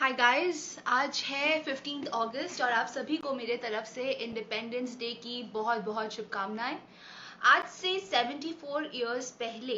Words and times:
Hi 0.00 0.12
guys 0.12 0.60
आज 0.88 1.22
है 1.26 1.58
fifteen 1.62 2.04
अगस्त 2.06 2.60
और 2.62 2.70
आप 2.72 2.86
सभी 2.88 3.16
को 3.16 3.32
मेरे 3.34 3.56
तरफ़ 3.62 3.84
से 3.84 4.10
इंडिपेंडेंस 4.24 4.96
डे 4.98 5.10
की 5.14 5.42
बहुत 5.54 5.80
बहुत 5.84 6.12
शुभकामनाएँ। 6.12 6.78
आज 7.46 7.66
से 7.70 7.92
74 8.04 8.86
इयर्स 8.94 9.30
पहले 9.40 9.76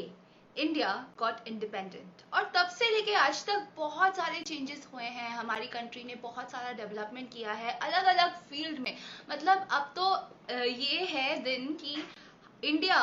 इंडिया 0.57 0.93
गॉट 1.19 1.49
इंडिपेंडेंट 1.49 2.23
और 2.35 2.45
तब 2.57 2.69
से 2.69 2.91
लेके 2.91 3.15
आज 3.15 3.45
तक 3.47 3.67
बहुत 3.77 4.17
सारे 4.17 4.43
चेंजेस 4.43 4.87
हुए 4.93 5.05
हैं। 5.05 5.31
हमारी 5.31 5.67
कंट्री 5.67 6.05
ने 6.05 6.15
बहुत 6.23 6.51
सारा 6.51 6.73
डेवलपमेंट 6.73 7.33
किया 7.33 7.53
है 7.55 7.73
अलग 7.79 8.05
अलग 8.15 8.37
फ़ील्ड 8.51 8.79
में। 8.79 8.97
मतलब 9.31 9.67
अब 9.71 9.93
तो 9.97 10.07
ये 10.59 11.05
है 11.11 11.43
दिन 11.43 11.67
कि 11.83 11.97
India 12.65 13.01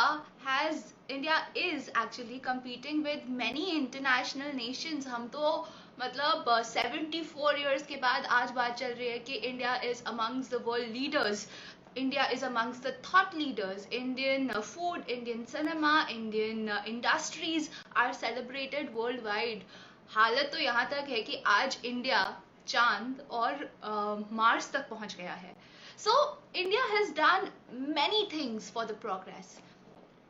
has 0.48 0.84
India 1.12 1.38
is 1.58 1.90
actually 2.00 2.42
competing 2.46 3.04
with 3.04 3.30
many 3.38 3.68
international 3.76 4.58
nations 4.58 5.08
हम 5.08 5.28
तो 5.28 5.68
मतलब 6.02 6.46
सेवेंटी 6.66 7.22
फोर 7.24 7.60
ईयर्स 7.60 7.86
के 7.86 7.96
बाद 8.04 8.26
आज 8.34 8.52
बात 8.52 8.76
चल 8.78 8.92
रही 8.94 9.08
है 9.08 9.18
कि 9.20 9.34
India 9.34 9.76
is 9.86 10.04
amongst 10.08 10.50
the 10.52 10.62
world 10.66 10.96
leaders 10.96 11.48
India 11.98 12.26
is 12.32 12.46
amongst 12.46 12.82
the 12.84 12.94
thought 13.06 13.36
leaders 13.36 13.88
Indian 13.94 14.50
food 14.60 15.10
Indian 15.10 15.44
cinema 15.52 15.94
Indian 16.12 16.70
industries 16.88 17.70
are 17.98 18.14
celebrated 18.14 18.94
worldwide 19.26 19.64
हालत 20.16 20.50
तो 20.54 20.60
यहाँ 20.60 20.86
तक 20.92 21.10
है 21.10 21.22
कि 21.22 21.42
आज 21.48 21.78
इंडिया 21.86 22.22
चाँद 22.68 23.28
और 23.32 23.70
मार्स 24.34 24.68
uh, 24.68 24.74
तक 24.74 24.90
पहुँच 24.90 25.16
गया 25.16 25.34
है। 25.34 25.56
So 25.98 26.12
India 26.56 26.84
has 26.94 27.12
done 27.16 27.52
many 27.96 28.28
things 28.34 28.72
for 28.72 28.86
the 28.86 28.98
progress 29.02 29.58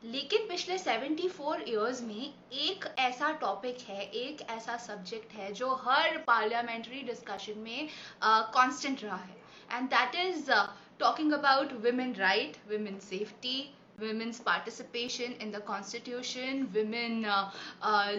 लेकिन 0.04 0.46
पिछले 0.48 0.78
74 0.78 1.62
इयर्स 1.68 2.00
में 2.02 2.32
एक 2.52 2.84
ऐसा 2.98 3.30
टॉपिक 3.32 3.80
है 3.88 4.02
एक 4.02 4.40
ऐसा 4.50 4.76
सब्जेक्ट 4.76 5.32
है 5.32 5.52
जो 5.52 5.74
हर 5.74 6.16
पार्लियामेंट्री 6.18 7.02
डिस्कशन 7.02 7.58
में 7.58 7.88
कांस्टेंट 8.24 8.98
uh, 8.98 9.04
रहा 9.04 9.16
है। 9.16 9.36
And 9.72 9.88
that 9.88 10.14
is 10.14 10.50
talking 10.98 11.32
about 11.32 11.72
women 11.84 12.14
right 12.14 12.56
women 12.70 12.98
safety 13.00 13.58
women's 14.00 14.40
participation 14.40 15.34
in 15.42 15.50
the 15.50 15.62
constitution 15.66 16.66
women 16.74 17.24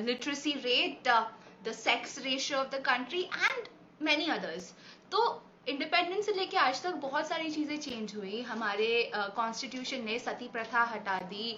literacy 0.06 0.54
rate 0.66 1.08
the 1.64 1.72
sex 1.74 2.18
ratio 2.20 2.60
of 2.60 2.70
the 2.70 2.82
country 2.86 3.22
and 3.22 3.68
many 4.02 4.28
others 4.30 4.74
तो 5.12 5.22
independence 5.68 6.26
से 6.26 6.32
लेके 6.34 6.58
आज 6.58 6.82
तक 6.84 6.94
बहुत 7.02 7.28
सारी 7.28 7.50
चीज़ें 7.52 7.78
चेंज 7.80 8.14
हुई। 8.16 8.42
हमारे 8.42 9.12
कॉन्स्टिट्यूशन 9.16 9.98
uh, 9.98 10.06
ने 10.06 10.18
सती 10.20 10.48
प्रथा 10.48 10.84
हटा 10.94 11.18
दी। 11.30 11.58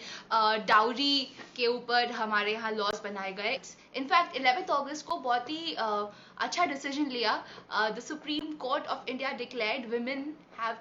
डाउरी 0.67 1.25
uh, 1.25 1.55
के 1.55 1.67
ऊपर 1.67 2.11
हमारे 2.11 2.53
यहाँ 2.53 2.71
लॉज 2.71 2.99
बनाए 3.03 3.31
गए। 3.33 3.53
इनफैक्ट 3.95 4.35
इलेवेंथ 4.35 4.71
अगस्त 4.71 5.05
को 5.07 5.17
बहुत 5.19 5.49
ही 5.49 5.75
uh, 5.75 6.05
अच्छा 6.37 6.65
डिसीज़न 6.65 7.09
लिया। 7.11 7.37
The 7.71 7.99
Supreme 7.99 8.53
Court 8.57 8.87
of 8.87 9.09
India 9.09 9.31
declared 9.37 9.89
women 9.93 10.33
have 10.59 10.75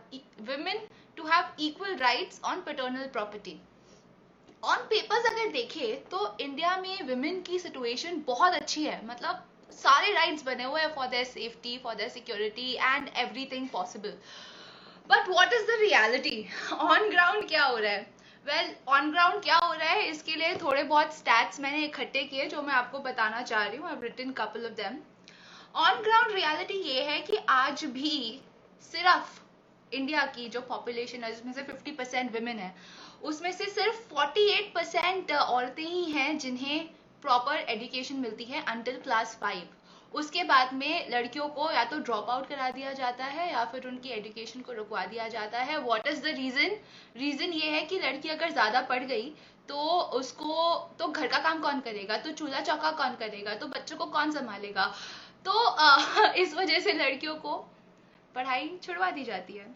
women 0.51 0.87
to 1.17 1.27
have 1.27 1.63
equal 1.67 1.97
rights 1.99 2.41
on 2.45 2.61
paternal 2.67 3.07
property 3.13 3.59
on 4.63 4.85
papers 4.91 5.27
अगर 5.27 5.53
देखें 5.53 6.09
तो 6.11 6.37
इंडिया 6.41 6.77
में 6.77 7.09
वुमेन 7.09 7.41
की 7.43 7.59
सिचुएशन 7.59 8.23
बहुत 8.27 8.55
अच्छी 8.55 8.85
है। 8.85 9.01
मतलब 9.07 9.49
सारे 9.73 10.13
राइट्स 10.13 10.43
बने 10.45 10.65
हुए 10.65 10.81
हैं 10.81 10.95
for 10.95 11.07
their 11.09 11.25
safety 11.25 11.77
for 11.85 11.95
their 11.95 12.09
security 12.11 12.73
and 12.75 13.09
everything 13.17 13.69
possible 13.69 14.15
but 15.11 15.29
what 15.29 15.53
is 15.53 15.63
the 15.67 15.79
reality 15.81 16.47
on 16.73 17.09
ground 17.11 17.49
क्या 17.49 17.65
हो 17.65 17.77
रहा 17.77 17.93
है? 17.93 18.07
वेल 18.47 18.75
ऑन 18.89 19.11
ग्राउंड 19.11 19.43
क्या 19.43 19.57
हो 19.57 19.73
रहा 19.73 19.89
है? 19.89 20.09
इसके 20.11 20.35
लिए 20.35 20.55
थोड़े 20.57 20.83
बहुत 20.85 21.15
स्टैट्स 21.17 21.61
मैंने 21.61 21.85
इकट्ठे 21.85 22.23
किए 22.25 22.47
जो 22.47 22.63
मैं 22.63 22.75
आपको 22.75 22.99
बताना 23.01 23.43
चाह 23.43 23.67
रही 23.67 23.77
हूँ। 23.77 23.89
I 23.89 23.97
written 24.03 24.31
couple 24.39 24.65
of 24.67 24.73
them 24.73 24.99
on 25.77 26.03
ground 26.03 26.35
reality 26.35 26.75
ये 26.85 27.03
है 27.03 27.21
कि 27.21 27.37
आज 27.49 27.85
भी 27.93 28.41
सिर्फ़ 28.83 29.41
इंडिया 29.93 30.25
की 30.27 30.49
जो 30.49 30.61
पॉपुलेशन 30.61 31.25
है, 31.25 31.33
जिसमें 31.35 31.53
से 31.53 31.63
50 31.63 31.97
परसेंट 31.97 32.33
वुमेन 32.35 32.59
है, 32.59 32.75
उसमें 33.23 33.53
से 33.53 33.65
सिर्फ़ 33.71 34.15
48 34.15 34.73
परसेंट 34.75 35.33
औरतें 35.33 35.83
ही 35.83 36.05
हैं 36.11 36.39
जिन्हें 36.39 36.89
प्रॉपर 37.23 37.57
एजुकेशन 37.69 38.17
मिलती 38.17 38.45
है 38.45 38.65
अंटिल 38.65 39.01
क्लास 39.01 39.37
फाइव 39.41 39.69
उसके 40.15 40.43
बाद 40.45 40.73
में 40.75 41.11
लड़कियों 41.11 41.49
को 41.49 41.71
या 41.73 41.85
तो 41.85 41.99
ड्रॉप 41.99 42.31
आउट 42.31 42.49
करा 42.49 42.69
दिया 42.71 42.93
जाता 42.93 43.25
है 43.25 43.51
या 43.53 43.65
फिर 43.65 43.87
उनकी 43.89 44.09
एजुकेशन 44.09 44.61
को 44.61 44.73
रुकवा 44.73 45.05
दिया 45.07 45.29
जाता 45.29 45.59
है. 45.61 45.79
What 45.79 46.07
is 46.07 46.21
the 46.23 46.35
reason 46.37 46.77
reason 47.17 47.53
ये 47.53 47.71
है 47.71 47.85
कि 47.87 47.99
लड़की 47.99 48.29
अगर 48.29 48.51
ज़्यादा 48.51 48.81
पढ़ 48.83 49.05
गई 49.05 49.33
तो 49.69 49.77
उसको 50.13 50.75
तो 50.99 51.09
घर 51.09 51.27
का 51.27 51.39
काम 51.39 51.61
कौन 51.61 51.81
करेगा? 51.81 52.17
तो 52.17 52.33
चूल्हा 52.33 52.61
चौका 52.61 52.91
कौन 52.91 53.15
करेगा? 53.17 53.55
तो 53.55 53.67
बच्चों 53.69 53.97
को 53.97 54.07
कौन 54.07 54.33
संभालेगा? 54.33 54.87
तो 55.45 55.53
आ, 55.65 56.33
इस 56.35 56.55
वजह 56.55 56.81
से 56.81 56.93
लड़कियों 56.93 57.35
को 57.37 57.57
पढ़ाई 58.35 58.71
छुड़वा 58.83 59.11
दी 59.11 59.25
जाती 59.25 59.53
है। 59.53 59.67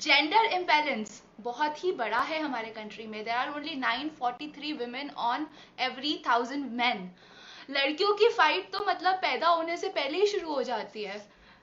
जेंडर 0.00 0.44
इम्बेलेंस 0.44 1.22
बहुत 1.40 1.82
ही 1.84 1.92
बड़ा 1.92 2.20
है 2.20 2.40
हमारे 2.42 2.70
कंट्री 2.70 3.06
में. 3.06 3.24
There 3.24 3.34
are 3.34 3.50
only 3.50 3.74
943 3.80 4.72
women 4.80 5.10
on 5.28 5.46
every 5.80 6.22
thousand 6.26 6.70
man 6.72 7.10
लड़कियों 7.70 8.12
की 8.14 8.28
फाइट 8.28 8.70
तो 8.72 8.84
मतलब 8.88 9.14
पैदा 9.22 9.48
होने 9.48 9.76
से 9.76 9.88
पहले 9.88 10.18
ही 10.18 10.26
शुरू 10.26 10.52
हो 10.54 10.62
जाती 10.62 11.02
है. 11.04 11.18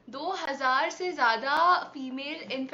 2000 0.09 0.89
से 0.91 1.11
ज़्यादा 1.11 1.55
फीमेल 1.93 2.67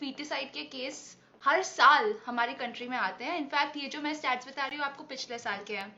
फीटिसाइड 0.00 0.52
के 0.52 0.62
केस 0.76 1.04
हर 1.42 1.62
साल 1.62 2.14
हमारी 2.26 2.54
कंट्री 2.54 2.88
में 2.88 2.96
आते 2.96 3.24
हैं. 3.24 3.38
इनफैक्ट 3.38 3.76
ये 3.76 3.88
जो 3.88 4.00
मैं 4.00 4.14
स्टैट्स 4.14 4.48
बता 4.48 4.66
रही 4.66 4.78
हूँ 4.78 4.86
आपको 4.86 5.04
पिछले 5.04 5.38
साल 5.38 5.64
के 5.64 5.76
हैं. 5.76 5.94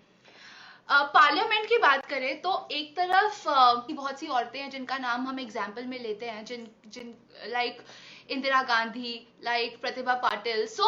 पार्लियामेंट 0.88 1.62
uh, 1.62 1.69
की 1.69 1.78
बात 1.78 2.06
करें 2.06 2.41
तो 2.41 2.69
एक 2.72 2.94
तरफ़ 2.97 3.49
uh, 3.49 3.93
बहुत 3.93 4.20
सी 4.20 4.26
औरतें 4.26 4.60
हैं 4.60 4.70
जिनका 4.70 4.99
नाम 4.99 5.26
हम 5.28 5.41
एग्ज़ाम्पल 5.41 5.84
में 5.87 5.99
लेते 5.99 6.31
हैं 6.31 6.44
जिन 6.44 6.66
जिन 6.87 7.15
like 7.47 7.76
like, 7.76 7.91
Indira 8.29 8.66
Gandhi, 8.68 9.28
like 9.41 9.81
Pratibha 9.81 10.22
Patil. 10.22 10.68
So 10.68 10.85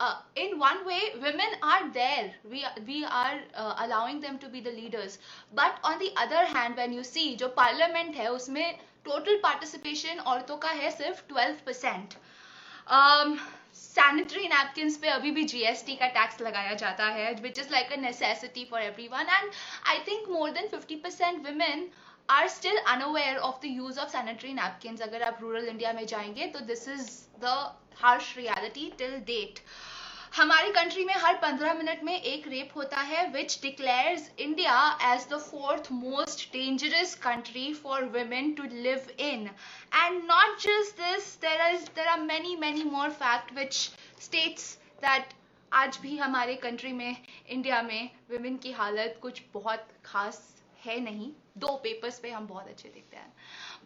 uh, 0.00 0.16
in 0.34 0.58
one 0.58 0.84
way 0.86 1.00
women 1.22 1.56
are 1.62 1.90
there 1.90 2.32
we 2.50 2.64
we 2.86 3.04
are 3.04 3.38
uh, 3.54 3.74
allowing 3.78 4.20
them 4.20 4.38
to 4.38 4.48
be 4.48 4.60
the 4.60 4.70
leaders 4.70 5.18
but 5.54 5.78
on 5.82 5.98
the 5.98 6.10
other 6.16 6.44
hand 6.46 6.76
when 6.76 6.92
you 6.92 7.04
see 7.04 7.36
जो 7.36 7.48
parliament 7.56 8.14
है 8.14 8.28
उसमें 8.30 8.78
total 9.04 9.40
participation 9.42 10.20
औरतों 10.26 10.56
का 10.58 10.70
है 10.82 10.90
सिर्फ 10.96 11.24
12 11.32 11.64
percent 11.66 12.16
sanitary 13.76 14.48
napkin 14.48 14.90
पे 15.00 15.08
अभी 15.08 15.30
भी 15.30 15.42
जीएसटी 15.52 15.94
का 15.96 16.06
टैक्स 16.14 16.40
लगाया 16.40 16.72
जाता 16.82 17.04
है 17.16 17.32
which 17.42 17.58
is 17.58 17.70
like 17.72 17.92
a 17.92 17.96
necessity 18.00 18.64
for 18.70 18.80
every 18.82 19.08
one 19.08 19.26
and 19.30 19.50
I 19.88 19.98
think 20.08 20.28
more 20.30 20.50
than 20.58 20.68
fifty 20.68 20.96
percent 21.04 21.46
women 21.46 21.88
Are 22.29 22.47
still 22.47 22.77
unaware 22.77 23.37
of 23.37 23.61
the 23.61 23.65
use 23.65 23.99
of 23.99 24.09
sanitary 24.09 24.53
napkin 24.53 24.97
अगर 25.03 25.23
आप 25.23 25.37
रूरल 25.41 25.67
इंडिया 25.67 25.93
में 25.93 26.05
जाएँगे 26.07 26.47
तो 26.47 26.59
this 26.65 26.87
is 26.89 27.09
the 27.39 27.55
harsh 28.01 28.35
reality 28.37 28.91
till 28.97 29.17
date 29.27 29.59
हमारी 30.35 30.71
country 30.71 31.03
में 31.05 31.13
हर 31.13 31.37
पंद्रह 31.37 31.73
minute 31.73 32.03
में 32.03 32.13
एक 32.13 32.47
रेप 32.47 32.69
होता 32.75 33.01
है 33.09 33.25
which 33.31 33.57
declares 33.61 34.29
India 34.39 34.75
as 35.13 35.27
the 35.31 35.39
fourth 35.41 35.91
most 35.91 36.47
dangerous 36.53 37.15
country 37.23 37.73
for 37.73 38.03
women 38.13 38.53
to 38.53 38.63
live 38.63 39.11
in 39.19 39.49
and 39.95 40.23
not 40.23 40.57
just 40.61 41.01
this 41.01 41.35
there 41.41 41.65
is 41.73 41.85
there 41.95 42.07
are 42.07 42.19
many 42.21 42.55
many 42.55 42.83
more 42.83 43.09
fact 43.19 43.53
which 43.55 43.73
states 44.21 44.73
that 45.03 45.33
आज 45.71 45.97
भी 46.01 46.17
हमारे 46.17 46.55
country 46.63 46.93
में 46.93 47.15
India 47.47 47.81
में 47.81 48.09
women 48.31 48.57
की 48.57 48.71
हालत 48.71 49.19
कुछ 49.21 49.41
बहुत 49.53 49.87
खास 50.05 50.41
है 50.85 50.99
नहीं। 50.99 51.31
दो 51.55 51.75
पेपर्स 51.83 52.19
पे 52.19 52.31
हम 52.31 52.47
बहुत 52.47 52.67
अच्छे 52.67 52.89
दिखते 52.89 53.17
हैं। 53.17 53.33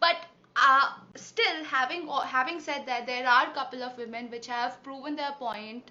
But 0.02 0.26
still 1.18 1.64
having 1.66 2.60
said 2.60 2.86
that 2.86 3.06
there 3.06 3.26
are 3.28 3.52
couple 3.56 3.82
of 3.84 4.00
women 4.00 4.28
which 4.28 4.50
have 4.50 4.68
proven 4.84 5.14
their 5.16 5.30
point 5.40 5.90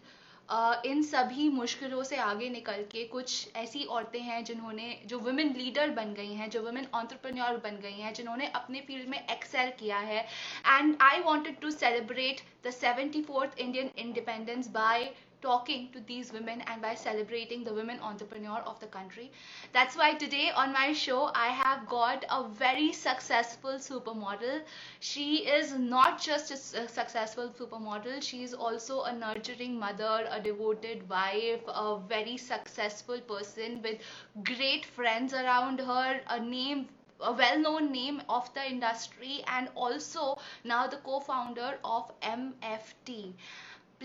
in 0.86 1.02
सभी 1.04 1.48
मुश्किलों 1.50 2.02
से 2.04 2.18
आगे 2.18 2.50
निकल 2.50 2.84
के 2.92 3.04
कुछ 3.08 3.56
ऐसी 3.58 3.84
औरतें 3.86 4.20
हैं 4.22 4.44
जिन्होंने, 4.44 4.90
जो 5.06 5.20
वुमेन 5.20 5.54
लीडर 5.58 5.90
बन 5.92 6.14
गई 6.14 6.34
हैं, 6.34 6.50
जो 6.50 6.62
वुमेन 6.64 6.88
ऑन्टरप्रन्योर 6.94 7.58
बन 7.64 7.80
गई 7.84 8.00
हैं, 8.00 8.14
जिन्होंने 8.14 8.48
अपने 8.56 8.82
फ़ील्ड 8.82 9.10
में 9.10 9.18
एक्सेल 9.20 9.72
किया 9.80 9.98
है। 10.00 10.20
And 10.68 10.96
I 11.02 11.22
wanted 11.22 11.60
to 11.62 11.72
celebrate 11.72 12.42
the 12.68 12.72
seventy 12.72 13.22
fourth 13.24 13.60
Indian 13.60 13.90
independence 13.98 14.68
by 14.72 15.04
talking 15.42 15.90
to 15.92 16.00
these 16.02 16.32
women 16.32 16.62
and 16.68 16.82
by 16.82 16.96
celebrating 16.96 17.64
the 17.64 17.74
women 17.74 18.00
entrepreneur 18.02 18.60
of 18.66 18.80
the 18.80 18.88
country. 18.88 19.32
That's 19.74 19.96
why 19.96 20.14
today 20.14 20.52
on 20.52 20.74
my 20.74 20.94
show 20.94 21.32
I 21.34 21.48
have 21.48 21.88
got 21.88 22.26
a 22.30 22.48
very 22.48 22.92
successful 22.94 23.74
supermodel. 23.74 24.62
She 25.00 25.48
is 25.48 25.74
not 25.74 26.22
just 26.22 26.52
a 26.52 26.88
successful 26.88 27.50
supermodel, 27.50 28.22
she 28.22 28.44
is 28.44 28.54
also 28.54 29.04
a 29.04 29.14
nurturing 29.14 29.80
mother, 29.80 30.28
a 30.30 30.40
devoted 30.42 31.08
wife, 31.10 31.62
a 31.68 32.00
very 32.08 32.38
successful 32.38 33.20
person 33.22 33.82
with 33.82 34.00
great 34.44 34.86
friends 34.86 35.34
around 35.34 35.80
her, 35.80 36.22
a 36.30 36.40
name 36.40 36.88
a 37.22 37.32
well-known 37.32 37.92
name 37.94 38.22
of 38.28 38.54
the 38.54 38.70
industry 38.70 39.42
and 39.48 39.70
also 39.74 40.38
now 40.66 40.86
the 40.86 40.98
co-founder 40.98 41.80
of 41.84 42.12
MFT 42.22 43.34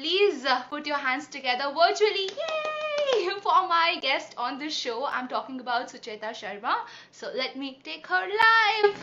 please 0.01 0.47
uh, 0.47 0.63
put 0.71 0.87
your 0.87 0.97
hands 0.97 1.27
together 1.33 1.65
virtually 1.79 2.29
yay 2.43 3.33
for 3.47 3.57
my 3.73 3.99
guest 4.05 4.35
on 4.45 4.59
this 4.61 4.75
show 4.83 5.05
i'm 5.17 5.27
talking 5.33 5.59
about 5.65 5.93
sucheta 5.93 6.31
sharma 6.39 6.77
so 7.19 7.33
let 7.41 7.59
me 7.63 7.69
take 7.89 8.07
her 8.15 8.23
live 8.45 9.03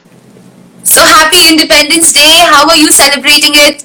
So 0.90 1.02
happy 1.06 1.40
Independence 1.52 2.12
Day. 2.16 2.34
How 2.52 2.60
are 2.74 2.76
you 2.82 2.92
celebrating 2.98 3.56
it? 3.62 3.82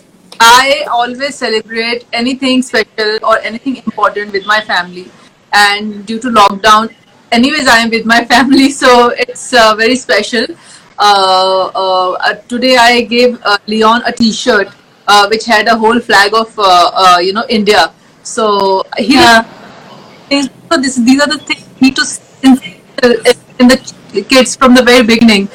I 0.48 0.84
always 0.98 1.38
celebrate 1.42 2.04
anything 2.18 2.62
special 2.66 3.10
or 3.30 3.32
anything 3.48 3.78
important 3.80 4.36
with 4.36 4.46
my 4.50 4.58
family. 4.68 5.04
And 5.60 6.06
due 6.10 6.20
to 6.26 6.30
lockdown, 6.36 6.92
anyways, 7.38 7.72
I 7.72 7.78
am 7.86 7.90
with 7.96 8.06
my 8.12 8.20
family, 8.34 8.68
so 8.76 8.92
it's 9.24 9.48
uh, 9.64 9.74
very 9.80 9.98
special. 10.04 10.46
Uh, 11.08 11.72
uh, 11.82 12.12
uh 12.28 12.34
today, 12.54 12.76
I 12.84 13.02
gave 13.16 13.36
uh, 13.54 13.58
Leon 13.74 14.06
a 14.12 14.14
T-shirt 14.20 14.72
uh, 15.11 15.27
which 15.27 15.45
had 15.45 15.67
a 15.67 15.75
whole 15.75 15.99
flag 15.99 16.33
of 16.33 16.49
you 17.21 17.33
know 17.33 17.45
India. 17.49 17.91
So 18.23 18.83
he 18.97 19.15
yeah. 19.15 19.44
so 20.29 20.77
this, 20.77 20.95
these 20.95 21.21
are 21.21 21.27
the 21.27 21.39
things 21.39 21.65
we 21.81 21.88
need 21.88 21.95
to 21.95 22.05
in 23.59 23.67
the 23.67 24.25
kids 24.27 24.55
from 24.55 24.75
the 24.75 24.83
very 24.83 25.05
beginning. 25.05 25.47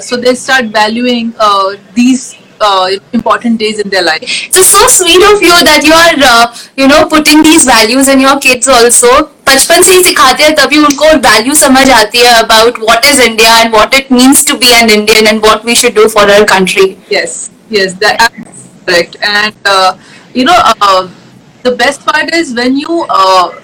so 0.00 0.16
they 0.16 0.34
start 0.34 0.66
valuing 0.66 1.32
these 1.94 2.36
uh, 2.60 2.90
important 3.12 3.58
days 3.58 3.78
in 3.78 3.88
their 3.90 4.02
life. 4.02 4.22
It's 4.22 4.66
so 4.66 4.86
sweet 4.88 5.22
of 5.22 5.42
you 5.42 5.56
that 5.64 5.82
you 5.84 5.92
are, 5.92 6.16
uh, 6.16 6.56
you 6.76 6.88
know, 6.88 7.06
putting 7.08 7.42
these 7.42 7.64
values 7.64 8.08
in 8.08 8.20
your 8.20 8.38
kids 8.40 8.68
also. 8.68 9.32
बचपन 9.46 9.82
से 9.82 9.94
ही 9.94 10.02
सिखाते 10.02 10.44
हैं 10.44 10.54
तभी 10.54 10.78
उनको 10.84 11.08
value 11.26 11.54
समझ 11.54 11.88
आती 11.90 12.18
है 12.18 12.32
about 12.38 12.78
what 12.82 13.04
is 13.06 13.20
India 13.26 13.56
and 13.58 13.74
what 13.74 13.94
it 13.94 14.10
means 14.12 14.46
to 14.46 14.56
be 14.58 14.70
an 14.78 14.90
Indian 14.90 15.26
and 15.26 15.40
what 15.44 15.66
we 15.66 15.74
should 15.82 15.94
do 15.94 16.06
for 16.14 16.30
our 16.30 16.44
country 16.52 16.86
yes 17.12 17.36
yes 17.76 17.94
that 18.02 18.26
is 18.40 18.59
correct 18.85 19.17
and 19.21 19.55
uh, 19.65 19.97
you 20.33 20.45
know 20.45 20.59
uh, 20.81 21.09
the 21.63 21.75
best 21.75 22.05
part 22.05 22.33
is 22.33 22.53
when 22.53 22.75
you 22.77 23.05
uh, 23.09 23.59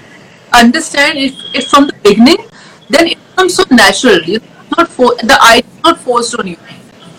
understand 0.54 1.18
it, 1.18 1.34
it 1.54 1.64
from 1.66 1.88
the 1.88 1.94
beginning 2.04 2.38
then 2.90 3.08
it 3.08 3.18
becomes 3.30 3.56
so 3.56 3.64
natural 3.72 4.22
you 4.24 4.40
not 4.78 4.88
for 4.88 5.16
the 5.16 5.38
idea 5.42 5.72
not 5.84 6.00
forced 6.00 6.38
on 6.40 6.48
you 6.48 6.58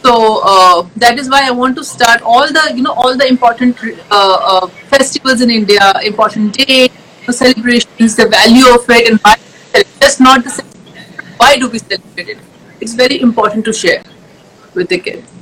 so 0.05 0.41
uh, 0.45 0.89
that 0.97 1.19
is 1.19 1.29
why 1.29 1.47
I 1.47 1.51
want 1.51 1.77
to 1.77 1.85
start 1.85 2.23
all 2.23 2.47
the 2.47 2.73
you 2.75 2.83
know 2.83 2.93
all 2.93 3.17
the 3.17 3.27
important 3.27 3.77
uh, 4.11 4.39
uh, 4.53 4.67
festivals 4.93 5.41
in 5.41 5.51
India, 5.51 5.93
important 6.05 6.57
the 6.57 7.33
celebrations, 7.33 8.17
the 8.17 8.29
value 8.29 8.69
of 8.75 8.89
it, 8.89 9.11
and 9.11 9.21
why 9.21 9.37
just 10.01 10.21
not 10.21 10.45
the 10.45 10.65
why 11.37 11.57
do 11.59 11.69
we 11.69 11.79
celebrate 11.79 12.29
it? 12.29 12.39
It's 12.81 12.95
very 12.95 13.21
important 13.21 13.65
to 13.67 13.73
share 13.73 14.03
with 14.75 14.89
the 14.89 14.99
kids. 14.99 15.38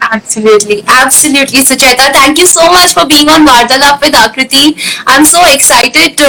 Absolutely, 0.00 0.84
absolutely, 0.86 1.60
Sucheta. 1.60 2.12
Thank 2.12 2.38
you 2.38 2.46
so 2.46 2.70
much 2.70 2.92
for 2.92 3.06
being 3.06 3.28
on 3.28 3.46
Vardalap 3.46 4.00
with 4.00 4.14
Akriti. 4.14 4.76
I'm 5.06 5.24
so 5.24 5.40
excited 5.52 6.16
to 6.18 6.28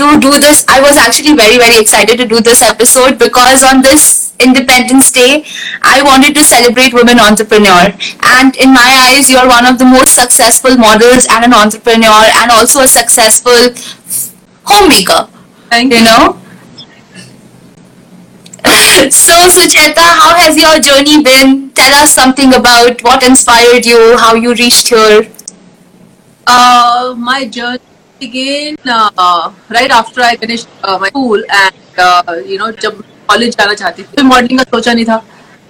to 0.00 0.20
do 0.20 0.38
this. 0.38 0.64
I 0.68 0.80
was 0.80 0.96
actually 0.96 1.34
very 1.34 1.58
very 1.58 1.78
excited 1.78 2.16
to 2.18 2.26
do 2.26 2.40
this 2.40 2.62
episode 2.62 3.18
because 3.18 3.62
on 3.62 3.82
this 3.82 4.32
Independence 4.38 5.10
Day, 5.10 5.44
I 5.82 6.00
wanted 6.02 6.34
to 6.36 6.44
celebrate 6.44 6.94
women 6.94 7.18
entrepreneur. 7.18 7.90
And 8.22 8.56
in 8.56 8.72
my 8.72 8.88
eyes, 9.10 9.28
you're 9.28 9.48
one 9.48 9.66
of 9.66 9.78
the 9.78 9.84
most 9.84 10.14
successful 10.14 10.76
models 10.76 11.26
and 11.30 11.44
an 11.44 11.52
entrepreneur, 11.52 12.22
and 12.40 12.50
also 12.50 12.80
a 12.82 12.88
successful 12.88 13.74
homemaker. 14.64 15.28
Thank 15.70 15.92
you. 15.92 15.98
You 15.98 16.04
know 16.04 16.47
so, 18.64 19.34
Sucheta, 19.48 19.98
how 19.98 20.34
has 20.34 20.56
your 20.56 20.80
journey 20.80 21.22
been? 21.22 21.70
Tell 21.70 21.94
us 21.94 22.12
something 22.14 22.54
about 22.54 23.02
what 23.02 23.22
inspired 23.22 23.86
you, 23.86 24.16
how 24.18 24.34
you 24.34 24.54
reached 24.54 24.88
here. 24.88 25.30
Uh, 26.46 27.14
my 27.16 27.46
journey 27.46 27.80
began 28.18 28.76
uh, 28.86 29.52
right 29.68 29.90
after 29.90 30.22
I 30.22 30.36
finished 30.36 30.68
uh, 30.82 30.98
my 30.98 31.08
school 31.08 31.42
and 31.50 31.74
uh, 31.98 32.34
you 32.46 32.58
know 32.58 32.70
जब 32.72 33.02
college 33.28 33.56
जाना 33.56 33.74
चाहती 33.74 34.02
थी 34.02 34.22
modelling 34.22 34.58
का 34.58 34.64
सोचा 34.70 34.92
नहीं 34.92 35.04
था 35.04 35.22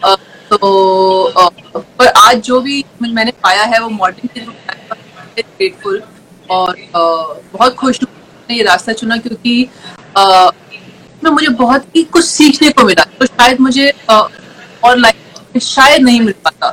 uh, 0.05 0.19
तो 0.51 1.33
uh, 1.37 1.51
पर 1.99 2.07
आज 2.07 2.41
जो 2.47 2.61
भी 2.61 2.85
मैंने 3.03 3.33
पाया 3.43 3.63
है 3.73 3.81
वो 3.83 3.89
मॉडलिंग 3.89 4.29
के 4.35 5.43
ग्रेटफुल 5.43 6.03
और 6.51 6.75
uh, 6.75 7.37
बहुत 7.53 7.75
खुश 7.75 8.01
हूँ 8.03 8.57
ये 8.57 8.63
रास्ता 8.65 8.93
चुना 8.93 9.17
क्योंकि 9.27 9.69
uh, 10.17 10.51
में 11.25 11.31
मुझे 11.31 11.49
बहुत 11.57 11.85
ही 11.97 12.03
कुछ 12.05 12.25
सीखने 12.25 12.71
को 12.71 12.85
मिला 12.85 13.05
तो 13.21 13.27
शायद 13.27 13.61
मुझे 13.61 13.93
और 14.11 14.97
लाइफ 14.99 15.59
शायद 15.63 16.03
नहीं 16.03 16.21
मिल 16.21 16.35
पाता। 16.45 16.71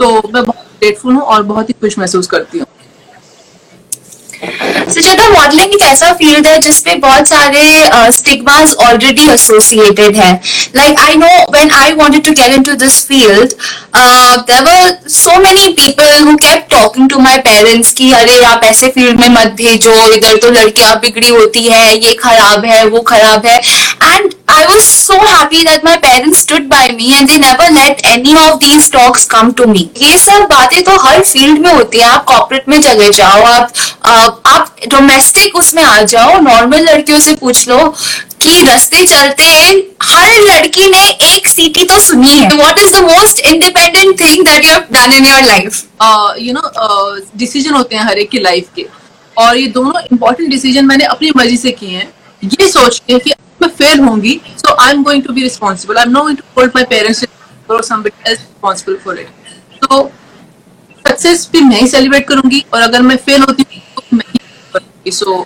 तो 0.00 0.10
मैं 0.28 0.42
बहुत 0.44 0.64
ग्रेटफुल 0.80 1.14
हूँ 1.14 1.22
और 1.22 1.42
बहुत 1.44 1.68
ही 1.68 1.74
खुश 1.80 1.98
महसूस 1.98 2.26
करती 2.26 2.58
हूँ। 2.58 2.66
सुजाता 4.96 5.28
मॉडलिंग 5.30 5.72
एक 5.74 5.82
ऐसा 5.82 6.12
फ़ील्ड 6.12 6.46
है 6.46 6.58
जिसमें 6.58 7.00
बहुत 7.00 7.28
सारे 7.28 7.62
स्टिग्माज 8.12 8.74
ऑलरेडी 8.80 9.28
एसोसिएटेड 9.30 10.16
है? 10.16 10.32
Like 10.76 11.00
I 11.00 11.14
know 11.14 11.26
when 11.52 11.70
I 11.70 11.92
wanted 11.92 12.24
to 12.24 12.32
get 12.32 12.54
into 12.54 12.72
this 12.82 12.96
field 13.08 13.52
there 13.96 14.62
were 14.62 15.08
so 15.08 15.38
many 15.40 15.68
people 15.80 16.24
who 16.24 16.36
kept 16.36 16.66
talking 16.70 17.10
to 17.10 17.18
my 17.18 17.38
parents 17.48 17.92
की, 17.92 18.10
अरे, 18.12 18.42
आप 18.44 18.64
ऐसे 18.64 18.88
फ़ील्ड 18.88 19.20
में 19.20 19.28
मत 19.28 19.52
भेजो, 19.56 19.94
इधर 20.14 20.36
तो 20.36 20.50
लड़कियाँ 20.50 20.96
बिगड़ी 21.00 21.28
होती 21.28 21.64
है, 21.64 21.96
ये 21.96 22.14
खराब 22.14 22.64
है, 22.64 22.84
वो 22.86 23.00
खराब 23.12 23.46
है. 23.46 23.58
And 24.04 24.32
I 24.56 24.64
was 24.66 24.84
so 24.88 25.16
happy 25.20 25.64
that 25.64 25.82
my 25.84 25.98
parents 26.02 26.38
stood 26.38 26.68
by 26.68 26.84
me 26.98 27.08
and 27.14 27.28
they 27.28 27.38
never 27.38 27.64
let 27.72 27.98
any 28.10 28.34
of 28.42 28.54
these 28.60 28.86
talks 28.94 29.26
come 29.32 29.50
to 29.58 29.66
me. 29.72 29.82
ये 30.02 30.16
सब 30.18 30.46
बातें 30.52 30.82
तो 30.84 30.96
हर 31.02 31.20
फ़ील्ड 31.22 31.58
में 31.66 31.72
होती 31.72 31.98
है। 31.98 32.04
आप 32.08 32.24
कॉर्पोरेट 32.28 32.68
में 32.68 32.80
चले 32.82 33.10
जाओ, 33.18 33.42
आप 33.42 34.42
आप 34.46 34.76
डोमेस्टिक 34.94 35.56
उसमें 35.56 35.82
आ 35.82 36.02
जाओ 36.14 36.40
नॉर्मल 36.40 36.88
लड़कियों 36.88 37.18
से 37.20 37.34
पूछ 37.36 37.68
लो 37.68 37.78
कि 38.42 38.62
रस्ते 38.68 39.04
चलते 39.06 39.44
हर 40.02 40.40
लड़की 40.48 40.88
ने 40.90 41.06
एक 41.34 41.48
सीटी 41.48 41.84
तो 41.84 41.98
सुनी 42.00 42.38
है। 42.38 42.48
What 42.56 42.78
is 42.78 42.96
the 42.96 43.04
most 43.04 43.46
independent 43.46 44.20
thing 44.20 44.44
that 44.46 44.64
you 44.64 44.70
have 44.70 44.84
done 44.92 45.12
in 45.12 45.26
your 45.26 45.42
life 45.42 45.82
you 46.40 46.52
know 46.52 47.16
decision 47.38 47.74
होते 47.74 47.96
हैं 47.96 48.04
हर 48.04 48.18
एक 48.18 48.30
की 48.30 48.38
लाइफ 48.40 48.68
के। 48.76 48.86
और 49.36 49.56
ये 49.56 49.66
दोनों 49.72 50.00
इंपॉर्टेंट 50.12 50.50
डिसीज़न 50.50 50.86
मैंने 50.86 51.04
अपनी 51.04 51.30
मर्ज़ी 51.36 51.56
से 51.56 51.70
किए 51.72 51.96
हैं। 51.96 52.12
ये 52.44 52.68
सोच 52.68 52.98
के 53.08 53.18
कि 53.18 53.32
मैं 53.62 53.68
फेल 53.78 54.00
होंगी 54.00 54.40
so 54.56 54.74
I 54.82 54.92
am 54.92 55.02
going 55.02 55.22
to 55.22 55.32
be 55.32 55.42
responsible 55.42 55.96
I 55.96 56.04
am 56.04 56.10
not 56.10 56.22
going 56.22 56.38
to 56.38 56.44
hold 56.56 56.72
my 56.76 56.84
parents 56.90 57.24
responsible 57.70 58.96
for 59.04 59.18
it 59.18 59.28
तो 59.82 60.02
सक्सेस 61.04 61.48
भी 61.52 61.60
मैं 61.64 61.80
ही 61.80 61.88
सेलिब्रेट 61.88 62.28
करूँगी 62.28 62.64
और 62.74 62.80
अगर 62.82 63.02
मैं 63.02 63.16
फेल 63.26 63.42
होती 63.42 63.66
हूँ 63.74 63.82
तो 63.96 64.16
मैं 64.16 64.24
ही 64.28 64.38
करूँगी. 64.72 65.10
सो 65.10 65.44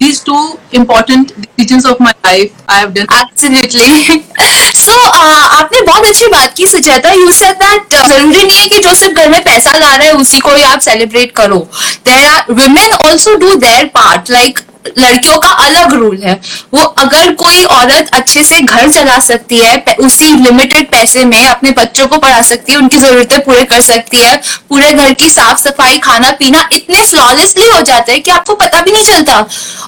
these 0.00 0.20
two 0.20 0.38
important 0.72 1.32
decisions 1.42 1.84
of 1.90 2.00
my 2.00 2.12
life 2.24 2.54
I 2.68 2.78
have 2.80 2.94
done. 2.94 3.06
Absolutely. 3.10 3.84
so 4.84 4.94
uh, 4.94 5.44
आपने 5.58 5.80
बहुत 5.80 6.06
अच्छी 6.06 6.26
बात 6.32 6.54
की 6.56 6.66
सुजाता. 6.66 7.12
यू 7.12 7.30
सेड 7.32 7.56
दैट 7.62 7.94
ज़रूरी 8.08 8.42
नहीं 8.42 8.58
है 8.58 8.66
कि 8.68 8.78
जो 8.78 8.94
सिर्फ़ 8.94 9.14
घर 9.14 9.28
में 9.30 9.42
पैसा 9.44 9.72
ला 9.78 9.94
रहा 9.94 10.06
है 10.06 10.12
उसी 10.14 10.38
को 10.38 10.54
ही 10.54 10.62
आप 10.62 10.80
सेलिब्रेट 10.80 11.32
करो. 11.36 11.58
There 12.06 12.26
are 12.26 12.52
women 12.52 12.92
also 12.92 13.34
do 13.36 13.54
their 13.56 13.84
part 13.94 14.30
like 14.30 14.58
लड़कियों 14.88 15.36
का 15.38 15.48
अलग 15.48 15.92
रूल 15.94 16.16
है। 16.22 16.34
वो 16.74 16.80
अगर 16.80 17.32
कोई 17.34 17.64
औरत 17.66 18.10
अच्छे 18.14 18.42
से 18.44 18.60
घर 18.60 18.90
चला 18.90 19.18
सकती 19.20 19.58
है 19.58 19.96
उसी 20.00 20.26
लिमिटेड 20.34 20.90
पैसे 20.90 21.24
में 21.24 21.46
अपने 21.46 21.70
बच्चों 21.78 22.06
को 22.06 22.18
पढ़ा 22.18 22.40
सकती 22.42 22.72
है 22.72 22.78
उनकी 22.78 22.98
जरूरतें 22.98 23.38
पूरे 23.44 23.64
कर 23.64 23.80
सकती 23.82 24.18
है 24.18 24.36
पूरे 24.68 24.92
घर 24.92 25.12
की 25.14 25.30
साफ़ 25.30 25.58
सफ़ाई 25.60 25.98
खाना 25.98 26.30
पीना 26.38 26.68
इतने 26.72 27.02
फ्लॉलेसली 27.04 27.68
हो 27.68 27.80
जाते 27.82 28.12
हैं 28.12 28.22
कि 28.22 28.30
आपको 28.30 28.54
पता 28.56 28.80
भी 28.80 28.92
नहीं 28.92 29.04
चलता। 29.04 29.38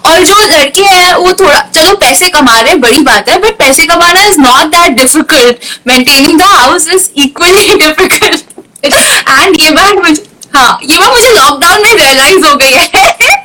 और 0.07 0.25
जो 0.25 0.41
लड़के 0.47 0.85
हैं 0.85 1.15
वो 1.15 1.33
थोड़ा 1.41 1.61
चलो 1.75 1.95
पैसे 1.99 2.29
कमा 2.29 2.61
रहे 2.61 2.71
हैं 2.71 2.81
बड़ी 2.81 2.99
बात 3.05 3.29
है 3.29 3.39
बट 3.41 3.59
पैसे 3.59 3.87
कमाना 3.87 4.23
is 4.25 4.41
not 4.41 4.75
that 4.75 4.99
difficult 4.99 5.65
maintaining 5.87 6.39
the 6.39 6.43
house 6.45 6.89
is 6.95 7.09
equally 7.25 7.75
difficult 7.77 8.85
and 8.85 9.61
ये 9.61 9.71
बात 9.71 9.95
मुझे 9.97 10.23
हाँ 10.55 10.79
ये 10.85 10.99
बात 10.99 11.11
मुझे 11.11 11.31
लॉकडाउन 11.33 11.83
में 11.83 11.95
रियलाइज़ 11.95 12.47
हो 12.47 12.57
गई 12.57 12.73
है। 12.73 13.45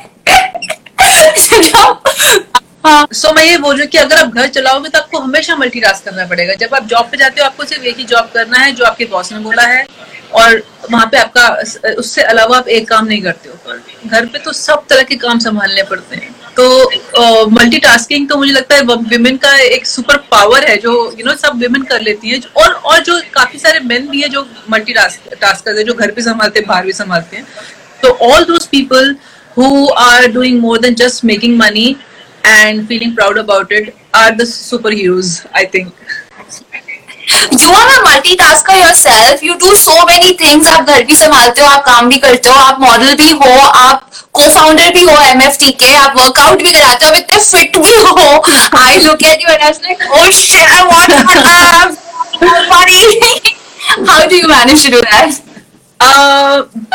हाँ 2.86 3.06
सो 3.12 3.32
मैं 3.32 3.44
ये 3.44 3.58
बोल 3.58 3.74
रही 3.74 3.82
हूँ 3.82 3.90
कि 3.90 3.98
अगर 3.98 4.16
आप 4.16 4.28
घर 4.28 4.46
चलाओगे 4.48 4.88
तो 4.88 4.98
आपको 4.98 5.18
हमेशा 5.18 5.56
मल्टीटास्क 5.56 6.04
करना 6.04 6.24
पड़ेगा। 6.26 6.54
जब 6.60 6.74
आप 6.74 6.86
जॉब 6.88 7.08
पे 7.10 7.16
जाते 7.16 7.40
हो, 7.40 7.46
आपको 7.46 7.64
सिर्फ़ 7.64 7.84
एक 7.84 7.96
ही 7.98 8.04
जॉब 8.04 8.30
करना 8.34 8.58
है, 8.58 8.72
जो 8.72 8.84
आपके 8.84 9.04
बॉस 9.10 9.32
ने 9.32 9.38
बोला 9.40 9.62
है 9.62 9.84
और 10.34 10.62
वहाँ 10.90 11.06
पे 11.12 11.18
आपका 11.18 11.48
उससे 11.98 12.22
अलावा 12.22 12.56
आप 12.58 12.68
एक 12.68 12.88
काम 12.88 13.06
नहीं 13.06 13.22
करते 13.22 13.48
हो। 13.48 13.54
घर 14.08 14.26
पे 14.26 14.38
तो 14.38 14.52
सब 14.52 14.84
तरह 14.90 15.02
के 15.02 15.16
काम 15.16 15.38
संभालने 15.38 15.82
पड़ते 15.90 16.16
हैं। 16.16 16.34
तो 16.56 17.46
मल्टीटास्किंग 17.50 18.28
तो 18.28 18.36
मुझे 18.36 18.52
लगता 18.52 18.74
है 18.74 18.82
विमेन 18.82 19.36
का 19.36 19.56
एक 19.58 19.86
सुपर 19.86 20.16
पावर 20.30 20.64
है, 20.68 20.76
जो 20.76 21.14
यू 21.18 21.26
नो 21.26 21.34
सब 21.36 21.58
विमेन 21.58 21.82
कर 21.84 22.00
लेती 22.00 22.30
हैं। 22.30 22.40
और 22.56 22.72
और 22.72 23.02
जो 23.02 23.20
काफ़ी 23.34 23.58
सारे 23.58 23.80
मेन 23.82 24.08
भी 24.08 24.22
है 24.22 24.28
जो 24.28 24.46
मल्टी 24.70 24.92
टास्क 24.92 25.68
हैं, 25.68 25.84
जो 25.84 25.94
घर 25.94 26.10
पे 26.10 26.22
संभालते 26.22 26.58
हैं, 26.58 26.68
बाहर 26.68 26.86
भी 26.86 26.92
संभालते 26.94 27.36
हैं। 27.36 27.46
तो 28.02 28.08
all 28.26 28.44
those 28.44 28.66
people 28.66 29.14
who 29.55 29.91
are 29.95 30.27
doing 30.29 30.59
more 30.59 30.77
than 30.79 30.95
just 30.95 31.23
making 31.23 31.57
money 31.57 31.97
and 32.45 32.87
feeling 32.87 33.15
proud 33.15 33.37
about 33.37 33.71
it 33.71 33.95
are 34.13 34.35
the 34.35 34.43
superheroes, 34.43 35.45
I 35.53 35.65
think. 35.65 35.93
You 37.51 37.71
are 37.71 37.87
a 37.93 37.99
multitasker 38.07 38.75
yourself. 38.79 39.41
You 39.43 39.57
do 39.59 39.71
so 39.75 39.95
many 40.05 40.33
things. 40.41 40.67
आप 40.67 40.85
घर 40.89 41.03
भी 41.05 41.15
संभालते 41.15 41.61
हो 41.61 41.67
आप 41.67 41.83
काम 41.85 42.09
भी 42.09 42.17
करते 42.25 42.49
हो 42.49 42.55
आप 42.55 42.79
मॉडल 42.81 43.15
भी 43.21 43.29
हो 43.41 43.49
आप 43.79 44.09
को 44.33 44.47
फाउंडर 44.49 44.91
भी 44.93 45.03
हो 45.03 45.17
एम 45.31 45.41
एफ 45.41 45.57
टी 45.59 45.71
के 45.81 45.93
आप 45.95 46.13
वर्कआउट 46.19 46.63
भी 46.63 46.71
कराते 46.73 47.05
हो 47.05 47.13
इतने 47.15 47.39
फिट 47.43 47.77
भी 47.85 47.95
हो 48.05 48.15
I 48.83 48.99
look 49.07 49.23
at 49.31 49.43
you 49.43 49.53
and 49.53 49.61
I 49.63 49.71
like 49.71 50.11
oh 50.11 50.29
shit 50.39 50.71
I 50.71 50.81
want 50.93 51.11
to 51.33 51.39
have 51.49 52.65
body 52.69 53.01
how 54.09 54.27
do 54.29 54.35
you 54.35 54.47
manage 54.47 54.85
to 54.85 54.91
do 54.91 55.01
that 55.01 55.27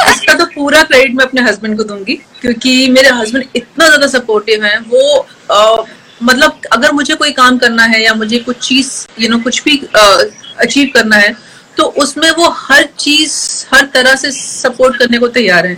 इसका 0.09 0.35
तो 0.35 0.45
पूरा 0.55 0.83
क्रेडिट 0.83 1.15
मैं 1.17 1.25
अपने 1.25 1.43
हस्बैंड 1.51 1.77
को 1.77 1.85
दूंगी 1.85 2.19
क्योंकि 2.42 2.88
मेरे 2.92 3.10
हस्बैंड 3.10 3.46
इतना 3.56 3.86
ज़्यादा 3.88 4.08
सपोर्टिव 4.08 4.64
हैं 4.66 4.78
वो 4.90 5.28
uh, 5.52 5.88
मतलब 6.24 6.62
अगर 6.72 6.92
मुझे 6.92 7.16
कोई 7.16 7.32
काम 7.32 7.58
करना 7.58 7.84
है 7.86 8.04
या 8.04 8.14
मुझे 8.14 8.40
कुछ 8.40 8.68
चीज़ 8.68 8.92
यू 9.20 9.30
नो 9.30 9.40
कुछ 9.40 9.64
भी 9.64 9.78
अचीव 9.96 10.90
करना 10.94 11.16
है 11.16 11.36
तो 11.78 11.84
उसमें 12.04 12.30
वो 12.32 12.50
हर 12.60 12.88
चीज़ 13.00 13.36
हर 13.74 13.86
तरह 13.94 14.16
से 14.16 14.32
सपोर्ट 14.32 14.98
करने 15.00 15.18
को 15.18 15.28
तैयार 15.38 15.66
है। 15.68 15.76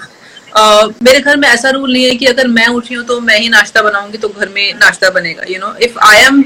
Uh, 0.60 0.94
मेरे 1.04 1.20
घर 1.20 1.38
में 1.38 1.48
ऐसा 1.48 1.70
रूल 1.70 1.92
नहीं 1.92 2.04
है 2.04 2.16
कि 2.16 2.26
अगर 2.26 2.48
मैं 2.48 2.68
उठी 2.68 2.96
हूँ 2.96 3.04
तो 3.06 3.20
मैं 3.22 3.38
ही 3.40 3.50
नाश्ता 3.50 3.82
बनाऊँगी 3.82 4.18
तो 4.18 4.30
घर 4.30 4.50
में 4.50 4.74
नाश्ता 4.76 5.10
बनेगा 5.10 5.44
you 5.50 5.60
know 5.60 5.74
if 5.84 6.00
I 6.06 6.22
am 6.22 6.40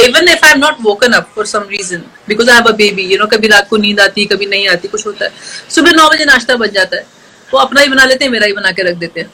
even 0.00 0.28
if 0.28 0.44
I 0.46 0.52
am 0.52 0.58
not 0.58 0.76
woken 0.82 1.12
up 1.12 1.30
for 1.36 1.46
some 1.46 1.64
reason 1.70 2.02
because 2.28 2.50
I 2.50 2.56
have 2.56 2.66
a 2.66 2.76
baby 2.76 3.02
you 3.12 3.18
know 3.18 3.26
कभी 3.26 3.48
रात 3.48 3.68
को 3.68 3.76
नींद 3.76 4.00
आती 4.00 4.24
कभी 4.26 4.46
नहीं 4.46 4.68
आती 4.68 4.88
कुछ 4.88 5.06
होता 5.06 5.24
है 5.24 5.32
सुबह 5.74 5.92
नौ 5.92 6.08
बजे 6.10 6.24
नाश्ता 6.24 6.56
बन 6.56 6.70
जाता 6.74 6.96
है 6.96 7.06
वो 7.48 7.58
अपना 7.58 7.80
ही 7.80 7.88
बना 7.88 8.04
लेते 8.04 8.24
हैं 8.24 8.32
मेरा 8.32 8.46
ही 8.46 8.52
बना 8.52 8.70
के 8.70 8.82
रख 8.82 8.96
देते 8.96 9.20
हैं। 9.20 9.30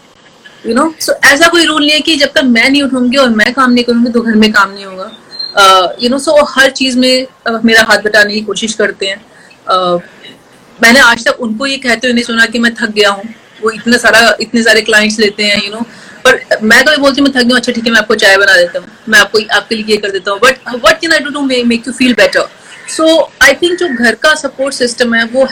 यू 0.66 0.74
नो 0.74 0.92
सो 1.00 1.12
ऐसा 1.24 1.48
कोई 1.48 1.64
रूल 1.64 1.80
नहीं 1.82 1.90
है 1.90 2.00
कि 2.00 2.16
जब 2.16 2.32
तक 2.34 2.42
मैं 2.44 2.68
नहीं 2.68 2.82
उठूँगी 2.82 3.16
और 3.16 3.28
मैं 3.30 3.52
काम 3.54 3.72
नहीं 3.72 3.84
करूँगी 3.84 4.10
तो 4.12 4.20
घर 4.20 4.34
में 4.34 4.50
काम 4.52 4.70
नहीं 4.70 4.84
होगा। 4.84 5.96
यू 6.02 6.08
नो 6.10 6.18
सो 6.18 6.42
हर 6.50 6.70
चीज़ 6.70 6.98
में 6.98 7.26
uh, 7.48 7.64
मेरा 7.64 7.82
हाथ 7.82 7.98
बटाने 8.04 8.34
की 8.34 8.40
कोशिश 8.40 8.74
करते 8.74 9.06
हैं। 9.06 9.20
Uh, 9.72 10.00
मैंने 10.78 11.00
आज 11.00 11.24
तक 11.24 11.40
उनको 11.40 11.66
ये 11.66 11.76
कहते 11.78 12.06
हुए 12.06 12.14
नहीं 12.14 12.24
सुना 12.24 12.46
कि 12.46 12.58
मैं 12.58 12.74
थक 12.74 12.90
गया 12.92 13.10
हूँ। 13.10 13.24
वो 13.62 13.70
इतना 13.70 13.96
सारा 13.96 14.36
इतने 14.40 14.62
सारे 14.62 14.80
क्लाइंट्स 14.82 15.18
लेते 15.18 15.44
हैं 15.44 15.56
यू 15.56 15.62
you 15.62 15.72
नो 15.72 15.78
know? 15.78 15.88
पर 16.24 16.58
मैं 16.62 16.84
कभी 16.84 16.96
बोलती 16.96 17.20
हूँ 17.20 17.28
मैं 17.28 17.34
थक 17.36 17.46
गई 17.48 17.56
अच्छा 17.56 17.72
ठीक 17.72 17.86
है 17.86 17.92
मैं 17.92 18.00
आपको 18.00 18.14
चाय 18.14 18.36
बना 18.36 18.56
देता 18.56 18.78
हूँ। 18.78 18.88
मैं 19.08 19.18
आपको 19.20 19.38
आपके 19.56 19.74
लिए 19.74 19.84
ये 19.88 19.96
कर 19.96 20.10
देता 20.10 20.30
हूँ। 20.30 20.40
But 20.40 20.74
what 20.84 21.00
can 21.00 21.12
I 21.12 21.18
do 21.18 21.40
make 21.40 21.86
you 21.86 21.92
feel 21.92 22.14
better 22.14 22.48
so 22.96 23.06
I 23.42 23.54
think 23.62 23.78
जो 23.78 23.88
घर 24.04 24.14
का 24.22 24.34
सपोर्ट 24.34 24.74
सिस्टम 24.74 25.14
है 25.14 25.24
वो 25.32 25.46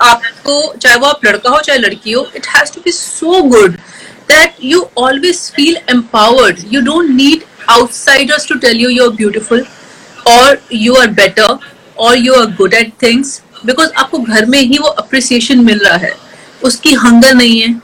आपको 0.00 0.54
चाहे 0.74 0.96
वो 0.98 1.06
आप 1.06 1.24
लड़का 1.24 1.50
हो 1.50 1.60
चाहे 1.60 1.78
लड़की 1.78 2.12
हो 2.12 2.26
it 2.36 2.46
has 2.46 2.72
to 2.72 2.80
be 2.84 2.92
so 2.92 3.42
good 3.42 3.76
that 4.28 4.54
you 4.58 4.80
always 4.96 5.50
feel 5.50 5.76
empowered. 5.88 6.62
You 6.72 6.82
don't 6.84 7.16
need 7.16 7.44
outsiders 7.68 8.44
to 8.46 8.58
tell 8.58 8.74
you 8.74 8.88
you're 8.88 9.12
beautiful 9.12 9.62
or 10.26 10.58
you 10.70 10.96
are 10.96 11.08
better 11.08 11.48
or 11.96 12.16
you 12.16 12.34
are 12.34 12.46
good 12.60 12.74
at 12.74 12.92
things 13.04 13.40
because 13.64 13.92
आपको 13.96 14.18
घर 14.18 14.46
में 14.46 14.60
ही 14.60 14.78
वो 14.78 14.94
appreciation 15.02 15.64
मिल 15.64 15.78
रहा 15.78 15.96
है। 15.96 16.12
उसकी 16.64 16.92
hunger 17.04 17.34
नहीं 17.34 17.60
है। 17.60 17.80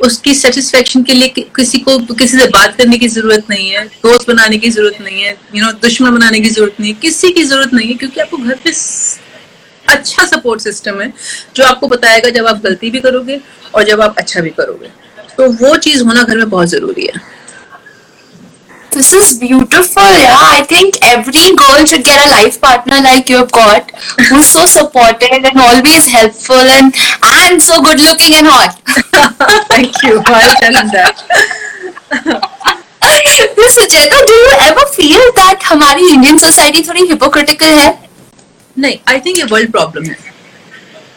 उसकी 0.00 0.34
सेटिस्फेक्शन 0.34 1.02
के 1.02 1.14
लिए 1.14 1.28
किसी 1.56 1.78
को 1.78 1.98
किसी 2.14 2.38
से 2.38 2.46
बात 2.48 2.76
करने 2.76 2.98
की 2.98 3.08
ज़रूरत 3.08 3.50
नहीं 3.50 3.68
है। 3.70 3.84
दोस्त 3.86 4.28
बनाने 4.28 4.58
की 4.58 4.70
ज़रूरत 4.70 5.00
नहीं 5.00 5.22
है। 5.22 5.30
यू 5.30 5.54
you 5.54 5.62
नो 5.64 5.70
know, 5.70 5.82
दुश्मन 5.82 6.14
बनाने 6.14 6.40
की 6.40 6.48
ज़रूरत 6.50 6.80
नहीं 6.80 6.92
है। 6.92 6.98
किसी 7.02 7.32
की 7.32 7.42
ज़रूरत 7.44 7.74
नहीं 7.74 7.88
है 7.88 7.94
क्योंकि 7.94 8.20
आपको 8.20 8.36
घर 8.36 8.58
पे 8.64 8.72
अच्छा 9.92 10.24
सपोर्ट 10.26 10.60
सिस्टम 10.60 11.00
है 11.00 11.12
जो 11.56 11.64
आपको 11.64 11.88
बताएगा 11.88 12.30
जब 12.30 12.46
आप 12.46 12.62
गलती 12.62 12.90
भी 12.90 13.00
करोगे 13.00 13.40
और 13.74 13.84
जब 13.84 14.00
आप 14.00 14.18
अच्छा 14.18 14.40
भी 14.40 14.50
करोगे। 14.50 14.88
तो 15.36 15.50
वो 15.64 15.76
चीज़ 15.86 16.02
होना 16.04 16.22
घर 16.22 16.36
में 16.36 16.48
बहुत 16.50 16.68
ज़रूरी 16.68 17.06
है 17.12 17.20
This 18.94 19.10
is 19.18 19.28
beautiful. 19.40 20.08
Yeah, 20.22 20.38
I 20.38 20.64
think 20.70 20.96
every 21.10 21.44
girl 21.60 21.84
should 21.90 22.02
get 22.04 22.18
a 22.24 22.28
life 22.30 22.60
partner 22.60 22.98
like 23.06 23.30
you've 23.30 23.50
got, 23.50 23.90
who's 24.28 24.50
so 24.56 24.66
supportive 24.66 25.46
and 25.50 25.60
always 25.66 26.08
helpful 26.14 26.72
and 26.74 26.98
and 27.44 27.62
so 27.68 27.80
good 27.86 28.02
looking 28.08 28.34
and 28.34 28.46
hot. 28.46 28.76
Thank 29.70 30.02
you. 30.02 30.20
I'll 30.26 30.56
tell 30.56 30.76
him 30.80 30.92
that. 30.96 31.24
Sujata, 33.78 34.20
do 34.26 34.34
you 34.42 34.52
ever 34.68 34.84
feel 34.98 35.32
that 35.40 35.64
हमारी 35.70 36.08
Indian 36.08 36.38
society 36.38 36.82
थोड़ी 36.88 37.06
hypocritical 37.12 37.78
है? 37.78 37.88
नहीं, 38.78 38.98
I 39.14 39.18
think 39.24 39.38
ये 39.38 39.44
world 39.54 39.72
problem 39.72 40.10
है. 40.10 40.31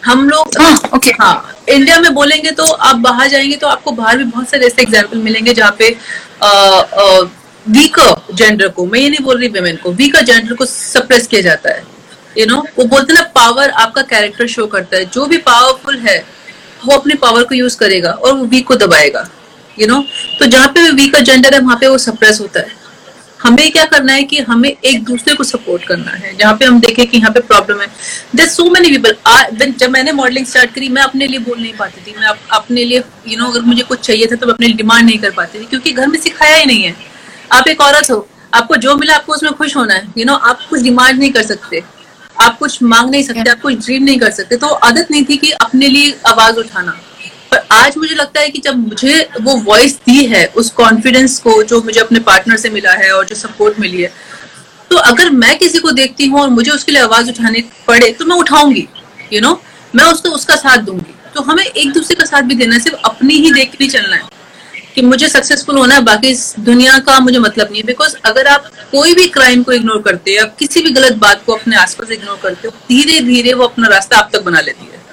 हम 0.05 0.27
लोग 0.29 0.57
हाँ, 0.57 0.77
okay. 0.89 1.11
हाँ 1.21 1.55
इंडिया 1.69 1.99
में 1.99 2.13
बोलेंगे 2.13 2.51
तो 2.51 2.63
आप 2.63 2.95
बाहर 2.97 3.27
जाएँगे 3.27 3.55
तो 3.55 3.67
आपको 3.67 3.91
बाहर 3.91 4.17
भी 4.17 4.23
बहुत 4.25 4.49
सारे 4.49 4.65
ऐसे 4.65 4.81
एग्ज़ाम्पल 4.81 5.17
मिलेंगे 5.19 5.53
जहाँ 5.53 5.75
पे 5.79 5.89
वीकर 7.67 8.33
जेंडर 8.35 8.67
को 8.67 8.85
मैं 8.85 8.99
ये 8.99 9.09
नहीं 9.09 9.23
बोल 9.25 9.37
रही 9.39 9.47
वेमेन 9.49 9.77
को 9.83 9.91
वीकर 9.93 10.21
जेंडर 10.21 10.53
को 10.55 10.65
सप्रेस 10.65 11.27
किया 11.27 11.41
जाता 11.41 11.69
है 11.69 11.83
यू 12.37 12.45
you 12.45 12.51
नो 12.51 12.55
know? 12.55 12.77
वो 12.77 12.85
बोलते 12.85 13.13
ना 13.13 13.21
पावर 13.35 13.69
आपका 13.69 14.01
कैरेक्टर 14.03 14.47
शो 14.47 14.65
करता 14.67 14.97
है 14.97 15.05
जो 15.05 15.25
भी 15.25 15.37
पावरफुल 15.43 15.97
है 15.99 16.17
वो 16.85 16.97
अपनी 16.97 17.13
पावर 17.17 17.43
को 17.43 17.55
यूज़ 17.55 17.77
करेगा 17.77 18.11
और 18.11 18.33
वो 18.33 18.45
वीक 18.45 18.67
को 18.67 18.75
दबाएगा 18.77 19.27
यू 19.77 19.85
you 19.85 19.93
नो 19.93 19.99
know? 19.99 20.39
तो 20.39 20.45
जहाँ 20.45 20.67
पे 20.67 20.89
वीकर 20.91 21.21
जेंडर 21.21 21.53
है 21.53 21.59
वहाँ 21.59 21.77
पे 21.77 21.87
वो 21.87 21.97
सप्रेस 21.99 22.41
होता 22.41 22.59
है 22.59 22.84
हमें 23.45 23.71
क्या 23.71 23.83
करना 23.85 24.13
है 24.13 24.23
कि 24.23 24.39
हमें 24.41 24.69
एक 24.69 25.03
दूसरे 25.03 25.33
को 25.35 25.43
सपोर्ट 25.43 25.83
करना 25.87 26.11
है। 26.11 26.35
जहाँ 26.37 26.53
पे 26.57 26.65
हम 26.65 26.79
देखें 26.79 27.05
कि 27.07 27.17
यहाँ 27.17 27.31
पे 27.31 27.39
प्रॉब्लम 27.41 27.81
है। 27.81 27.87
दर 28.35 28.47
सो 28.47 28.69
मेनी 28.71 28.97
पीपल 28.97 29.73
जब 29.79 29.89
मैंने 29.91 30.11
मॉडलिंग 30.11 30.45
स्टार्ट 30.45 30.73
करी 30.73 30.89
मैं 30.89 31.01
अपने 31.01 31.27
लिए 31.27 31.39
बोल 31.39 31.59
नहीं 31.59 31.73
पाती 31.73 32.01
थी। 32.01 32.15
मैं 32.19 32.27
अपने 32.27 32.83
लिए 32.83 32.97
यू 32.97 33.03
you 33.25 33.37
नो 33.37 33.43
know, 33.43 33.55
अगर 33.55 33.65
मुझे 33.65 33.83
कुछ 33.83 33.99
चाहिए 33.99 34.27
था 34.27 34.35
तो 34.35 34.47
मैं 34.47 34.53
अपने 34.53 34.67
लिए 34.67 34.75
डिमांड 34.75 35.05
नहीं 35.05 35.17
कर 35.19 35.31
पाती 35.31 35.59
थी 35.59 35.65
क्योंकि 35.65 35.91
घर 35.91 36.07
में 36.07 36.19
सिखाया 36.19 36.55
ही 36.55 36.65
नहीं 36.65 36.83
है। 36.83 36.95
आप 37.53 37.67
एक 37.67 37.81
औरत 37.81 38.11
हो 38.11 38.27
आपको 38.53 38.75
जो 38.77 38.95
मिला 38.95 39.15
आपको 39.15 39.33
उसमें 39.33 39.51
खुश 39.53 39.75
होना 39.75 39.93
है। 39.93 40.13
यू 40.17 40.25
नो 40.25 40.35
आप 40.49 40.67
कुछ 40.69 40.81
डिमांड 40.81 41.19
नहीं 41.19 41.31
कर 41.31 41.43
सकते। 41.43 41.83
आप 42.41 42.57
कुछ 42.57 42.81
मांग 42.83 43.09
नहीं 43.09 43.23
सकते 43.23 43.49
आप 43.49 43.61
कुछ 43.61 43.85
ड्रीम 43.85 44.03
नहीं 44.03 44.19
कर 44.19 44.31
सकते। 44.31 44.57
तो 44.57 44.67
आदत 44.67 45.11
नहीं 45.11 45.25
थी 45.25 45.37
कि 45.37 45.51
अपने 45.51 45.87
लिए 45.87 46.15
आवाज़ 46.27 46.55
उठाना। 46.59 46.97
आज 47.75 47.97
मुझे 47.97 48.15
लगता 48.15 48.41
है 48.41 48.49
कि 48.49 48.59
जब 48.61 48.77
मुझे 48.79 49.19
वो 49.41 49.55
वॉइस 49.63 49.95
दी 49.99 50.25
है, 50.25 50.45
उस 50.47 50.69
कॉन्फिडेंस 50.73 51.39
को 51.39 51.61
जो 51.63 51.81
मुझे 51.81 51.99
अपने 51.99 52.19
पार्टनर 52.21 52.57
से 52.57 52.69
मिला 52.69 52.91
है 52.93 53.11
और 53.11 53.25
जो 53.25 53.35
सपोर्ट 53.35 53.79
मिली 53.79 54.01
है 54.01 54.11
तो 54.91 54.97
अगर 54.97 55.29
मैं 55.31 55.57
किसी 55.57 55.79
को 55.79 55.91
देखती 55.93 56.27
हूँ 56.27 56.39
और 56.41 56.49
मुझे 56.49 56.71
उसके 56.71 56.91
लिए 56.91 57.01
आवाज़ 57.01 57.29
उठाने 57.29 57.63
पड़े 57.87 58.11
तो 58.11 58.25
मैं 58.25 58.35
उठाऊँगी 58.37 58.87
यू 59.33 59.41
नो 59.41 59.59
मैं 59.95 60.03
उसको, 60.05 60.29
उसका 60.29 60.55
साथ 60.55 60.77
दूँगी। 60.85 61.13
तो 61.35 61.41
हमें 61.41 61.63
एक 61.63 61.91
दूसरे 61.93 62.15
का 62.15 62.25
साथ 62.25 62.41
भी 62.41 62.55
देना 62.55 62.75
है, 62.75 62.79
सिर्फ़ 62.81 62.97
अपनी 63.05 63.33
ही 63.35 63.51
देख 63.53 63.75
के 63.75 63.87
चलना 63.87 64.15
है 64.15 64.33
कि 64.95 65.01
मुझे 65.01 65.27
सक्सेसफुल 65.29 65.77
होना 65.77 65.95
है, 65.95 66.01
बाकी 66.03 66.27
इस 66.27 66.53
दुनिया 66.59 66.97
का 66.99 67.19
मुझे 67.19 67.39
मतलब 67.39 67.71
नहीं 67.71 67.81
है। 67.81 67.85
बिकॉज़ 67.87 68.15
अगर 68.25 68.47
आप 68.47 68.69
कोई 68.91 69.13
भी 69.13 69.27
क्राइम 69.29 69.63
को 69.63 69.71
इग्नोर 69.71 70.01
करते 70.01 70.31
हो 70.31 70.37
या 70.37 70.43
किसी 70.59 70.81
भी 70.81 70.91
गलत 70.91 71.13
बात 71.19 71.43
को 71.45 71.53
अपने 71.53 71.75
आसपास 71.77 72.11
इग्नोर 72.11 72.39
करते 72.43 72.67
हो 72.67 72.73
धीरे 72.89 73.19
धीरे 73.25 73.53
वो 73.53 73.63
अपना 73.63 73.87
रास्ता 73.87 74.17
आप 74.17 74.29
तक 74.33 74.43
बना 74.43 74.61
लेती 74.61 74.85
है। 74.85 75.03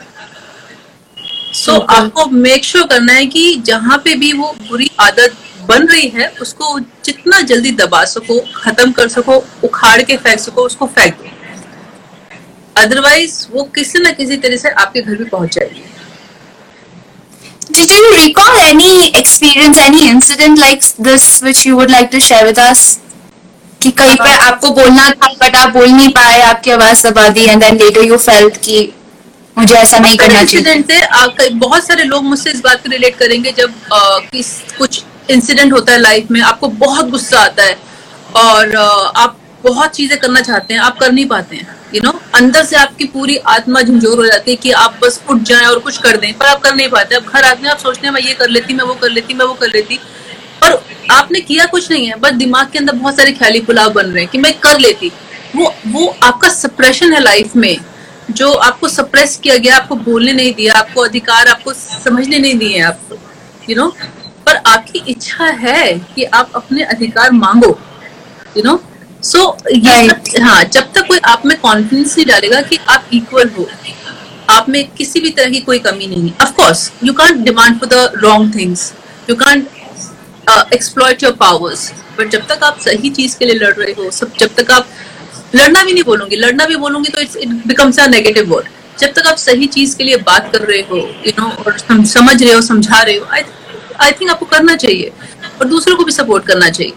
सो 1.52 1.72
so, 1.72 1.86
आपको 1.90 2.26
मेक 2.26 2.64
श्योर 2.64 2.82
sure 2.82 2.92
करना 2.92 3.12
है 3.12 3.26
कि 3.26 3.54
जहाँ 3.66 3.98
पे 4.04 4.14
भी 4.14 4.32
वो 4.32 4.52
बुरी 4.68 4.90
आदत 5.00 5.34
बन 5.68 5.86
रही 5.86 6.08
है 6.08 6.28
उसको 6.42 6.78
जितना 6.80 7.40
जल्दी 7.40 7.70
दबा 7.70 8.04
सको 8.04 8.38
खत्म 8.54 8.92
कर 8.92 9.08
सको 9.08 9.36
उखाड़ 9.64 10.02
के 10.02 10.16
फेंक 10.16 10.40
सको 10.40 10.62
उसको 10.62 10.86
फेंक 10.86 11.14
दो। 11.14 11.30
अदरवाइज़ 12.76 13.46
वो 13.52 13.62
किसी 13.74 13.98
ना 13.98 14.10
किसी 14.10 14.36
तरह 14.36 14.56
से 14.56 14.70
आपके 14.70 15.02
घर 15.02 15.16
भी 15.16 15.24
पहुँच 15.24 15.54
जाएगी। 15.54 15.84
Did 17.72 17.90
you 17.90 18.06
recall 18.14 18.58
any 18.62 19.12
experience, 19.18 19.78
any 19.78 20.08
incident 20.08 20.58
like 20.58 20.88
this 21.08 21.28
which 21.42 21.64
you 21.66 21.76
would 21.76 21.90
like 21.90 22.10
to 22.10 22.20
share 22.20 22.46
with 22.48 22.58
us? 22.58 22.80
कि 23.82 23.90
कहीं 23.90 24.14
पे 24.14 24.32
आपको 24.32 24.70
बोलना 24.70 25.08
था 25.10 25.32
बट 25.42 25.56
आप 25.56 25.72
बोल 25.72 25.88
नहीं 25.88 26.08
पाए 26.08 26.40
आपकी 26.40 26.70
आवाज़ 26.70 27.06
दबा 27.06 27.28
दी 27.28 27.44
and 27.44 27.60
then 27.60 27.76
later 27.76 28.04
you 28.04 28.16
felt 28.16 28.56
कि 28.56 28.92
मुझे 29.56 29.74
ऐसा 29.74 29.98
नहीं 29.98 30.16
करना 30.16 30.44
चाहिए। 30.44 30.82
से 30.82 31.48
बहुत 31.50 31.86
सारे 31.86 32.04
लोग 32.04 32.24
मुझसे 32.24 32.50
इस 32.50 32.60
बात 32.60 32.82
को 32.82 32.90
रिलेट 32.90 33.16
करेंगे 33.16 33.52
जब 33.52 33.74
आ, 33.92 34.18
किस 34.32 34.50
कुछ 34.78 35.02
इंसिडेंट 35.30 35.72
होता 35.72 35.92
है 35.92 36.00
लाइफ 36.00 36.30
में 36.30 36.40
आपको 36.40 36.68
बहुत 36.80 37.08
गुस्सा 37.10 37.40
आता 37.40 37.62
है 37.62 37.76
और 38.36 38.76
आ, 38.76 38.84
आप 39.22 39.38
बहुत 39.64 39.90
चीज़ें 39.90 40.18
करना 40.18 40.40
चाहते 40.40 40.74
हैं 40.74 40.80
आप 40.80 40.98
कर 40.98 41.12
नहीं 41.12 41.26
पाते 41.26 41.56
हैं 41.56 41.66
यू 41.94 42.00
you 42.00 42.04
नो 42.04 42.10
know? 42.10 42.34
अंदर 42.34 42.64
से 42.64 42.76
आपकी 42.76 43.04
पूरी 43.06 43.36
आत्मा 43.48 43.82
झंझोर 43.82 44.18
हो 44.18 44.26
जाती 44.26 44.50
है 44.50 44.56
कि 44.56 44.70
आप 44.72 44.98
बस 45.02 45.20
उठ 45.30 45.42
जाएँ 45.42 45.66
और 45.66 45.78
कुछ 45.78 45.98
कर 45.98 46.16
दें 46.16 46.32
पर 46.38 46.46
आप 46.46 46.60
कर 46.60 46.74
नहीं 46.74 46.88
पाते। 46.88 47.14
अब 47.14 47.24
घर 47.24 47.44
आते 47.44 47.66
हैं 47.66 47.70
आप 47.70 47.78
सोचते 47.78 48.06
हैं 48.06 48.14
मैं 48.14 48.22
ये 48.22 48.34
कर 48.34 48.48
लेती 48.48 48.74
मैं 48.74 48.84
वो 48.84 48.94
कर 48.94 49.10
लेती 49.10 49.34
मैं 49.34 49.46
वो 49.46 49.54
कर 49.54 49.68
लेती। 49.68 49.98
पर 50.62 50.82
आपने 51.10 51.40
किया 51.40 51.64
कुछ 51.66 51.90
नहीं 51.90 52.06
है 52.06 52.16
बस 52.20 52.32
दिमाग 52.32 52.70
के 52.72 52.78
अंदर 52.78 52.92
बहुत 52.94 53.16
सारे 53.16 53.32
ख्याली 53.32 53.60
पुलाव 53.60 53.92
बन 53.92 54.06
रहे 54.06 54.22
हैं 54.22 54.30
कि 54.32 54.38
मैं 54.38 54.52
कर 54.58 54.78
लेती। 54.78 55.12
वो 55.56 55.74
वो 55.86 56.06
आपका 56.22 56.48
सप्रेशन 56.48 57.12
है 57.12 57.20
लाइफ 57.22 57.56
में। 57.56 57.76
जो 58.32 58.52
आपको 58.66 58.88
सप्रेस 58.88 59.36
किया 59.42 59.56
गया 59.56 59.76
आपको 59.76 59.96
बोलने 60.04 60.32
नहीं 60.32 60.52
दिया 60.54 60.74
आपको 60.74 61.00
अधिकार 61.00 61.48
आपको 61.48 61.72
समझने 61.72 62.38
नहीं 62.38 62.54
दिए 62.58 62.80
आपको 62.82 63.16
यू 63.70 63.76
नो 63.76 63.88
पर 64.46 64.56
आपकी 64.66 65.02
इच्छा 65.08 65.46
है 65.60 65.92
कि 66.14 66.24
आप 66.34 66.52
अपने 66.54 66.84
अधिकार 66.84 67.30
मांगो 67.32 67.78
यू 68.56 68.62
नो 68.62 68.80
सो 69.22 69.38
so, 69.38 70.42
हाँ 70.42 70.62
जब 70.64 70.92
तक 70.94 71.06
कोई 71.08 71.18
आप 71.24 71.42
में 71.46 71.58
कॉन्फिडेंस 71.60 72.16
नहीं 72.16 72.26
डालेगा 72.26 72.60
कि 72.62 72.78
आप 72.88 73.08
इक्वल 73.14 73.50
हो 73.58 73.66
आप 74.50 74.68
में 74.68 74.84
किसी 74.96 75.20
भी 75.20 75.30
तरह 75.30 75.50
की 75.50 75.60
कोई 75.60 75.78
कमी 75.78 76.06
नहीं 76.06 76.28
है। 76.28 76.34
Of course 76.42 76.90
you 77.04 77.12
can't 77.12 77.36
demand 77.44 77.78
for 77.80 77.88
the 77.88 78.10
wrong 78.24 78.54
things 78.54 78.92
you 79.30 79.36
can't 79.36 79.68
exploit 80.74 81.22
your 81.22 81.32
powers 81.40 81.90
but 82.18 82.30
जब 82.30 82.46
तक 82.48 82.64
आप 82.64 82.78
सही 82.80 83.10
चीज़ 83.10 83.36
के 83.38 83.44
लिए 83.44 83.54
लड़ 83.54 83.74
रहे 83.74 83.92
हो 83.98 84.10
सब 84.10 84.32
जब 84.40 84.54
तक 84.56 84.70
आप 84.70 84.88
लड़ना 85.54 85.82
भी 85.84 85.92
नहीं 85.92 86.04
बोलूँगी, 86.04 86.36
लड़ना 86.36 86.66
भी 86.66 86.76
बोलूँगी 86.76 87.10
तो 87.12 87.20
it's 87.20 87.36
it 87.36 87.48
becomes 87.66 87.98
a 88.00 88.06
negative 88.08 88.52
word 88.54 88.68
जब 88.98 89.12
तक 89.12 89.26
आप 89.26 89.36
सही 89.36 89.66
चीज़ 89.66 89.96
के 89.96 90.04
लिए 90.04 90.16
बात 90.26 90.50
कर 90.52 90.62
रहे 90.66 90.80
हो 90.90 90.96
यू 91.26 91.32
नो 91.38 91.48
और 91.48 91.78
समझ 91.78 92.42
रहे 92.42 92.52
हो, 92.52 92.60
समझा 92.62 93.02
रहे 93.02 93.16
हो 93.16 93.26
आई 93.32 93.42
आई 94.00 94.12
थिंक 94.20 94.30
आपको 94.30 94.46
करना 94.46 94.76
चाहिए 94.76 95.12
और 95.60 95.68
दूसरों 95.68 95.96
को 95.96 96.04
भी 96.04 96.12
सपोर्ट 96.12 96.46
करना 96.46 96.68
चाहिए। 96.70 96.92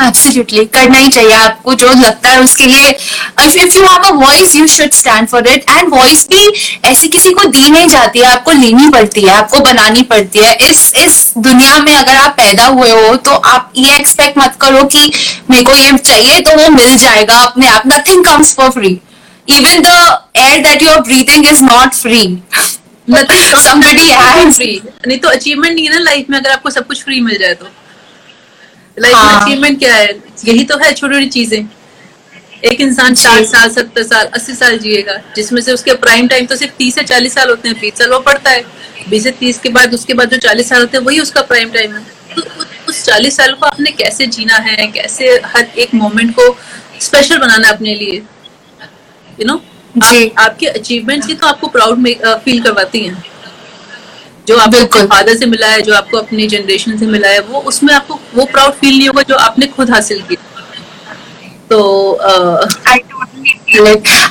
एब्सोल्युटली 0.00 0.64
करना 0.74 0.98
ही 0.98 1.08
चाहिए 1.08 1.32
आपको 1.34 1.74
जो 1.74 1.88
लगता 1.88 2.30
है 2.30 2.40
उसके 2.42 2.66
लिए। 2.66 2.90
If 2.90 3.56
if 3.58 3.76
you 3.76 3.82
have 3.82 4.02
a 4.02 4.10
voice 4.16 4.54
you 4.56 4.66
should 4.66 4.92
stand 4.94 5.28
for 5.28 5.46
it 5.48 5.64
and 5.70 5.88
voice 5.94 6.26
भी 6.30 6.46
ऐसी 6.90 7.08
किसी 7.08 7.32
को 7.32 7.44
दी 7.46 7.68
नहीं 7.68 7.88
जाती 7.88 8.18
है 8.18 8.26
आपको 8.26 8.52
लेनी 8.52 8.88
पड़ती 8.90 9.22
है 9.22 9.34
आपको 9.34 9.60
बनानी 9.60 10.02
पड़ती 10.12 10.38
है। 10.38 10.54
इस 10.70 10.92
इस 10.98 11.32
दुनिया 11.38 11.78
में 11.78 11.94
अगर 11.94 12.16
आप 12.16 12.36
पैदा 12.36 12.66
हुए 12.68 12.90
हो 12.90 13.16
तो 13.16 13.30
आप 13.30 13.72
ये 13.76 13.96
एक्सपेक्ट 13.96 14.38
मत 14.38 14.56
करो 14.60 14.84
कि 14.86 15.12
मेरे 15.50 15.64
को 15.64 15.74
ये 15.74 15.98
चाहिए 15.98 16.40
तो 16.40 16.56
वो 16.58 16.68
मिल 16.70 16.96
जाएगा 16.98 17.38
अपने 17.40 17.66
आप। 17.68 17.82
Nothing 17.86 18.24
comes 18.24 18.54
for 18.56 18.70
free 18.70 18.98
even 19.48 19.82
the 19.82 20.18
air 20.38 20.62
that 20.62 20.82
you 20.82 20.88
are 20.90 21.00
breathing 21.02 21.46
is 21.48 21.62
not 21.64 21.94
free 21.94 22.38
नहीं 23.08 23.24
तो 25.18 25.28
अचीवमेंट 25.28 25.74
नहीं 25.74 25.84
है 25.84 25.90
ना 25.92 25.98
लाइफ 26.00 26.26
में 26.30 26.38
अगर 26.38 26.50
आपको 26.50 26.70
सब 26.70 26.86
कुछ 26.86 27.02
फ्री 27.04 27.20
मिल 27.20 27.38
जाए 27.38 27.54
तो। 27.54 27.66
लाइफ 28.96 29.16
में 29.16 29.32
अचीवमेंट 29.34 29.78
क्या 29.78 29.94
है? 29.94 30.08
यही 30.44 30.64
तो 30.64 30.76
है 30.78 30.92
छोटी 30.92 31.14
छोटी 31.14 31.28
चीज़ें। 31.28 31.68
एक 32.64 32.80
इंसान 32.80 33.14
साठ 33.14 33.44
साल 33.44 33.68
सत्तर 33.70 34.02
साल 34.02 34.26
अस्सी 34.34 34.54
साल 34.54 34.78
जिएगा 34.78 35.16
जिसमें 35.36 35.60
से 35.62 35.72
उसके 35.72 35.94
प्राइम 35.96 36.28
टाइम 36.28 36.46
तो 36.46 36.56
सिर्फ़ 36.56 36.74
तीस 36.78 36.94
से 36.94 37.02
चालीस 37.04 37.34
साल 37.34 37.48
होते 37.50 37.68
हैं 37.68 37.78
बीस 37.80 37.98
साल 37.98 38.10
वो 38.10 38.18
पड़ता 38.20 38.50
है। 38.50 38.64
बीस 39.08 39.24
से 39.24 39.30
तीस 39.40 39.58
के 39.58 39.68
बाद 39.68 39.94
उसके 39.94 40.14
बाद 40.14 40.30
जो 40.30 40.38
चालीस 40.38 40.68
साल 40.68 40.80
होते 40.80 40.96
हैं 40.98 41.04
वही 41.04 41.20
उसका 41.20 41.42
प्राइम 41.42 41.70
टाइम 41.70 41.94
है। 41.94 42.04
तो 42.36 42.42
उस 42.88 43.04
चालीस 43.04 43.36
साल 43.36 43.54
को 43.54 43.66
आपने 43.66 43.90
कैसे 43.92 44.26
जीना 44.28 44.56
है? 44.58 44.86
कैसे 44.88 45.28
हर 45.46 45.66
एक 45.78 45.94
मोमेंट 45.94 46.34
को 46.38 46.56
स्पेशल 47.00 47.38
बनाना 47.38 47.66
है 47.68 47.74
अपने 47.74 47.94
लिए? 47.94 48.22
यू 49.40 49.46
नो 49.46 49.54
आप, 49.54 50.30
आपके 50.38 50.66
अचीवमेंट्स 50.68 51.26
ही 51.28 51.34
तो 51.34 51.46
आपको 51.46 51.66
प्राउड 51.68 52.06
फील 52.44 52.62
करवाती 52.62 53.00
हैं। 53.00 53.22
जो 54.48 54.56
आपको 54.58 55.06
फादर 55.06 55.36
से 55.38 55.46
मिला 55.46 55.66
है 55.66 55.82
जो 55.82 55.94
आपको 55.94 56.18
अपनी 56.18 56.46
जनरेशन 56.54 56.98
से 56.98 57.06
मिला 57.06 57.28
है 57.28 57.40
वो 57.50 57.60
उसमें 57.72 57.94
आपको 57.94 58.20
वो 58.34 58.44
प्राउड 58.52 58.72
फील 58.80 58.96
नहीं 58.98 59.08
होगा 59.08 59.22
जो 59.28 59.36
आपने 59.48 59.66
खुद 59.76 59.90
हासिल 59.90 60.22
किया 60.30 60.50
तो 61.70 61.78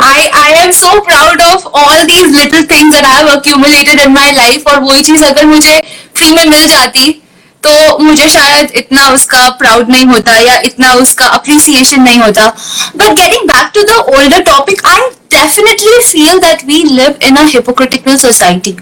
I 0.08 0.18
I 0.40 0.50
am 0.58 0.72
so 0.74 0.92
proud 1.08 1.42
of 1.46 1.64
all 1.80 2.04
these 2.10 2.30
little 2.36 2.66
things 2.72 2.94
that 2.96 3.06
I 3.06 3.14
have 3.16 3.30
accumulated 3.32 4.02
in 4.04 4.14
my 4.18 4.28
life 4.38 4.68
और 4.68 4.80
वही 4.84 5.04
चीज़ 5.04 5.24
अगर 5.26 5.46
मुझे 5.46 5.80
फ्री 6.18 6.30
में 6.32 6.46
मिल 6.46 6.68
जाती 6.68 7.10
तो 7.64 7.98
मुझे 8.04 8.28
शायद 8.30 8.72
इतना 8.76 9.10
उसका 9.14 9.50
प्राउड 9.58 9.90
नहीं 9.90 10.06
होता 10.06 10.38
या 10.40 10.60
इतना 10.66 10.94
उसका 11.02 11.26
अप्रिसिएशन 11.40 12.02
नहीं 12.02 12.20
होता। 12.20 12.48
But 12.98 13.16
getting 13.20 13.48
back 13.48 13.72
to 13.76 13.84
the 13.84 13.98
older 14.16 14.42
topic 14.52 14.86
I 14.86 15.10
definitely 15.36 16.00
feel 16.12 16.40
that 16.46 16.66
we 16.68 16.84
live 16.84 17.28
in 17.28 17.36
a 17.36 17.44
hypocritical 17.54 18.18
society 18.18 18.76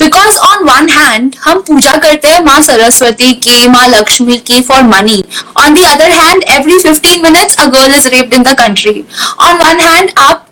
because 0.00 0.36
on 0.48 0.64
one 0.64 0.88
hand 0.90 1.34
हम 1.44 1.60
पूजा 1.66 1.96
करते 1.96 2.28
हैं 2.28 2.44
माँ 2.44 2.60
सरस्वती 2.62 3.32
की, 3.46 3.66
माँ 3.68 3.86
लक्ष्मी 3.88 4.36
की 4.46 4.60
for 4.68 4.82
money 4.84 5.24
on 5.60 5.74
the 5.74 5.84
other 5.94 6.10
hand 6.10 6.44
every 6.50 6.78
fifteen 6.78 7.22
minutes 7.22 7.56
a 7.56 7.66
girl 7.74 7.94
is 7.94 8.08
raped 8.08 8.34
in 8.34 8.42
the 8.42 8.58
country 8.60 9.02
on 9.40 9.56
one 9.56 9.80
hand 9.80 10.10
आप 10.18 10.46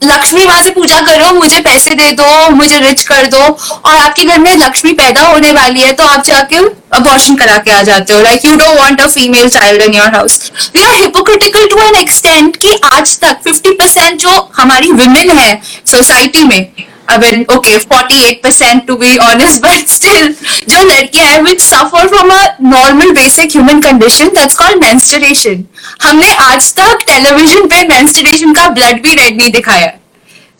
लक्ष्मी 0.00 0.44
माँ 0.46 0.62
से 0.62 0.70
पूजा 0.70 0.98
करो, 1.00 1.32
मुझे 1.34 1.60
पैसे 1.60 1.94
दे 1.94 2.10
दो, 2.12 2.50
मुझे 2.54 2.78
रिच 2.80 3.02
कर 3.02 3.26
दो, 3.26 3.38
और 3.38 3.94
आपके 3.96 4.24
घर 4.24 4.38
में 4.38 4.56
लक्ष्मी 4.56 4.92
पैदा 4.92 5.22
होने 5.26 5.52
वाली 5.52 5.80
है 5.80 5.92
तो 5.92 6.04
आप 6.04 6.24
जाके 6.24 6.56
अबॉर्शन 6.96 7.36
करा 7.36 7.56
के 7.58 7.70
आ 7.70 7.82
जाते 7.82 8.12
हो. 8.12 8.20
Like 8.22 8.44
you 8.44 8.56
don't 8.56 8.78
want 8.78 9.00
a 9.00 9.06
female 9.06 9.48
child 9.48 9.82
in 9.82 9.94
your 9.94 10.14
house 10.14 10.50
we 10.76 10.82
are 10.82 10.94
hypocritical 10.94 11.66
to 11.70 11.80
an 11.86 11.94
extent 12.00 12.56
कि 12.64 12.78
आज 12.92 13.18
तक 13.20 13.40
50 13.48 13.78
परसेंट 13.78 14.18
जो 14.20 14.50
हमारी 14.56 14.92
विमेन 14.92 15.30
है 15.38 15.60
सोसाइटी 15.92 16.44
में 16.44 16.60
I 17.08 17.44
okay 17.54 17.76
forty 17.78 18.22
eight 18.24 18.42
percent 18.42 18.86
to 18.86 18.96
be 18.96 19.16
honest 19.24 19.62
but 19.62 19.88
still 19.88 20.34
जो 20.68 20.82
लड़के 20.84 21.18
हैं 21.20 21.40
which 21.42 21.60
suffer 21.60 22.08
from 22.08 22.30
a 22.30 22.40
normal 22.64 23.10
basic 23.14 23.50
human 23.52 23.80
condition 23.82 24.28
that's 24.36 24.56
called 24.56 24.84
menstruation 24.84 25.64
हमने 26.02 26.32
आज 26.44 26.72
तक 26.74 27.04
टेलीविज़न 27.06 27.66
पे 27.68 27.82
मेंस्टरेशन 27.88 28.52
का 28.54 28.68
ब्लड 28.70 29.02
भी 29.02 29.14
रेड 29.14 29.36
नहीं 29.36 29.50
दिखाया. 29.52 29.92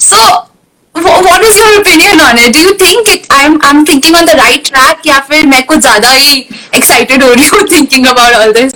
So 0.00 0.17
what 0.95 1.45
is 1.45 1.59
your 1.59 1.79
opinion 1.79 2.20
on 2.20 2.38
it 2.38 2.57
do 2.57 2.73
think 2.81 3.09
I 3.33 3.44
am 3.44 3.59
I 3.64 3.70
am 3.70 3.85
thinking 3.85 4.16
on 4.16 4.25
the 4.27 4.37
right 4.38 4.66
track 4.66 5.07
या 5.07 5.18
फिर 5.29 5.47
मैं 5.47 5.62
कुछ 5.66 5.79
ज़्यादा 5.81 6.11
ही 6.11 6.47
एक्साइटेड 6.75 7.23
हो 7.23 7.33
रही 7.33 7.47
हूँ 7.47 7.62
थिंकिंग 7.73 8.07
अबाउट 8.07 8.35
ऑल 8.35 8.53
दिस 8.53 8.73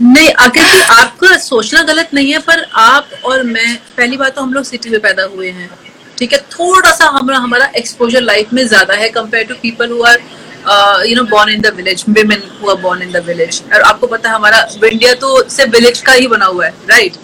नहीं 0.00 0.28
अगर 0.44 0.82
आपका 0.90 1.36
सोचना 1.38 1.82
गलत 1.82 2.08
नहीं 2.14 2.32
है, 2.32 2.38
पर 2.38 2.66
आप 2.74 3.08
और 3.24 3.42
मैं, 3.42 3.76
पहली 3.96 4.16
बात 4.16 4.34
तो 4.34 4.42
हम 4.42 4.52
लोग 4.52 4.64
सिटी 4.64 4.90
में 4.90 5.00
पैदा 5.00 5.24
हुए 5.34 5.50
हैं। 5.50 5.68
ठीक 6.22 6.32
है 6.32 6.38
थोड़ा 6.50 6.90
सा 6.92 7.06
हमारा 7.14 7.38
हमारा 7.38 7.64
एक्सपोजर 7.76 8.20
लाइफ 8.22 8.52
में 8.52 8.66
ज़्यादा 8.66 8.94
है 8.96 9.08
compare 9.10 9.44
to 9.44 9.54
people 9.62 9.90
who 9.90 10.02
are 10.08 10.18
you 11.06 11.14
know 11.16 11.22
born 11.30 11.52
in 11.52 11.60
the 11.60 11.72
village 11.76 12.04
women 12.08 12.42
who 12.60 12.68
are 12.70 12.76
born 12.82 13.02
in 13.02 13.10
the 13.12 13.22
village 13.26 13.62
और 13.74 13.80
आपको 13.82 14.06
पता 14.06 14.28
है 14.28 14.34
हमारा 14.34 14.60
इंडिया 14.84 15.14
तो 15.24 15.30
से 15.50 15.64
विलेज 15.72 16.00
का 16.00 16.12
ही 16.12 16.26
बना 16.28 16.46
हुआ 16.46 16.66
है 16.66 16.72
राइट 16.90 17.16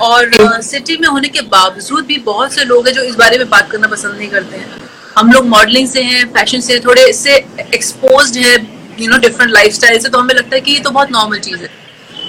और 0.00 0.30
सिटी 0.62 0.94
uh, 0.94 1.00
में 1.00 1.08
होने 1.08 1.28
के 1.28 1.40
बावजूद 1.54 2.06
भी 2.06 2.16
बहुत 2.26 2.52
से 2.52 2.64
लोग 2.64 2.86
हैं 2.88 2.94
जो 2.94 3.02
इस 3.02 3.14
बारे 3.16 3.38
में 3.38 3.48
बात 3.50 3.70
करना 3.70 3.88
पसंद 3.88 4.16
नहीं 4.16 4.28
करते 4.28 4.56
हैं। 4.56 4.80
हम 5.18 5.32
लोग 5.32 5.46
मॉडलिंग 5.48 5.88
से 5.88 6.02
हैं 6.02 6.24
फ़ैशन 6.32 6.60
से 6.68 6.78
थोड़े 6.86 7.08
इससे 7.08 7.36
एक्सपोज 7.60 8.36
है 8.38 8.54
यू 9.00 9.10
नो 9.10 9.18
डिफरेंट 9.18 9.52
लाइफ 9.52 9.74
से 9.74 10.08
तो 10.08 10.18
हमें 10.18 10.34
लगता 10.34 10.54
है 10.54 10.60
कि 10.60 10.72
ये 10.72 10.80
तो 10.80 10.90
बहुत 10.90 11.10
नॉर्मल 11.12 11.38
चीज़ 11.48 11.62
है। 11.62 11.70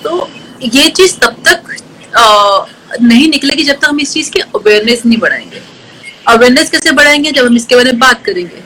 तो 0.04 0.30
ये 0.63 0.89
चीज़ 0.89 1.17
तब 1.19 1.43
तक 1.47 1.76
uh, 2.19 3.02
नहीं 3.02 3.30
निकलेगी 3.30 3.63
जब 3.63 3.80
तक 3.80 3.89
हम 3.89 4.00
इस 4.00 4.13
चीज़ 4.13 4.32
की 4.32 4.39
अवेयरनेस 4.39 5.06
नहीं 5.06 5.17
बढ़ाएँगे। 5.19 5.62
अवेयरनेस 6.26 6.70
कैसे 6.70 6.92
बढ़ाएँगे? 6.92 7.32
जब 7.32 7.46
हम 7.46 7.56
इसके 7.56 7.76
बारे 7.76 7.92
में 7.92 8.00
बात 8.00 8.24
करेंगे। 8.26 8.62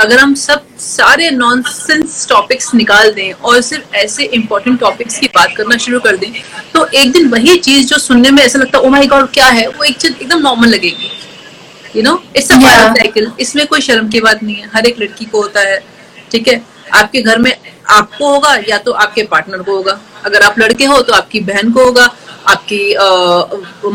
अगर 0.00 0.18
हम 0.18 0.34
सब 0.34 0.64
सारे 0.78 1.30
नॉनसेंस 1.30 2.26
टॉपिक्स 2.28 2.74
निकाल 2.74 3.10
दें 3.12 3.32
और 3.32 3.60
सिर्फ़ 3.60 3.94
ऐसे 3.94 4.24
इंपॉर्टेंट 4.34 4.78
टॉपिक्स 4.80 5.18
की 5.18 5.26
बात 5.34 5.54
करना 5.56 5.76
शुरू 5.76 6.00
कर 6.00 6.16
दें 6.16 6.30
तो 6.74 6.86
एक 6.94 7.12
दिन 7.12 7.28
वही 7.28 7.56
चीज़ 7.58 7.86
जो 7.88 7.98
सुनने 7.98 8.30
में 8.30 8.42
ऐसा 8.42 8.58
लगता 8.58 8.78
है 8.78 8.84
ओ 8.84 8.88
माय 8.88 9.06
गॉड 9.06 9.30
क्या 9.32 9.46
है? 9.46 9.66
वो 9.68 9.84
एक 9.84 9.96
चीज़ 9.96 10.12
एकदम 10.12 10.38
नॉर्मल 10.38 10.68
लगेगी। 10.68 11.10
You 11.96 12.02
know 12.02 12.22
it's 12.36 12.52
a 12.52 12.58
cycle 12.94 13.30
इसमें 13.40 13.66
कोई 13.66 13.80
शर्म 13.80 14.08
की 14.08 14.20
बात 14.20 14.42
नहीं 14.42 14.56
है। 14.56 14.68
हर 14.74 14.86
एक 14.86 15.00
लड़की 15.00 15.24
को 15.24 15.40
होता 15.42 15.60
है। 15.60 15.78
ठीक 16.30 16.48
है? 16.48 16.62
आपके 16.94 17.22
घर 17.22 17.38
में 17.38 17.56
आपको 17.90 18.30
होगा 18.30 18.54
या 18.68 18.78
तो 18.78 18.92
आपके 18.94 19.22
पार्टनर 19.24 19.62
को 19.62 19.76
होगा। 19.76 19.98
अगर 20.24 20.42
आप 20.42 20.58
लड़के 20.58 20.84
हो 20.84 21.00
तो 21.02 21.12
आपकी 21.12 21.40
बहन 21.42 21.72
को 21.72 21.84
होगा 21.84 22.04
आपकी 22.48 22.94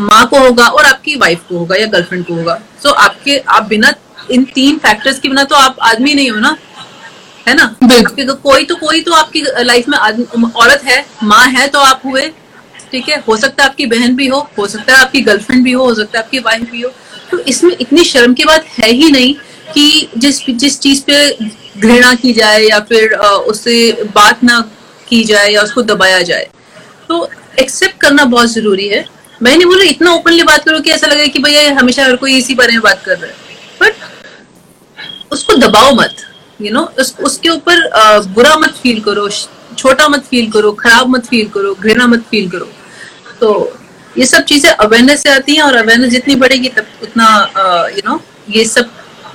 माँ 0.00 0.26
को 0.28 0.38
होगा 0.38 0.66
और 0.66 0.84
आपकी 0.86 1.14
वाइफ 1.16 1.42
को 1.48 1.58
होगा 1.58 1.76
या 1.76 1.86
गर्लफ्रेंड 1.86 2.24
को 2.26 2.34
होगा। 2.34 2.54
सो 2.82 2.88
so, 2.88 2.94
आपके 2.96 3.38
आप 3.38 3.68
बिना 3.68 3.92
इन 4.30 4.44
तीन 4.54 4.78
फैक्टर्स 4.78 5.18
के 5.18 5.28
बिना 5.28 5.44
तो 5.44 5.56
आप 5.56 5.76
आदमी 5.82 6.14
नहीं 6.14 6.30
हो 6.30 6.38
ना? 6.40 6.56
है 7.48 7.54
ना? 7.54 7.64
बिल्कुल। 7.82 8.32
कोई 8.34 8.64
तो 8.64 8.74
कोई 8.76 9.00
तो 9.02 9.12
आपकी 9.14 9.42
लाइफ 9.64 9.88
में 9.88 9.98
औरत 9.98 10.84
है 10.84 11.04
माँ 11.24 11.44
है 11.46 11.66
तो 11.68 11.78
आप 11.80 12.02
हुए 12.04 12.30
ठीक 12.92 13.08
है? 13.08 13.22
हो 13.28 13.36
सकता 13.36 13.62
है 13.62 13.68
आपकी 13.68 13.86
बहन 13.86 14.16
भी 14.16 14.26
हो 14.28 14.38
हो 14.58 14.66
सकता 14.66 14.94
है 14.94 15.00
आपकी 15.00 15.20
गर्लफ्रेंड 15.20 15.64
भी 15.64 15.72
हो 15.72 15.84
हो 15.84 15.94
सकता 15.94 16.18
है 16.18 16.24
आपकी 16.24 16.38
वाइफ 16.38 16.70
भी 16.70 16.82
हो। 16.82 16.90
तो 17.30 17.38
इसमें 17.40 17.76
इतनी 17.80 18.04
शर्म 18.04 18.34
की 18.34 18.44
बात 18.44 18.64
है 18.78 18.90
ही 18.90 19.10
नहीं 19.10 19.34
कि 19.74 20.08
जिस 20.16 20.40
जिस 20.50 20.78
चीज़ 20.80 21.02
पे 21.06 21.16
घृणा 21.78 22.14
की 22.22 22.32
जाए 22.32 22.62
या 22.62 22.78
फिर 22.88 23.14
उससे 23.52 23.76
बात 24.14 24.44
ना 24.44 24.60
की 25.08 25.22
जाए 25.24 25.50
या 25.52 25.62
उसको 25.62 25.82
दबाया 25.82 26.20
जाए। 26.22 26.48
तो 27.08 27.28
एक्सेप्ट 27.60 28.00
करना 28.00 28.24
बहुत 28.26 28.52
ज़रूरी 28.52 28.88
है। 28.88 29.04
मैं 29.42 29.56
नहीं 29.56 29.66
बोल 29.66 29.82
इतना 29.82 30.12
ओपनली 30.12 30.42
बात 30.42 30.64
करो 30.64 30.80
कि 30.80 30.90
ऐसा 30.90 31.06
लगे 31.06 31.28
कि 31.28 31.38
भैया 31.42 31.74
हमेशा 31.74 32.04
हर 32.04 32.16
कोई 32.16 32.36
इसी 32.38 32.54
बारे 32.54 32.72
में 32.72 32.80
बात 32.82 33.02
कर 33.04 33.18
रहा 33.18 33.30
है। 33.30 33.36
बट 33.80 35.32
उसको 35.32 35.54
दबाओ 35.56 35.94
मत 35.94 36.14
यू 36.60 36.66
you 36.66 36.74
नो 36.74 36.80
know, 36.80 36.98
उस, 36.98 37.14
उसके 37.24 37.48
ऊपर 37.48 37.88
बुरा 38.34 38.56
मत 38.58 38.74
फील 38.82 39.00
करो 39.00 39.28
छोटा 39.78 40.08
मत 40.08 40.24
फील 40.30 40.50
करो 40.50 40.72
खराब 40.80 41.08
मत 41.08 41.26
फील 41.26 41.48
करो 41.54 41.74
घृणा 41.74 42.06
मत 42.06 42.24
फील 42.30 42.48
करो। 42.50 42.68
तो 43.40 43.50
ये 44.18 44.24
सब 44.26 44.44
चीज़ें 44.44 44.70
अवेयरनेस 44.70 45.22
से 45.22 45.30
आती 45.30 45.54
हैं 45.54 45.62
और 45.62 45.76
अवेयरनेस 45.76 46.10
जितनी 46.10 46.34
बढ़ेगी 46.34 46.68
तब 46.76 46.86
उतना 47.02 47.26
यू 47.96 48.02
नो 48.08 48.20
ये 48.50 48.64
सब 48.66 48.90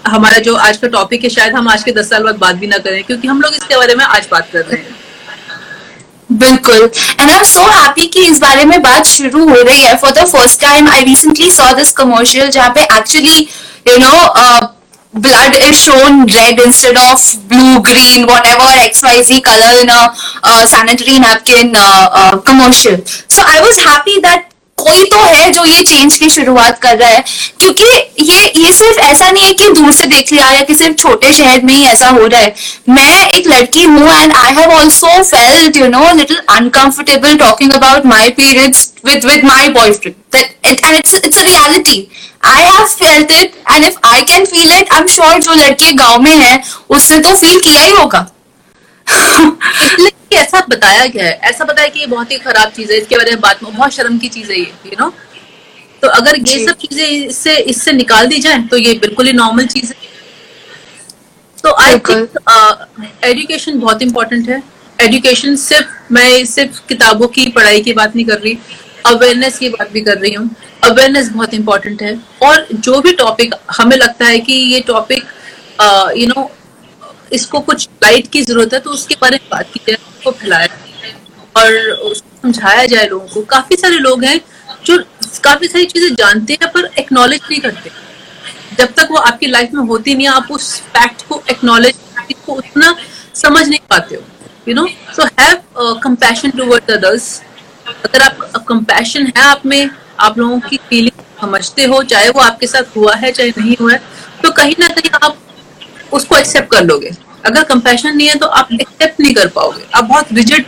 हमारा 0.08 0.38
जो 0.46 0.56
आज 0.56 0.78
का 0.78 0.88
टॉपिक 0.88 1.24
है 1.24 1.30
शायद 1.30 1.54
हम 1.56 1.68
आज 1.70 1.84
के 1.84 1.92
दस 1.92 2.10
साल 2.10 2.24
बाद 2.24 2.36
बात 2.40 2.56
भी 2.56 2.68
ना 2.68 2.78
करें 2.78 3.04
क्योंकि 3.04 3.28
हम 3.28 3.42
लोग 3.42 3.54
इसके 3.54 3.76
बारे 3.78 3.96
में 3.96 4.06
आज 4.06 4.28
बात 4.32 4.50
कर 4.54 4.66
रहे 4.66 4.82
हैं। 4.82 5.02
बिल्कुल। 6.32 6.90
And 7.20 7.30
I 7.30 7.36
am 7.38 7.44
so 7.44 7.66
happy 7.72 8.06
कि 8.14 8.26
इस 8.28 8.40
बारे 8.40 8.66
में 8.66 8.82
बात 8.82 9.06
शुरू 9.06 9.48
हो 9.50 9.62
रही 9.62 9.82
है। 9.82 9.96
For 9.98 10.12
the 10.12 10.26
first 10.28 10.60
time 10.62 10.88
I 10.90 11.04
recently 11.04 11.50
saw 11.52 11.74
this 11.74 11.92
commercial 11.98 12.50
जहाँ 12.50 12.70
पे 12.76 12.84
actually 12.98 13.48
you 13.88 13.98
know 13.98 14.72
blood 15.14 15.56
is 15.56 15.80
shown 15.80 16.22
red 16.36 16.60
instead 16.62 16.98
of 17.00 17.26
blue, 17.50 17.74
green, 17.88 18.24
whatever 18.30 18.70
XYZ 18.86 19.36
color 19.48 19.68
in 19.82 19.92
a 19.96 20.00
uh, 20.44 20.66
sanitary 20.66 21.20
napkin 21.20 21.70
uh, 21.76 22.10
uh, 22.22 22.38
commercial. 22.40 22.98
So 23.06 23.44
I 23.46 23.62
was 23.66 23.84
happy 23.90 24.20
कोई 24.78 25.04
तो 25.06 25.18
है 25.18 25.50
जो 25.52 25.64
ये 25.66 25.82
change 25.84 26.16
की 26.18 26.30
शुरुआत 26.30 26.80
कर 26.82 26.98
रहा 26.98 27.10
है। 27.10 27.24
क्योंकि 27.60 27.84
ये 28.22 28.52
ये 28.58 28.72
सिर्फ़ 28.74 29.00
ऐसा 29.00 29.30
नहीं 29.32 29.44
है 29.44 29.54
कि 29.54 29.70
दूर 29.72 29.92
से 29.92 30.06
देख 30.08 30.32
लिया 30.32 30.50
या 30.52 30.62
कि 30.62 30.76
सिर्फ़ 30.76 30.96
छोटे 30.98 31.32
शहर 31.34 31.62
में 31.64 31.74
ही 31.74 31.84
ऐसा 31.86 32.10
हो 32.10 32.26
रहा 32.26 32.40
है। 32.42 32.56
मैं 32.90 33.30
एक 33.30 33.48
लड़की 33.48 33.84
हूँ 33.84 34.10
and 34.14 34.34
I 34.34 34.54
have 34.54 34.72
also 34.72 35.22
felt 35.24 35.78
you 35.78 35.88
know 35.88 36.12
little 36.16 36.42
uncomfortable 36.50 37.38
talking 37.38 37.74
about 37.74 38.06
my 38.06 38.30
periods 38.42 38.92
with 39.06 39.26
with 39.26 39.46
my 39.46 39.70
boyfriend 39.70 40.16
and 40.66 40.96
it's 40.96 41.14
it's 41.16 41.38
a 41.38 41.42
reality 41.42 42.08
I 42.46 42.64
have 42.64 42.86
felt 43.00 43.32
it 43.32 43.54
and 43.72 43.86
if 43.86 43.98
I 44.06 44.22
can 44.24 44.46
feel 44.46 44.72
it 44.72 44.94
I 44.94 45.00
am 45.00 45.08
sure 45.08 45.40
जो 45.40 45.54
लड़की 45.56 45.94
गाँव 45.94 46.22
में 46.22 46.36
है 46.36 46.62
उसने 46.90 47.20
तो 47.20 47.36
feel 47.36 47.60
किया 47.60 47.82
ही 47.82 47.92
होगा। 47.92 48.28
इसलिए 49.10 50.38
ऐसा 50.38 50.60
बताया 50.70 51.06
गया 51.06 51.26
है 51.26 51.34
ऐसा 51.50 51.66
बताया 51.66 51.88
कि 51.88 52.00
ये 52.00 52.06
बहुत 52.08 52.32
ही 52.32 52.38
खराब 52.40 52.72
चीज़ 52.76 52.92
है 52.92 52.98
इसके 52.98 53.18
बारे 53.18 53.32
में 53.32 53.40
बात 53.42 53.64
बहुत 53.64 53.94
शर्म 53.94 54.18
की 54.18 54.30
चीज़ 54.30 54.52
है 54.52 54.60
ये 54.60 54.72
यू 54.86 54.96
नो 55.00 55.10
तो 56.04 56.08
अगर 56.10 56.38
ये 56.40 56.66
सब 56.66 56.78
चीज़ें 56.78 57.06
इससे 57.08 57.56
इससे 57.74 57.92
निकाल 57.94 58.28
दी 58.28 58.40
जाए 58.40 58.62
तो 58.72 58.78
ये 58.78 58.94
बिल्कुल 59.02 59.28
ही 59.28 59.34
नॉर्मल 59.34 59.66
चीज़ 59.68 59.94
है। 59.94 60.12
तो 61.58 61.74
आई 61.82 62.00
थिंक 62.00 63.20
एजुकेशन 63.24 63.80
बहुत 63.80 64.02
इंपॉर्टेंट 64.02 64.50
है। 64.50 64.62
एजुकेशन 65.00 65.56
सिर्फ़ 65.56 66.14
मैं 66.14 66.46
सिर्फ़ 66.46 66.80
किताबों 66.90 67.28
की 67.28 67.48
पढ़ाई 67.52 67.82
की 67.82 67.94
बात 67.94 68.16
नहीं 68.16 68.26
कर 68.26 68.40
रही 68.40 68.58
अवेयरनेस 69.06 69.58
की 69.60 69.70
बात 69.70 69.92
भी 69.92 70.02
कर 70.02 70.18
रही 70.18 70.34
हूँ। 70.34 70.50
अवेयरनेस 70.84 71.30
बहुत 71.30 71.54
इंपॉर्टेंट 71.54 72.02
है। 72.02 72.18
और 72.44 72.68
जो 72.74 73.00
भी 73.02 73.12
टॉपिक 73.16 73.56
हमें 73.78 73.96
लगता 73.98 74.26
है 74.26 74.40
कि 74.40 74.54
ये 74.74 74.80
टॉपिक 74.88 75.24
यू 76.18 76.28
नो 76.28 76.50
इसको 77.32 77.60
कुछ 77.62 77.88
लाइट 78.04 78.28
की 78.32 78.42
ज़रूरत 78.44 78.74
है 78.74 78.80
तो 78.80 78.90
उसके 78.92 79.16
बारे 79.22 79.38
में 79.38 79.48
बात 79.52 79.70
की 79.74 79.80
जाए, 79.88 79.96
उसको 79.96 80.32
फैलाया 80.32 80.68
और 81.56 81.74
उसको 82.02 82.42
समझाया 82.42 82.86
जाए 82.86 83.08
लोगों 83.08 83.28
को। 83.28 83.42
काफ़ी 83.50 83.76
सारे 83.78 83.98
लोग 84.00 84.24
हैं 84.24 84.40
जो 84.86 84.98
काफ़ी 85.44 85.68
सारी 85.68 85.86
चीज़ें 85.86 86.16
जानते 86.16 86.54
हैं, 86.54 86.72
पर 86.72 86.90
एक्नॉलेज 87.00 87.42
नहीं 87.50 87.60
करते। 87.62 87.92
जब 88.78 88.94
तक 88.94 89.08
वो 89.12 89.18
आपकी 89.20 89.48
लाइफ 89.48 89.74
में 89.74 89.84
होती 89.88 90.16
नहीं 90.16 90.28
आप 90.28 90.48
उस 90.52 90.74
फैक्ट 90.90 91.28
को 91.28 91.42
एक्नॉलेज 91.52 91.96
को 92.46 92.54
उतना 92.54 92.96
समझ 93.36 93.68
नहीं 93.68 93.80
पाते 93.90 94.16
हो 94.16 94.22
you 94.68 94.76
know 94.76 94.88
so 95.16 95.26
have 95.40 96.00
compassion 96.04 96.52
towards 96.52 96.94
others 96.94 97.42
अगर 97.88 98.22
आप 98.22 98.64
कंपैशन 98.68 99.26
है 99.28 99.44
आप 99.44 99.66
में, 99.66 99.90
आप 100.20 100.38
लोगों 100.38 100.60
की 100.60 100.78
फीलिंग 100.90 101.22
समझते 101.42 101.86
हो, 101.86 102.02
चाहे 102.04 102.30
वो 102.30 102.42
आपके 102.42 102.68
साथ 102.68 102.96
हुआ 102.98 103.14
है, 103.16 103.32
चाहे 103.32 103.50
नहीं 103.58 103.76
हुआ 103.82 103.92
है 103.92 104.02
तो 104.44 104.52
कहीं 104.54 104.76
ना 104.80 104.88
कहीं 104.90 105.10
आप 105.22 105.38
उसको 106.20 106.38
एक्सेप्ट 106.38 106.72
कर 106.72 106.84
लोगे। 106.86 107.12
अगर 107.46 107.64
कंपैशन 107.64 108.16
नहीं 108.18 108.28
है 108.28 108.36
तो 108.36 108.48
आप 108.60 108.70
एक्सेप्ट 108.74 109.20
नहीं 109.20 109.34
कर 109.36 109.48
पाओगे। 109.56 109.84
आप 109.96 110.04
बहुत 110.04 110.34
रिजिड 110.34 110.66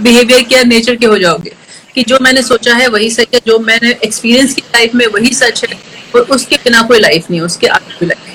बिहेवियर 0.00 0.42
के 0.42 0.62
नेचर 0.64 0.96
के 0.96 1.06
हो 1.06 1.18
जाओगे 1.18 1.52
कि 1.94 2.02
जो 2.08 2.18
मैंने 2.22 2.42
सोचा 2.42 2.74
है 2.74 2.88
वही 2.88 3.10
सच 3.10 3.34
है 3.34 3.40
जो 3.46 3.58
मैंने 3.58 3.90
एक्सपीरियंस 4.04 4.54
की 4.54 4.62
लाइफ 4.74 4.94
में 4.94 5.06
वही 5.14 5.34
सच 5.34 5.64
है 5.64 5.78
और 6.14 6.20
उसके 6.36 6.56
बिना 6.64 6.82
कोई 6.82 6.98
लाइफ 7.00 7.30
नहीं 7.30 7.40
उसके 7.40 7.66
आगे 7.66 7.98
कोई 7.98 8.08
life 8.08 8.34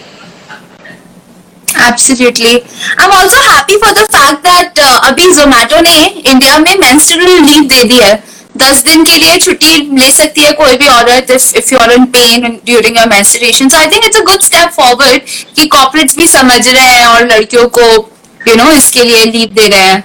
Absolutely. 1.83 2.49
I'm 2.97 3.11
also 3.11 3.39
happy 3.43 3.75
for 3.83 3.91
the 3.99 4.03
fact 4.15 4.43
that 4.47 4.79
uh, 4.79 4.97
अभी 5.07 5.25
Zomato 5.37 5.81
ने 5.81 5.95
इंडिया 6.31 6.57
में 6.59 6.73
menstrual 6.81 7.39
leave 7.45 7.67
दे 7.69 7.83
दी 7.83 7.97
है। 7.97 8.11
दस 8.57 8.81
दिन 8.83 9.03
के 9.05 9.17
लिए 9.17 9.37
छुट्टी 9.37 9.75
ले 9.97 10.09
सकती 10.11 10.41
है 10.41 10.51
कोई 10.53 10.77
भी 10.77 10.87
औरत 10.89 11.31
if 11.31 11.73
you 11.73 11.79
are 11.79 11.91
in 11.91 12.05
pain 12.15 12.59
during 12.65 12.97
your 12.97 13.07
menstruation 13.09 13.69
so 13.69 13.77
I 13.77 13.87
think 13.87 14.05
it's 14.05 14.17
a 14.17 14.23
good 14.25 14.41
step 14.43 14.69
forward 14.75 15.21
कि 15.55 15.65
कॉर्पोरेट्स 15.75 16.17
भी 16.17 16.27
समझ 16.27 16.67
रहे 16.67 16.85
हैं 16.85 17.05
और 17.07 17.27
लड़कियों 17.27 17.67
को 17.69 17.81
यू 17.81 18.47
you 18.47 18.57
नो 18.57 18.63
know, 18.63 18.75
इसके 18.77 19.03
लिए 19.03 19.25
लीव 19.25 19.49
दे 19.53 19.67
रहे 19.67 19.79
हैं। 19.81 20.03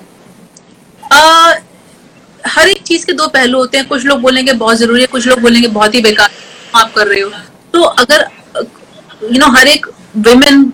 uh, 1.12 1.54
हर 2.48 2.68
एक 2.68 2.82
चीज़ 2.82 3.06
के 3.06 3.12
दो 3.12 3.26
पहलू 3.28 3.58
होते 3.58 3.78
हैं। 3.78 3.86
कुछ 3.88 4.04
लोग 4.06 4.20
बोलेंगे 4.20 4.52
बहुत 4.54 4.76
ज़रूरी 4.78 5.00
है 5.00 5.06
कुछ 5.06 5.26
लोग 5.26 5.40
बोलेंगे 5.40 5.68
बहुत 5.68 5.94
ही 5.94 6.00
बेकार 6.00 6.30
आप 6.74 6.92
कर 6.94 7.06
रहे 7.06 7.20
हो। 7.20 7.30
तो 7.74 7.82
अगर 7.82 8.26
यू 8.54 9.28
you 9.28 9.38
नो 9.38 9.46
know, 9.46 9.56
हर 9.58 9.68
एक 9.68 9.86
वुमेन 10.18 10.72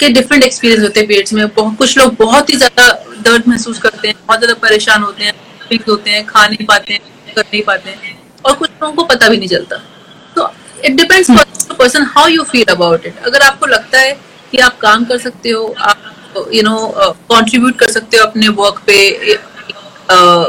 के 0.00 0.08
डिफरेंट 0.10 0.44
एक्सपीरियंस 0.44 0.82
होते 0.82 1.00
हैं 1.00 1.08
पीरियड्स 1.08 1.32
में। 1.32 1.48
कुछ 1.48 1.96
लोग 1.98 2.16
बहुत 2.18 2.50
ही 2.50 2.56
ज़्यादा 2.56 2.88
दर्द 3.22 3.48
महसूस 3.48 3.78
करते 3.78 4.08
हैं 4.08 4.16
बहुत 4.26 4.40
ज़्यादा 4.40 4.54
परेशान 4.62 5.02
होते 5.02 5.24
हैं। 5.24 5.32
होते 5.88 6.10
हैं, 6.10 6.24
खा 6.26 6.46
नहीं 6.46 6.66
पाते 6.66 6.92
हैं 6.92 7.34
कर 7.34 7.42
नहीं 7.42 7.62
पाते 7.62 7.90
हैं, 7.90 8.18
और 8.44 8.54
कुछ 8.54 8.70
लोगों 8.72 8.94
को 8.94 9.04
पता 9.04 9.28
भी 9.28 9.36
नहीं 9.36 9.48
चलता। 9.48 9.76
तो 10.36 10.50
it 10.84 10.96
depends 10.96 11.30
person 11.72 12.02
how 12.08 12.28
you 12.28 12.42
feel 12.44 12.64
about 12.70 13.06
it 13.06 13.18
अगर 13.26 13.42
आपको 13.42 13.66
लगता 13.66 13.98
है 14.00 14.12
कि 14.52 14.58
आप 14.58 14.78
काम 14.80 15.04
कर 15.04 15.18
सकते 15.18 15.50
हो, 15.50 15.74
आप 15.78 16.48
यू 16.54 16.62
नो 16.62 16.76
कंट्रीब्यूट 16.98 17.78
कर 17.78 17.90
सकते 17.90 18.16
हो 18.16 18.24
अपने 18.26 18.48
वर्क 18.56 18.80
पे 18.86 19.34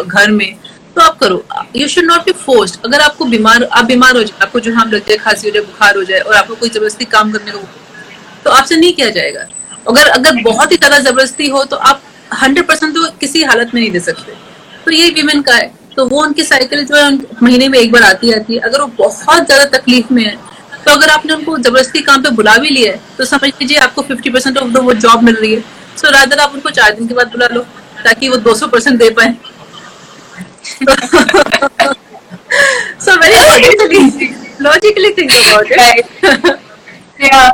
घर 0.06 0.32
में 0.32 0.56
तो 0.95 1.01
आप 1.01 1.17
करो। 1.19 1.43
You 1.75 1.88
should 1.88 2.06
not 2.06 2.25
be 2.25 2.32
forced 2.36 2.86
अगर 2.86 3.01
आपको 3.01 3.25
बीमार, 3.27 3.63
आप 3.63 3.86
बीमार 3.86 4.15
हो 4.15 4.23
जाए, 4.23 4.38
आपको 4.41 4.60
जो 4.60 4.73
हम 4.73 4.91
लगते 4.91 5.13
हैं, 5.13 5.21
खांसी 5.21 5.47
हो 5.47 5.53
जाए, 5.53 5.63
बुखार 5.63 5.95
हो 5.97 6.03
जाए, 6.03 6.19
और 6.19 6.36
आपको 6.36 6.56
कोई 6.56 6.69
ज़बरदस्ती 6.69 7.06
काम 7.08 7.32
करने 7.32 7.51
को 7.51 7.60
तो 8.43 8.49
आपसे 8.51 8.75
नहीं 8.75 8.93
किया 8.93 9.10
जाएगा। 9.12 9.45
अगर 9.88 10.08
अगर 10.10 10.41
बहुत 10.43 10.71
ही 10.71 10.77
ज़्यादा 10.77 10.99
ज़बरदस्ती 11.01 11.47
हो 11.49 11.63
तो 11.65 11.75
आप 11.77 12.01
हंड्रेड 12.34 12.67
परसेंट 12.67 12.93
तो 12.95 13.10
किसी 13.19 13.43
हालत 13.43 13.71
में 13.73 13.82
नहीं 13.82 13.91
दे 13.91 13.99
सकते। 14.01 14.34
तो 14.88 14.91
ये 14.93 15.10
वीमेन 15.12 15.41
का 15.41 15.54
है 15.54 15.71
तो 15.95 16.06
वो 16.08 16.21
उनकी 16.23 16.43
साइकिल 16.43 16.84
जो 16.86 16.95
है 16.95 17.12
महीने 17.43 17.67
में 17.69 17.78
एक 17.80 17.91
बार 17.91 18.04
आती 18.04 18.32
आती 18.32 18.54
है 18.54 18.60
अगर 18.62 18.82
वो 18.82 18.88
बहुत 18.97 19.45
ज़्यादा 19.45 19.65
तकलीफ़ 19.78 20.13
में 20.13 20.23
है 20.23 20.36
तो 20.86 20.91
अगर 20.91 21.10
आपने 21.10 21.34
उनको 21.34 21.58
ज़बरदस्ती 21.58 22.02
काम 22.02 22.21
पे 22.23 22.30
बुला 22.36 22.56
भी 22.58 22.69
लिया 22.69 22.91
है 22.91 23.00
तो 23.17 23.26
समझ 23.26 23.50
लीजिए 23.52 23.78
आपको 23.80 24.02
फिफ्टी 24.04 24.30
परसेंट 24.30 24.58
ऑफ़ 24.58 24.78
वो 24.80 24.93
जॉब 24.95 25.23
मिल 25.23 25.36
रही 25.36 25.54
है 25.54 25.62
सो 25.97 26.12
रादर 26.12 26.39
आप 26.39 26.54
उनको 26.54 26.69
चार 26.71 26.93
दिन 26.95 27.08
के 27.08 27.13
बाद 27.13 27.28
बुला 27.32 27.47
लो 27.54 27.62
ताकि 28.04 28.30
वो 28.30 28.38
दो 28.47 28.54
सौ 28.56 28.67
परसेंट 28.69 29.00
दे 29.00 29.10
पाए 29.12 29.36
logically 34.60 35.12
think 35.13 35.32
about 35.32 35.65
it. 35.67 35.78
Right. 35.78 36.06
yeah. 37.19 37.50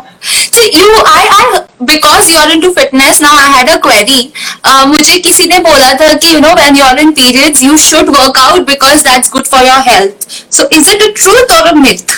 So 0.54 0.62
you, 0.62 0.89
I, 1.10 1.22
I, 1.36 1.68
because 1.84 2.30
you 2.30 2.38
are 2.38 2.52
into 2.54 2.72
fitness 2.74 3.20
now, 3.20 3.34
I 3.34 3.48
had 3.54 3.70
a 3.76 3.80
query. 3.82 4.32
Uh, 4.63 4.86
मुझे 4.88 5.18
किसी 5.28 5.48
ने 5.48 5.60
बोला 5.68 5.94
था 6.00 6.13
कि 6.13 6.34
you 6.34 6.42
know 6.42 6.54
when 6.60 6.76
you 6.76 6.84
are 6.84 6.98
in 7.04 7.13
periods, 7.20 7.63
you 7.63 7.78
should 7.78 8.10
work 8.16 8.38
out 8.38 8.68
because 8.68 9.02
that's 9.04 9.32
good 9.36 9.48
for 9.48 9.62
your 9.68 9.82
health. 9.88 10.28
So 10.50 10.68
is 10.72 10.92
it 10.96 11.02
a 11.02 11.12
truth 11.13 11.54
or 11.58 11.63
a 11.72 11.76
myth? 11.76 12.18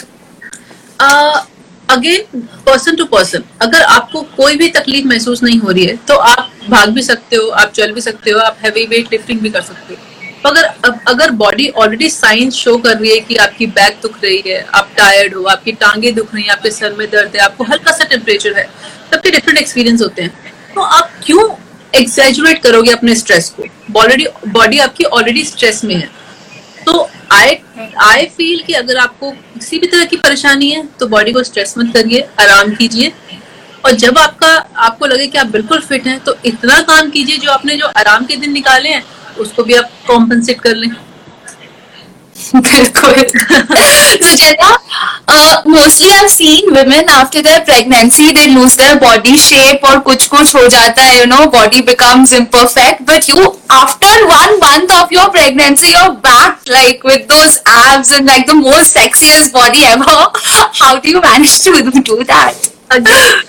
Uh, 0.99 1.45
again 1.89 2.41
person 2.65 2.95
to 2.95 3.05
person 3.05 3.43
अगर 3.61 3.81
आपको 3.81 4.21
कोई 4.37 4.55
भी 4.57 4.67
तकलीफ़ 4.77 5.07
महसूस 5.07 5.43
नहीं 5.43 5.59
हो 5.59 5.71
रही 5.71 5.85
है 5.85 5.95
तो 6.07 6.15
आप 6.29 6.51
भाग 6.69 6.89
भी 6.93 7.01
सकते 7.03 7.35
हो 7.35 7.49
आप 7.63 7.71
चल 7.75 7.91
भी 7.93 8.01
सकते 8.01 8.31
हो 8.31 8.39
आप 8.39 8.57
हैवी 8.63 8.85
वेट 8.93 9.11
लिफ्टिंग 9.11 9.39
भी 9.39 9.49
कर 9.49 9.61
सकते 9.61 9.93
हो 9.93 9.99
तो 9.99 10.14
अगर 10.45 10.63
अगर 11.07 11.31
बॉडी 11.33 11.67
ऑलरेडी 11.77 12.09
साइंस 12.09 12.53
शो 12.55 12.75
कर 12.77 12.97
रही 12.97 13.11
है 13.11 13.19
कि 13.19 13.35
आपकी 13.37 13.65
बैक 13.69 13.99
दुख 14.03 14.17
रही 14.23 14.41
है, 14.47 14.59
आप 14.73 14.89
टायर्ड 14.97 15.33
हो, 15.35 15.43
आपकी 15.45 15.71
टांगे 15.73 16.11
दुख 16.11 16.33
रही 16.35 16.43
है, 16.43 16.49
आपके 16.49 16.71
सर 16.71 16.93
में 16.93 17.07
दर्द 17.09 17.35
है, 17.35 17.41
आपको 17.41 17.63
हल्का 17.63 17.91
सा 17.91 18.05
टेम्परेचर 18.05 18.57
है 18.57 18.65
सबके 19.13 19.31
डिफरेंट 19.31 19.59
एक्सपीरियंस 19.59 20.01
होते 20.01 20.21
हैं। 20.21 20.53
तो 20.75 20.81
आप 20.81 21.11
क्यों 21.25 21.49
एक्सेजुरेट 21.93 22.61
करोगे 22.63 22.91
अपने 22.91 23.15
स्ट्रेस 23.15 23.49
को? 23.49 23.63
ऑलरेडी 23.99 24.25
बॉडी 24.49 24.79
आपकी 24.79 25.03
ऑलरेडी 25.05 25.43
स्ट्रेस 25.45 25.83
में 25.83 25.95
है। 25.95 26.09
तो 26.85 27.09
आई 27.31 27.57
आई 28.03 28.25
फील 28.37 28.63
कि 28.67 28.73
अगर 28.73 28.97
आपको 28.97 29.31
किसी 29.31 29.77
भी 29.79 29.87
तरह 29.87 30.05
की 30.05 30.17
परेशानी 30.17 30.69
है 30.69 30.85
तो 30.99 31.07
बॉडी 31.07 31.31
को 31.33 31.43
स्ट्रेस 31.43 31.73
मत 31.77 31.93
करिए, 31.93 32.27
आराम 32.39 32.73
कीजिए। 32.75 33.11
और 33.85 33.91
जब 33.93 34.17
आपका, 34.17 34.47
आपको 34.77 35.05
लगे 35.05 35.27
कि 35.27 35.37
आप 35.37 35.47
बिल्कुल 35.47 35.79
फिट 35.79 36.07
हैं 36.07 36.19
तो 36.19 36.35
इतना 36.45 36.79
काम 36.83 37.09
कीजिए 37.09 37.37
जो 37.37 37.51
आपने 37.51 37.75
जो 37.75 37.87
आराम 37.97 38.25
के 38.25 38.35
दिन 38.35 38.51
निकाले 38.53 38.89
हैं 38.89 39.03
उसको 39.39 39.63
भी 39.63 39.73
आप 39.73 39.89
कॉम्पनसेट 40.07 40.61
कर 40.61 40.75
लें। 40.75 40.89
बिल्कुल। 42.55 43.15
मुझे 44.23 44.51
ना 44.51 44.77
mostly 45.67 46.09
I 46.09 46.27
seen 46.29 46.69
women 46.75 47.07
after 47.09 47.41
their 47.41 47.59
pregnancy 47.65 48.31
they 48.31 48.45
lose 48.47 48.75
their 48.77 48.95
body 48.99 49.37
shape 49.37 49.85
और 49.85 49.99
कुछ 50.07 50.27
कुछ 50.27 50.55
हो 50.55 50.65
जाता 50.67 51.03
है 51.03 51.17
you 51.17 51.25
know 51.25 51.45
body 51.55 51.81
becomes 51.87 52.33
imperfect 52.33 53.01
but 53.09 53.29
you 53.29 53.45
after 53.71 54.23
one 54.23 54.55
month 54.63 54.91
of 54.97 55.13
your 55.13 55.29
pregnancy 55.31 55.93
your 55.93 56.09
back 56.27 56.69
like 56.69 57.05
with 57.05 57.25
those 57.31 57.57
abs 57.69 58.11
and 58.11 58.29
like 58.29 58.47
the 58.49 58.55
most 58.55 58.97
sexiest 58.99 59.53
body 59.53 59.83
ever 59.91 60.09
how 60.81 60.95
do 60.97 61.11
you 61.11 61.19
manage 61.19 61.63
to 61.65 61.71
do 61.99 62.21
that 62.23 62.71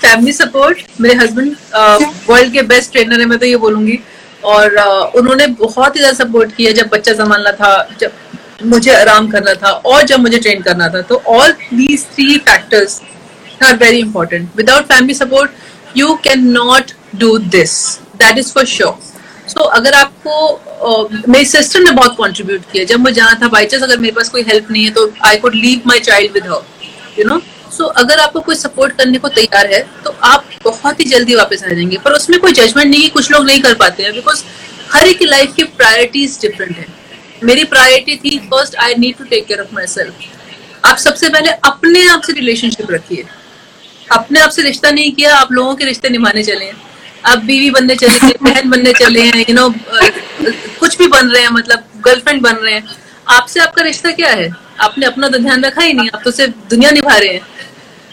family 0.01 0.33
support 0.33 0.83
मेरे 1.01 1.15
husband 1.25 1.57
world 2.29 2.53
के 2.53 2.63
best 2.75 2.93
trainer 2.93 3.21
है 3.21 3.27
मैं 3.27 3.39
तो 3.39 3.47
ये 3.47 3.57
बोलूँगी। 3.65 3.99
और 4.47 4.77
उन्होंने 5.19 5.47
बहुत 5.61 5.97
ही 5.97 6.01
ज़्यादा 6.01 6.25
सपोर्ट 6.25 6.55
किया 6.57 6.73
जब 6.73 6.89
बच्चा 6.93 7.13
संभालना 7.15 7.53
था 7.53 7.71
जब 8.01 8.13
मुझे 8.67 8.93
आराम 8.95 9.29
करना 9.31 9.55
था 9.55 9.71
और 9.87 10.03
जब 10.03 10.21
मुझे 10.21 10.39
ट्रेन 10.39 10.63
करना 10.63 10.89
था। 10.89 11.01
तो 11.03 11.23
all 11.29 11.51
these 11.73 12.05
three 12.15 12.37
factors 12.49 13.01
are 13.65 13.77
very 13.77 13.99
important 13.99 14.49
without 14.57 14.85
family 14.93 15.15
support 15.15 15.97
you 15.97 16.15
can 16.25 16.47
not 16.53 16.93
do 17.17 17.37
this 17.51 17.77
that 18.23 18.39
is 18.39 18.53
for 18.53 18.65
sure 18.67 18.99
so 19.49 19.65
अगर 19.79 19.95
आपको 19.95 20.33
uh, 20.87 21.29
मेरी 21.29 21.45
सिस्टर 21.47 21.81
ने 21.81 21.91
बहुत 21.93 22.17
कंट्रीब्यूट 22.21 22.63
किया। 22.73 22.85
जब 22.85 23.01
मुझे 23.01 23.15
जाना 23.15 23.39
था 23.43 23.49
बाई 23.49 23.67
चांस 23.67 23.83
अगर 23.83 23.99
मेरे 23.99 24.15
पास 24.15 24.29
कोई 24.29 24.43
हेल्प 24.49 24.71
नहीं 24.71 24.85
है 24.85 24.91
तो 24.93 25.11
I 25.27 25.37
could 25.45 25.55
leave 25.55 25.83
my 25.87 26.01
child 26.01 26.33
with 26.33 26.47
her 26.53 27.19
you 27.19 27.29
know 27.29 27.41
so 27.71 27.85
so, 27.85 27.91
अगर 27.97 28.19
आपको 28.19 28.41
कोई 28.41 28.55
सपोर्ट 28.55 28.97
करने 28.99 29.19
को 29.19 29.29
तैयार 29.29 29.73
है 29.73 29.81
तो 30.05 30.11
आप 30.25 30.45
बहुत 30.65 31.01
ही 31.01 31.05
जल्दी 31.05 31.35
वापस 31.35 31.63
आ 31.65 31.69
जाएँगे। 31.69 31.97
पर 32.05 32.13
उसमें 32.13 32.39
कोई 32.41 32.53
जजमेंट 32.53 32.91
नहीं 32.91 33.03
है 33.03 33.09
कुछ 33.09 33.31
लोग 33.31 33.47
नहीं 33.47 33.61
कर 33.63 33.75
पाते 33.75 34.03
हैं 34.03 34.13
बिकॉज़ 34.15 34.43
हर 34.93 35.07
एक 35.09 35.23
लाइफ 35.23 35.55
की 35.55 35.63
प्रायोरिटीज 35.79 36.39
डिफरेंट 36.43 36.77
है। 36.77 36.87
मेरी 37.45 37.65
प्रायोरिटी 37.67 38.17
थी 38.17 38.39
first 38.51 38.77
I 38.77 38.95
need 38.99 39.17
to 39.17 39.25
take 39.25 39.47
care 39.47 39.61
of 39.61 39.75
my 39.75 39.87
self 39.87 40.85
आप 40.85 40.97
सबसे 40.99 41.29
पहले 41.29 41.51
अपने 41.65 42.07
आप 42.09 42.23
से 42.23 42.33
रिलेशनशिप 42.33 42.91
रखिए। 42.91 43.25
अपने 44.13 44.41
आप 44.41 44.51
से 44.51 44.63
रिश्ता 44.63 44.91
नहीं 44.91 45.13
किया 45.13 45.37
आप 45.37 45.53
लोगों 45.53 45.75
के 45.75 45.85
रिश्ते 45.85 46.09
निभाने 46.09 46.43
चले 46.43 46.65
हैं। 46.65 46.77
आप 47.27 47.39
बीवी 47.45 47.71
बनने 47.71 47.95
चले 47.97 48.33
बहन 48.43 48.71
बनने 48.71 48.93
चले 48.93 49.23
हैं 49.23 49.45
यू 49.49 49.55
नो 49.55 49.69
कुछ 50.81 50.97
भी 50.99 51.07
बन 51.07 51.29
रहे 51.29 51.43
हैं 51.43 51.51
मतलब 51.53 51.85
गर्लफ्रेंड 52.05 52.43
बन 52.43 52.55
रहे 52.57 52.75
हैं। 52.75 52.85
आपसे 53.27 53.61
आपका 53.61 53.83
रिश्ता 53.83 54.11
क्या 54.13 54.31
है? 54.31 54.51
आपने 54.81 55.07
अपना 55.07 55.29
तो 55.29 55.39
ध्यान 55.39 55.65
रखा 55.65 55.83
ही 55.83 55.93
नहीं 55.93 56.09
आप 56.15 56.21
तो 56.25 56.31
सिर्फ़ 56.31 56.55
दुनिया 56.71 56.91
निभा 56.91 57.17
रहे 57.17 57.29
हैं 57.29 57.41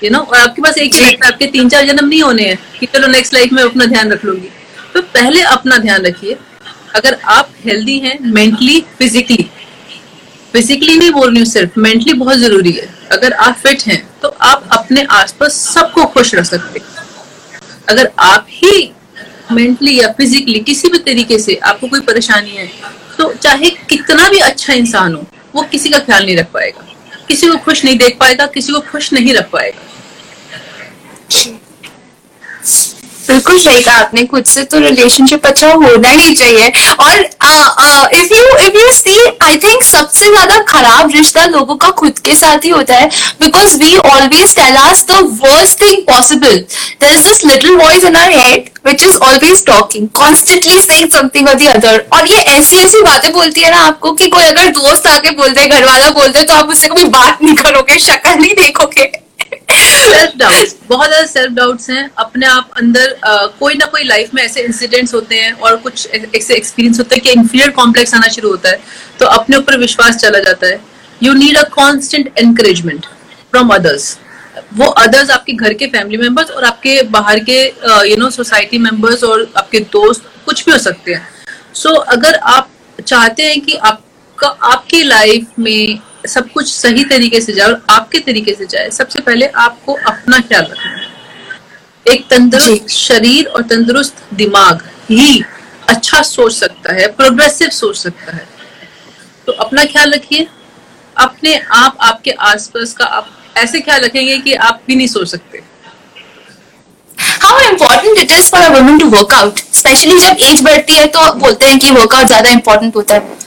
यू 0.04 0.10
नो 0.10 0.19
और 0.19 0.38
आपके 0.38 0.62
पास 0.62 0.78
एक 0.78 0.93
ही 0.93 0.99
लाइफ 0.99 1.23
आपके 1.26 1.45
तीन 1.47 1.69
चार 1.69 1.86
जन्म 1.88 2.08
नहीं 2.08 2.21
होने 2.21 2.43
हैं 2.43 2.58
कि 2.80 2.86
चलो 2.86 3.08
नेक्स्ट 3.08 3.34
लाइफ 3.34 3.54
में 3.54 3.62
अपना 3.63 3.86
ध्यान 3.86 4.12
रख 4.12 4.26
लूँगी। 4.26 4.49
तो 4.93 5.02
पहले 5.04 5.41
अपना 5.41 5.78
ध्यान 5.78 6.06
रखिए। 6.06 6.38
अगर 6.95 7.17
आप 7.30 7.49
हेल्दी 7.65 7.97
हैं 7.99 8.17
मेंटली 8.23 8.80
फिजिकली 8.97 9.49
फिजिकली 10.54 10.95
नहीं 10.97 11.12
बोल 11.12 11.30
रही 11.30 11.38
हूँ 11.38 11.45
सिर्फ़ 11.45 11.80
मेंटली 11.80 12.13
बहुत 12.13 12.38
ज़रूरी 12.38 12.71
है। 12.71 12.88
अगर 13.12 13.34
आप 13.34 13.58
फिट 13.58 13.84
हैं 13.88 14.02
तो 14.21 14.28
आप 14.41 14.67
अपने 14.71 15.04
आसपास 15.12 15.54
सबको 15.67 16.06
खुश 16.08 16.34
रख 16.36 16.45
सकते 16.45 16.82
अगर 17.89 18.12
आप 18.21 18.45
ही 18.49 18.91
मेंटली 19.52 19.99
या 19.99 20.12
फिजिकली 20.17 20.60
किसी 20.62 20.89
भी 20.89 20.97
तरीके 21.08 21.39
से 21.39 21.56
आपको 21.63 21.88
कोई 21.88 21.99
परेशानी 22.02 22.52
है 22.52 22.69
तो 23.17 23.34
चाहे 23.34 23.69
कितना 23.89 24.28
भी 24.30 24.39
अच्छा 24.39 24.73
इंसान 24.73 25.15
हो, 25.15 25.26
वो 25.56 25.62
किसी 25.62 25.89
का 25.89 25.99
ख्याल 25.99 26.26
नहीं 26.26 26.38
रख 26.38 26.52
पाएगा। 26.52 26.86
किसी 27.28 27.47
को 27.47 27.58
खुश 27.58 27.84
नहीं 27.86 27.97
देख 27.97 28.17
पाएगा, 28.19 28.45
किसी 28.47 28.73
को 28.73 28.80
खुश 28.91 29.12
नहीं 29.13 29.34
रख 29.34 29.49
पाएगा। 29.49 29.82
बिल्कुल 33.28 33.58
सही 33.60 33.82
कहा 33.84 34.00
आपने, 34.00 34.24
खुद 34.26 34.46
से 34.46 34.64
तो 34.64 34.80
रिलेशनशिप 34.80 35.46
अच्छा 35.46 35.72
होना 35.74 36.10
ही 36.10 36.34
चाहिए। 36.36 36.72
और 37.00 37.20
if 38.16 38.34
you 38.34 38.46
if 38.58 38.78
you 38.78 38.92
see 38.94 39.18
I 39.44 39.58
think 39.58 39.84
सबसे 39.84 40.26
ज़्यादा 40.26 40.58
खराब 40.68 41.12
रिश्ता 41.16 41.46
लोगों 41.48 41.76
का 41.76 41.90
खुद 42.02 42.20
के 42.26 42.36
साथ 42.36 42.66
ही 42.66 42.70
होता 42.70 42.96
है। 42.96 43.10
Because 43.42 43.76
we 43.78 43.96
always 43.98 44.56
tell 44.56 44.76
us 44.78 45.06
the 45.12 45.20
worst 45.44 45.82
thing 45.82 46.02
possible 46.08 46.58
there 47.02 47.14
is 47.14 47.28
this 47.28 47.44
little 47.46 47.76
voice 47.78 48.04
in 48.04 48.16
our 48.16 48.32
head 48.32 48.70
which 48.88 49.04
is 49.04 49.18
always 49.20 49.66
talking 49.66 50.08
constantly 50.16 50.80
saying 50.82 51.10
something 51.12 51.48
और 51.48 51.56
दी 51.56 51.68
अदर 51.68 52.04
और 52.14 52.28
ये 52.28 52.38
ऐसी 52.58 52.78
ऐसी 52.78 53.02
बातें 53.04 53.32
बोलती 53.34 53.62
है 53.62 53.72
ना 53.72 53.86
आपको 53.88 54.12
कि 54.14 54.28
कोई 54.30 54.44
अगर 54.44 54.70
दोस्त 54.74 55.08
आके 55.08 55.30
बोलते 55.34 55.68
घर 55.68 55.86
वाला 55.86 56.10
बोलते 56.12 56.44
तो 56.44 56.54
आप 56.54 56.70
उससे 56.70 56.88
कभी 56.88 57.04
बात 57.10 57.44
नहीं 57.44 57.56
करोगे, 57.56 58.00
शक्ल 58.00 58.40
नहीं 58.40 58.54
देखोगे। 58.56 59.12
सेल्फ 59.69 60.80
बहुत 60.89 61.08
ज़्यादा 61.08 61.26
सेल्फ 61.26 61.52
डाउट्स 61.54 61.89
हैं। 61.89 62.10
अपने 62.17 62.45
आप 62.45 62.69
अंदर 62.78 63.15
आ, 63.26 63.45
कोई 63.60 63.73
ना 63.73 63.86
कोई 63.86 64.04
लाइफ 64.04 64.34
में 64.34 64.41
ऐसे 64.43 64.62
इंसिडेंट्स 64.62 65.13
होते 65.13 65.36
हैं 65.36 65.52
और 65.54 65.76
कुछ 65.78 66.08
ऐसे 66.36 66.56
एक्सपीरियंस 66.56 66.99
होते 66.99 67.15
हैं 67.15 67.23
कि 67.23 67.32
इंफीरियर 67.32 67.69
कॉम्प्लेक्स 67.71 68.13
आना 68.13 68.28
शुरू 68.30 68.49
होता 68.49 68.69
है 68.69 68.80
तो 69.19 69.26
अपने 69.28 69.58
ऊपर 69.58 69.78
विश्वास 69.80 70.17
चला 70.17 70.39
जाता 70.39 70.67
है। 70.67 70.80
You 71.23 71.34
need 71.34 71.58
a 71.58 71.63
constant 71.71 72.32
encouragement 72.39 73.06
from 73.52 73.73
others 73.76 74.17
वो 74.73 74.86
अदर्स 74.86 75.30
आपके 75.32 75.54
घर 75.54 75.73
के 75.73 75.88
फैमिली 75.88 76.17
मेंबर्स 76.17 76.52
और 76.52 76.63
आपके 76.63 77.02
बाहर 77.12 77.39
के 77.49 77.62
यू 78.10 78.15
नो 78.17 78.30
सोसाइटी 78.32 78.78
मेंबर्स 78.80 79.23
और 79.23 79.52
आपके 79.58 79.80
दोस्त 79.91 80.30
कुछ 80.45 80.65
भी 80.65 80.71
हो 80.71 80.78
सकते 80.78 81.13
हैं। 81.13 81.28
सो 81.73 81.89
so, 81.89 82.04
अगर 82.08 82.36
आप 82.36 82.69
चाहते 82.99 83.43
हैं 83.43 83.62
कि 83.62 83.76
आपका 83.76 84.47
आपकी 84.71 85.04
लाइफ 85.04 85.60
में 85.60 85.99
सब 86.26 86.52
कुछ 86.52 86.68
सही 86.68 87.04
तरीके 87.06 87.42
से 87.42 87.54
जाए 87.54 87.68
और 87.68 87.82
आपके 87.92 88.20
तरीके 88.22 88.54
से 88.54 88.66
जाए 88.66 88.90
सबसे 88.92 89.22
पहले 89.22 89.46
आपको 89.60 89.94
अपना 89.94 90.40
ख्याल 90.40 90.64
रखना 90.64 90.92
है। 90.92 91.12
एक 92.06 92.26
तंदुरुस्त 92.30 92.90
शरीर 92.90 93.46
और 93.48 93.62
तंदुरुस्त 93.64 94.24
दिमाग 94.34 94.84
ही 95.10 95.44
अच्छा 95.90 96.22
सोच 96.24 96.54
सकता 96.54 96.94
है 96.94 97.08
प्रोग्रेसिव 97.14 97.70
सोच 97.72 97.98
सकता 97.98 98.36
है। 98.36 98.48
तो 99.48 99.52
अपना 99.54 99.84
ख्याल 99.86 100.12
रखिए। 100.14 100.48
अपने 101.16 101.56
आप 101.74 101.98
आपके 102.02 102.32
आसपास 102.44 102.94
का 102.94 103.06
आप 103.08 103.30
ऐसे 103.58 103.80
ख्याल 103.82 104.02
रखेंगे 104.02 104.38
कि 104.38 104.54
आप 104.68 104.82
भी 104.88 104.96
नहीं 104.96 105.08
सोच 105.08 105.28
सकते। 105.28 105.62
How 107.44 107.60
important 107.62 108.18
it 108.20 108.32
is 108.32 108.50
for 108.52 108.62
a 108.62 108.70
woman 108.72 109.00
to 109.00 109.10
workout 109.10 109.60
specially 109.74 110.18
जब 110.20 110.38
एज 110.42 110.64
बढ़ती 110.64 110.94
है 110.94 111.06
तो 111.08 111.32
बोलते 111.36 111.66
हैं 111.66 111.80
कि 111.80 111.92
वर्कआउट 111.92 112.28
ज़्यादा 112.28 112.50
इम्पोर्टेंट 112.52 112.96
होता 112.96 113.14
है। 113.14 113.42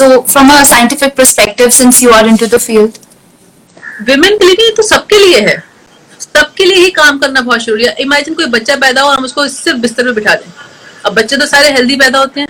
So, 0.00 0.22
from 0.22 0.50
a 0.50 0.64
scientific 0.64 1.14
perspective, 1.14 1.72
since 1.74 2.00
you 2.02 2.10
are 2.10 2.26
into 2.28 2.46
the 2.52 2.58
field, 2.58 2.92
women 4.08 4.38
के 4.38 4.46
लिए 4.46 4.72
तो 4.76 4.82
सबके 4.82 5.18
लिए 5.18 5.40
है। 5.40 5.64
सबके 6.20 6.64
लिए 6.64 6.76
ही 6.76 6.90
काम 6.90 7.18
करना 7.18 7.40
बहुत 7.40 7.64
ज़रूरी 7.64 7.84
है। 7.84 7.94
इमेजिन 8.00 8.34
कोई 8.34 8.46
बच्चा 8.46 8.76
पैदा 8.76 9.02
हो 9.02 9.08
हम 9.08 9.24
उसको 9.24 9.48
सिर्फ़ 9.48 9.78
बिस्तर 9.78 10.04
पे 10.04 10.12
बिठा 10.12 10.34
दें। 10.34 10.52
अब 11.06 11.14
बच्चे 11.14 11.36
तो 11.36 11.46
सारे 11.46 11.72
हेल्दी 11.72 11.96
पैदा 11.96 12.18
होते 12.18 12.40
हैं। 12.40 12.48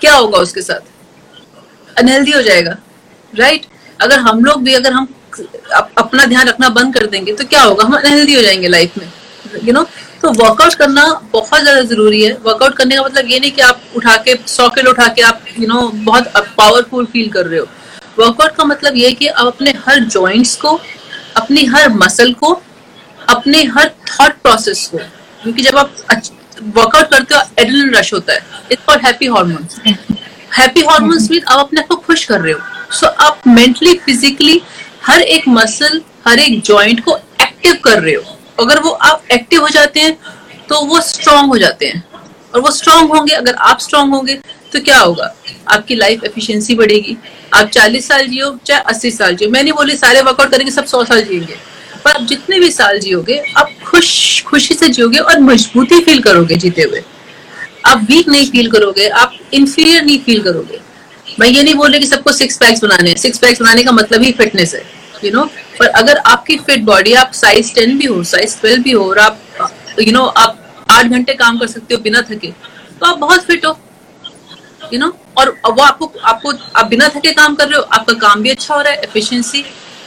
क्या 0.00 0.14
होगा 0.14 0.38
उसके 0.38 0.62
साथ? 0.62 0.80
अनहेल्दी 1.98 2.32
हो 2.32 2.42
जाएगा। 2.42 2.76
राइट 3.38 3.66
अगर 4.00 4.18
हम 4.18 4.44
लोग 4.44 4.62
भी 4.62 4.74
अगर 4.74 4.92
हम 4.92 5.08
अपना 5.98 6.24
ध्यान 6.24 6.48
रखना 6.48 6.68
बंद 6.68 6.94
कर 6.94 7.06
देंगे 7.06 7.32
तो 7.32 7.44
क्या 7.44 7.62
होगा? 7.62 7.84
हम 7.84 7.96
अनहेल्दी 7.96 8.34
हो 8.34 8.42
जाएँगे 8.42 8.68
लाइफ 8.68 8.98
में। 8.98 9.06
You 9.06 9.60
you 9.60 9.74
know 9.74 9.80
know? 9.80 9.92
तो 10.22 10.30
वर्कआउट 10.32 10.74
करना 10.74 11.04
बहुत 11.32 11.60
ज़्यादा 11.62 11.80
ज़रूरी 11.82 12.22
है। 12.22 12.32
वर्कआउट 12.42 12.74
करने 12.76 12.96
का 12.96 13.02
मतलब 13.02 13.30
ये 13.30 13.38
नहीं 13.40 13.50
कि 13.52 13.60
आप 13.62 13.80
उठा 13.96 14.16
के, 14.18 14.34
सौ 14.46 14.68
किलो 14.70 14.90
उठा 14.90 15.06
के 15.08 15.22
आप 15.22 15.44
यू 15.58 15.66
नो 15.68 15.80
बहुत 16.04 16.32
पावरफुल 16.58 17.06
फील 17.12 17.28
कर 17.30 17.46
रहे 17.46 17.60
हो। 17.60 17.66
वर्कआउट 18.18 18.56
का 18.56 18.64
मतलब 18.64 18.96
ये 18.96 19.12
कि 19.12 19.26
आप 19.28 19.46
अपने 19.46 19.72
हर 19.86 19.98
जॉइंट्स 20.06 20.54
को, 20.56 20.78
अपनी 21.36 21.64
हर 21.66 21.88
मसल 21.94 22.32
को, 22.34 22.52
अपने 23.28 23.62
हर 23.76 23.88
थॉट 24.10 24.32
प्रोसेस 24.42 24.86
को, 24.92 24.98
क्योंकि 25.42 25.62
जब 25.62 25.78
आप 25.78 25.94
वर्कआउट 26.68 27.10
करते 27.10 27.34
हो 27.34 27.40
एड्रेनलिन 27.58 27.94
रश 27.94 28.12
होता 28.14 28.32
है। 28.32 28.40
It's 28.72 28.84
called 28.86 29.06
happy 29.06 29.26
hormones 29.28 29.80
happy 30.58 30.80
hormones 30.82 31.30
mean 31.30 31.42
आप 31.42 31.58
अपने 31.58 31.80
आप 31.80 31.86
को 31.88 31.96
खुश 31.96 32.24
कर 32.24 32.40
रहे 32.40 32.52
हो। 32.52 32.94
सो 32.94 33.06
आप 33.26 33.40
मेंटली 33.48 33.94
फिजिकली 34.04 34.60
हर 35.04 35.20
एक 35.20 35.48
मसल 35.50 36.00
हर 36.26 36.38
एक 36.38 36.60
जॉइंट 36.62 37.04
को 37.04 37.16
एक्टिव 37.16 37.78
कर 37.84 38.00
रहे 38.00 38.14
हो। 38.14 38.31
अगर 38.60 38.80
वो 38.80 38.90
आप 38.90 39.22
एक्टिव 39.32 39.60
हो 39.60 39.68
जाते 39.68 40.00
हैं 40.00 40.18
तो 40.68 40.84
वो 40.84 41.00
स्ट्रांग 41.00 41.48
हो 41.48 41.58
जाते 41.58 41.86
हैं। 41.86 42.04
और 42.54 42.60
वो 42.60 42.70
स्ट्रांग 42.70 43.10
होंगे, 43.10 43.34
अगर 43.34 43.54
आप 43.54 43.80
स्ट्रांग 43.80 44.12
होंगे 44.12 44.34
तो 44.72 44.80
क्या 44.80 44.98
होगा? 44.98 45.34
आपकी 45.68 45.94
लाइफ 45.94 46.24
एफिशिएंसी 46.24 46.74
बढ़ेगी। 46.74 47.16
आप 47.54 47.68
40 47.68 48.08
साल 48.08 48.26
जियो, 48.26 48.58
चाहे 48.66 48.80
80 48.80 49.10
साल 49.10 49.36
जियो। 49.36 49.50
मैं 49.50 49.62
नहीं 49.62 49.72
बोली, 49.72 49.96
सारे 49.96 50.20
वर्कआउट 50.20 50.50
करेंगे, 50.50 50.72
सब 50.72 50.86
100 50.86 51.04
साल 51.04 51.22
जिएँगे। 51.22 51.56
पर 52.04 52.10
आप 52.10 52.22
जितने 52.22 52.60
भी 52.60 52.70
साल 52.70 52.98
जियोगे, 52.98 53.42
आप 53.56 53.70
खुश, 53.86 54.42
खुशी 54.42 54.74
से 54.74 54.88
जियोगे 54.88 55.18
और 55.18 55.40
मजबूती 55.40 56.00
फील 56.00 56.20
करोगे 56.20 56.56
जीते 56.56 56.82
हुए। 56.82 57.02
आप 57.84 58.06
वीक 58.10 58.28
नहीं 58.28 58.50
फील 58.50 58.70
करोगे, 58.70 59.08
आप 59.08 59.34
इंफीरियर 59.52 60.04
नहीं 60.04 60.18
फील 60.18 60.42
करोगे। 60.42 60.80
मैं 61.40 61.48
ये 61.48 61.62
नहीं 61.62 61.74
बोल 61.74 61.90
रही 61.90 62.00
कि 62.00 62.06
सबको 62.06 62.32
सिक्स 62.32 62.56
पैक्स 62.56 62.80
बनाने 62.84 63.10
हैं। 63.10 63.16
सिक्स 63.16 63.38
पैक्स 63.38 63.62
बनाने 63.62 63.84
का 63.84 63.92
मतलब 63.92 64.22
ही 64.22 64.32
फिटनेस 64.32 64.74
है। 64.74 65.01
यू 65.24 65.30
नो 65.32 65.44
पर 65.78 65.86
अगर 66.00 66.16
आपकी 66.26 66.56
फिट 66.66 66.82
बॉडी 66.84 67.12
आप 67.22 67.32
साइज़ 67.34 67.74
टेन 67.74 67.96
भी 67.98 68.06
हो 68.06 68.22
साइज़ 68.32 68.58
ट्वेल्व 68.60 68.82
भी 68.82 68.92
हो 68.92 69.08
और 69.08 69.18
आप 69.18 69.38
यू 69.98 70.04
you 70.04 70.12
नो 70.12 70.20
know, 70.20 70.32
आप 70.36 70.58
आठ 70.90 71.06
घंटे 71.06 71.34
काम 71.34 71.58
कर 71.58 71.66
सकते 71.66 71.94
हो 71.94 72.00
बिना 72.00 72.22
थके 72.30 72.50
तो 73.00 73.06
आप 73.06 73.18
बहुत 73.18 73.44
फिट 73.44 73.66
हो 73.66 73.78
यू 74.92 74.98
नो 75.00 75.12
और 75.38 75.50
वो 75.66 75.82
आपको 75.82 76.12
आपको 76.24 76.52
आप 76.76 76.86
बिना 76.86 77.08
थके 77.08 77.32
काम 77.32 77.54
कर 77.54 77.68
रहे 77.68 77.78
हो 77.78 77.82
आपका 77.98 78.14
काम 78.26 78.42
भी 78.42 78.50
अच्छा 78.50 78.74
हो 78.74 78.80
रहा 78.80 78.92
है 78.92 78.98
एफिशिएंसी 79.04 79.64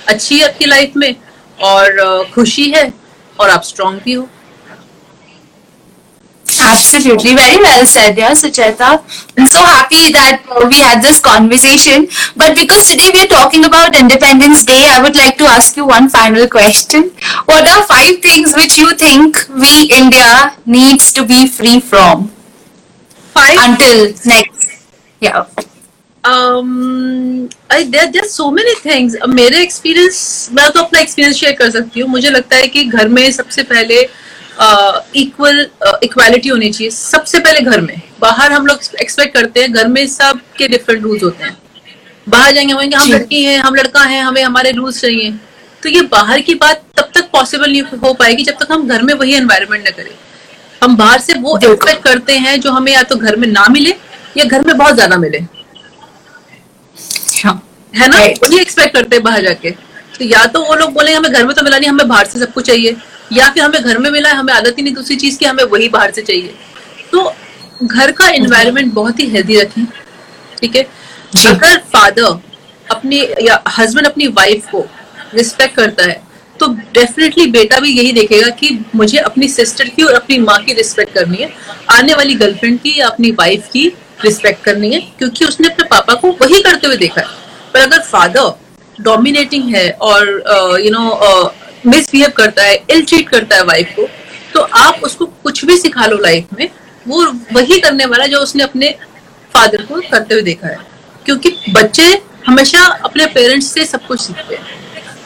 अच्छी 0.08 0.40
है 0.40 0.48
आपकी 0.48 0.66
लाइफ 0.66 0.94
में 0.96 1.14
और 1.60 2.30
खुशी 2.34 2.70
है 2.72 2.92
और 3.40 3.50
आप 3.50 3.64
स्ट्रांग 3.64 4.00
भी 4.06 4.14
हो। 4.14 4.28
Absolutely, 6.62 7.36
very 7.36 7.58
well 7.58 7.86
said, 7.86 8.18
yeah, 8.18 8.32
Sucheta. 8.32 9.02
I'm 9.38 9.46
so 9.48 9.60
happy 9.60 10.12
that 10.14 10.44
uh, 10.50 10.68
we 10.70 10.80
had 10.80 11.02
this 11.02 11.20
conversation. 11.20 12.08
But 12.36 12.56
because 12.56 12.90
today 12.90 13.10
we 13.14 13.24
are 13.24 13.28
talking 13.28 13.66
about 13.66 13.96
Independence 13.98 14.64
Day, 14.64 14.88
I 14.90 15.02
would 15.02 15.16
like 15.16 15.38
to 15.40 15.46
ask 15.46 15.76
you 15.76 15.86
one 15.86 16.10
final 16.10 16.48
question. 16.48 17.12
What 17.46 17.68
are 17.68 17.84
five 17.84 18.22
things 18.22 18.54
which 18.56 18.78
you 18.78 18.96
think 18.96 19.38
we 19.50 19.90
India 19.92 20.56
needs 20.66 21.12
to 21.14 21.26
be 21.26 21.48
free 21.48 21.80
from? 21.80 22.30
Five 23.36 23.58
until 23.70 24.14
next, 24.26 24.88
yeah. 25.20 25.46
Um, 26.24 27.50
I, 27.70 27.84
there 27.84 28.12
there 28.12 28.24
so 28.24 28.50
many 28.50 28.74
things. 28.76 29.16
मेरे 29.28 29.64
experience 29.64 30.50
मैं 30.54 30.70
तो 30.72 30.82
अपना 30.84 31.00
experience 31.02 31.38
share 31.42 31.56
कर 31.58 31.70
सकती 31.72 32.00
हूँ 32.00 32.10
मुझे 32.10 32.30
लगता 32.30 32.56
है 32.56 32.68
कि 32.68 32.84
घर 32.86 33.08
में 33.08 33.32
सबसे 33.32 33.64
पहले 33.64 34.02
इक्वल 35.18 35.68
इक्वालिटी 36.04 36.50
होनी 36.50 36.70
चाहिए। 36.72 36.90
सबसे 36.92 37.40
पहले 37.40 37.62
घर 37.62 37.82
में। 37.82 38.02
बाहर 38.22 38.52
हम 38.52 38.68
लोग 38.68 38.80
एक्सपेक्ट 39.02 39.34
करते 39.34 39.62
हैं 39.62 39.72
घर 39.74 39.88
में 39.88 40.06
सब 40.08 40.40
के 40.58 40.68
डिफरेंट 40.68 41.02
रूल्स 41.04 41.24
होते 41.24 41.44
हैं। 41.44 41.58
बाहर 42.28 42.52
जाएँगे 42.54 42.74
होंगे 42.74 42.96
हम 42.96 43.12
लड़की 43.12 43.44
हैं 43.44 43.58
हम 43.60 43.76
लड़का 43.76 44.04
हैं 44.04 44.22
हमें 44.24 44.42
हमारे 44.44 44.72
रूल्स 44.72 45.02
चाहिए। 45.02 45.32
तो 45.84 45.90
ये 45.90 46.02
बाहर 46.12 46.42
की 46.42 46.54
बात 46.56 46.84
तब 46.98 47.10
तक 47.16 47.30
पॉसिबल 47.32 47.72
नहीं 47.72 47.82
हो 48.04 48.14
पाएगी 48.14 48.44
जब 48.44 48.58
तक 48.60 48.72
हम 48.72 48.88
घर 48.88 49.02
में 49.02 49.14
वही 49.14 49.34
एनवायरमेंट 49.34 49.88
न 49.88 49.92
करें। 49.92 50.12
हम 50.84 50.96
बाहर 50.98 51.20
से 51.20 51.34
वो 51.36 51.58
एक्सपेक्ट 51.58 52.04
करते 52.04 52.38
हैं 52.38 52.60
जो 52.62 52.72
हमें 52.72 52.92
या 52.94 53.04
तो 53.04 53.16
घर 53.18 53.36
में 53.36 53.48
ना 53.48 53.68
मिले 53.72 53.96
या 54.38 54.46
घर 54.46 54.66
में 54.66 54.78
बहुत 54.78 54.96
ज़्यादा 54.96 55.18
मिले। 55.18 55.38
हाँ। 57.44 57.62
है 57.94 58.08
ना? 58.08 58.20
ये 58.20 58.60
एक्सपेक्ट 58.62 58.94
करते 58.94 59.16
हैं 59.16 59.24
बाहर 59.24 59.42
जाके। 59.42 59.72
तो 60.18 60.26
या 60.26 60.46
तो 60.46 60.62
वो 60.64 60.76
लोग 60.76 60.94
बोले 60.94 61.14
हमें 61.14 61.32
घर 61.32 61.46
में 61.46 61.56
तो 61.56 61.64
मिला 61.64 61.78
नहीं 61.78 61.90
हमें 61.90 62.08
बाहर 62.08 62.26
से 62.26 62.40
सब 62.40 62.54
कुछ 62.54 62.66
चाहिए। 62.68 62.96
या 63.34 63.50
फिर 63.50 63.64
हमें 63.64 63.82
घर 63.82 63.98
में 63.98 64.10
मिला 64.12 64.30
है 64.30 64.36
हमें 64.36 64.54
आदत 64.54 64.76
ही 64.78 64.84
नहीं 64.84 64.94
दूसरी 64.94 65.16
चीज़ 65.16 65.38
की 65.40 65.46
हमें 65.46 65.64
वही 65.66 65.88
बाहर 65.90 66.12
से 66.12 66.22
चाहिए। 66.22 66.54
तो 67.12 67.34
घर 67.84 68.12
का 68.12 68.28
एनवायरमेंट 68.30 68.94
बहुत 68.94 69.20
ही 69.20 69.26
हेल्दी 69.30 69.60
रखें 69.60 69.86
ठीक 70.60 70.76
है? 70.76 70.84
अगर 71.48 71.78
फादर 71.94 72.40
अपनी 72.88 73.22
या 73.42 73.62
हस्बैंड 73.78 74.08
अपनी 74.08 74.28
वाइफ 74.30 74.70
को 74.72 74.86
रिस्पेक्ट 75.34 75.76
करता 75.76 76.04
है 76.04 76.24
तो 76.60 76.68
डेफिनेटली 76.94 77.46
बेटा 77.52 77.80
भी 77.80 77.92
यही 77.92 78.12
देखेगा 78.12 78.50
कि 78.60 78.70
मुझे 78.96 79.18
अपनी 79.20 79.48
सिस्टर 79.48 79.88
की 79.96 80.04
और 80.04 80.14
अपनी 80.14 80.38
माँ 80.40 80.58
की 80.64 80.74
रिस्पेक्ट 80.74 81.14
करनी 81.14 81.38
है 81.38 81.52
आने 81.92 82.14
वाली 82.14 82.36
गर्लफ्रेंड 82.36 82.80
की 82.80 82.98
या 83.00 83.08
अपनी 83.08 83.32
वाइफ 83.40 83.68
की 83.74 83.88
रिस्पेक्ट 84.24 84.64
करनी 84.64 84.94
है 84.94 85.00
क्योंकि 85.18 85.46
उसने 85.46 85.68
अपने 85.68 85.86
पापा 85.88 86.14
को 86.14 86.32
वही 86.42 86.62
करते 86.62 86.88
हुए 86.88 86.98
देखा 86.98 87.22
है। 87.22 87.28
पर 87.74 87.80
अगर 87.80 88.00
फादर 88.04 89.04
डोमिनेटिंग 89.04 89.76
है 89.76 89.90
और 90.02 90.28
यू 90.86 90.92
नो 90.92 91.10
मिसबिहेव 91.88 92.30
करता 92.38 92.64
है 92.64 92.76
इल 92.90 93.04
ट्रीट 93.06 93.30
करता 93.30 93.56
है 93.56 93.64
वाइफ 93.64 93.94
को 93.96 94.08
तो 94.54 94.62
आप 94.80 95.02
उसको 95.04 95.26
कुछ 95.44 95.64
भी 95.66 95.78
सिखा 95.78 96.06
लो 96.06 96.18
लाइफ 96.18 96.54
में 96.60 96.70
वो 97.08 97.24
वही 97.54 97.80
करने 97.80 98.06
वाला 98.06 98.26
जो 98.28 98.40
उसने 98.40 98.64
अपने 98.64 98.96
फादर 99.54 99.84
को 99.86 100.02
करते 100.12 100.34
हुए 100.34 100.44
देखा 100.44 100.68
है। 100.68 100.78
क्योंकि 101.26 101.50
बच्चे 101.72 102.06
हमेशा 102.48 102.84
अपने 103.06 103.26
पेरेंट्स 103.26 103.68
से 103.68 103.86
सब 103.86 104.06
कुछ 104.08 104.22
सीखते 104.22 104.56
हैं 104.56 104.64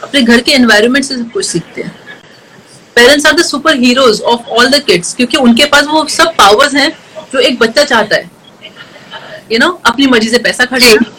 अपने 0.04 0.22
घर 0.22 0.42
के 0.42 0.52
एनवायरमेंट 0.52 1.06
से 1.06 1.16
सब 1.16 1.32
कुछ 1.32 1.46
सीखते 1.46 1.82
हैं। 1.82 1.92
Parents 2.96 3.26
are 3.26 3.34
the 3.34 3.44
super 3.46 3.76
heroes 3.78 4.22
of 4.22 4.50
all 4.50 4.70
the 4.70 4.84
kids 4.84 5.14
क्योंकि 5.16 5.38
उनके 5.38 5.66
पास 5.66 5.86
वो 5.86 6.06
सब 6.10 6.36
पावर्स 6.36 6.76
हैं 6.76 6.90
जो 7.34 7.40
एक 7.40 7.60
बच्चा 7.60 7.84
चाहता 7.84 8.16
है। 8.16 8.24
यू 8.24 9.58
you 9.58 9.60
नो 9.60 9.68
know, 9.68 9.86
अपनी 9.86 10.08
मर्ज़ी 10.08 10.30
से 10.30 10.38
पैसा 10.38 10.66
खर्चना 10.66 11.12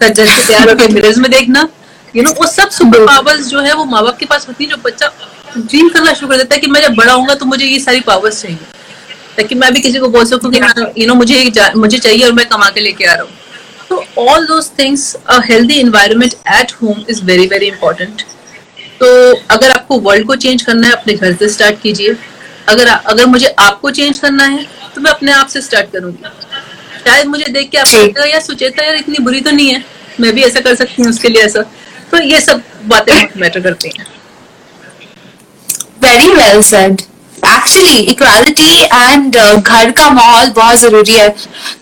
सज्जन 0.00 0.26
से 0.26 0.46
प्यार 0.46 0.88
मिरर्स 0.92 1.18
में 1.18 1.30
देखना 1.30 1.68
यू 2.16 2.22
नो 2.22 2.30
वो 2.32 2.46
सब 2.46 2.70
सुपर 2.70 3.04
पावर्स 3.06 3.48
जो 3.48 3.60
है 3.60 3.74
वो 3.74 3.84
माँ 3.84 4.02
बाप 4.04 4.18
के 4.18 4.26
पास 4.26 4.46
होती 4.48 4.64
है 4.64 4.70
जो 4.70 4.76
बच्चा 4.84 5.12
ड्रीम 5.56 5.88
करना 5.88 6.12
शुरू 6.12 6.28
कर 6.28 6.36
देता 6.36 6.54
है 6.54 6.60
कि 6.60 6.70
मैं 6.70 6.82
जब 6.82 6.94
बड़ा 6.94 7.12
होऊँगा 7.12 7.34
तो 7.34 7.46
मुझे 7.46 7.64
ये 7.64 7.78
सारी 7.80 8.00
पावर्स 8.02 8.42
चाहिए। 8.42 8.58
ताकि 9.36 9.54
मैं 9.54 9.72
भी 9.72 9.80
किसी 9.80 9.98
को 9.98 10.08
बोल 10.08 10.24
सकूँ 10.26 10.50
कि 10.52 10.60
यू 11.00 11.06
नो 11.06 11.14
मुझे 11.14 11.42
मुझे 11.76 11.98
चाहिए 11.98 12.24
और 12.26 12.32
मैं 12.32 12.48
कमा 12.48 12.68
के 12.70 12.80
लेके 12.80 13.04
आ 13.04 13.14
रहा 13.14 13.22
हूँ। 13.22 13.30
तो 13.88 14.04
all 14.22 14.46
those 14.46 14.70
things 14.78 15.14
a 15.16 15.40
healthy 15.44 15.74
environment 15.80 16.34
at 16.54 16.72
home 16.82 17.04
is 17.10 17.24
very 17.24 17.46
very 17.46 17.66
important 17.66 18.22
तो 19.00 19.06
अगर 19.50 19.70
आपको 19.70 19.98
वर्ल्ड 20.00 20.26
को 20.26 20.34
चेंज 20.36 20.62
करना 20.62 20.86
है 20.86 20.92
अपने 20.92 21.14
घर 21.14 21.34
से 21.34 21.48
स्टार्ट 21.48 21.80
कीजिए। 21.82 22.16
अगर 22.68 22.86
अगर 22.86 23.26
मुझे 23.26 23.54
आपको 23.58 23.90
चेंज 23.90 24.18
करना 24.18 24.44
है 24.46 24.66
तो 24.94 25.00
मैं 25.00 25.10
अपने 25.10 25.32
आप 25.32 25.48
से 25.48 25.60
स्टार्ट 25.62 25.92
करूँगी। 25.92 26.24
शायद 27.04 27.26
मुझे 27.26 27.52
देख 27.52 27.70
के 27.70 27.78
आप 27.78 27.86
सुचेता 28.42 28.84
यार 28.84 28.96
इतनी 28.96 29.24
बुरी 29.24 29.40
तो 29.40 29.50
नहीं 29.50 29.74
है। 29.74 29.84
मैं 30.20 30.32
भी 30.34 30.42
ऐसा 30.42 30.60
कर 30.60 30.74
सकती 30.74 31.02
हूँ 31.02 31.10
उसके 31.10 31.28
लिए 31.28 31.42
ऐसा। 31.42 31.64
तो 32.10 32.22
ये 32.22 32.40
सब 32.40 32.62
बातें 32.88 33.40
मैटर 33.40 33.60
करती 33.60 33.92
हैं। 33.98 34.06
Very 36.02 36.28
well 36.34 36.62
said 36.62 37.00
actually 37.46 37.98
equality 38.12 38.82
and 38.82 39.36
घर 39.36 39.90
का 39.90 40.10
माहौल 40.10 40.50
बहुत 40.56 40.78
ज़रूरी 40.78 41.12
है। 41.12 41.28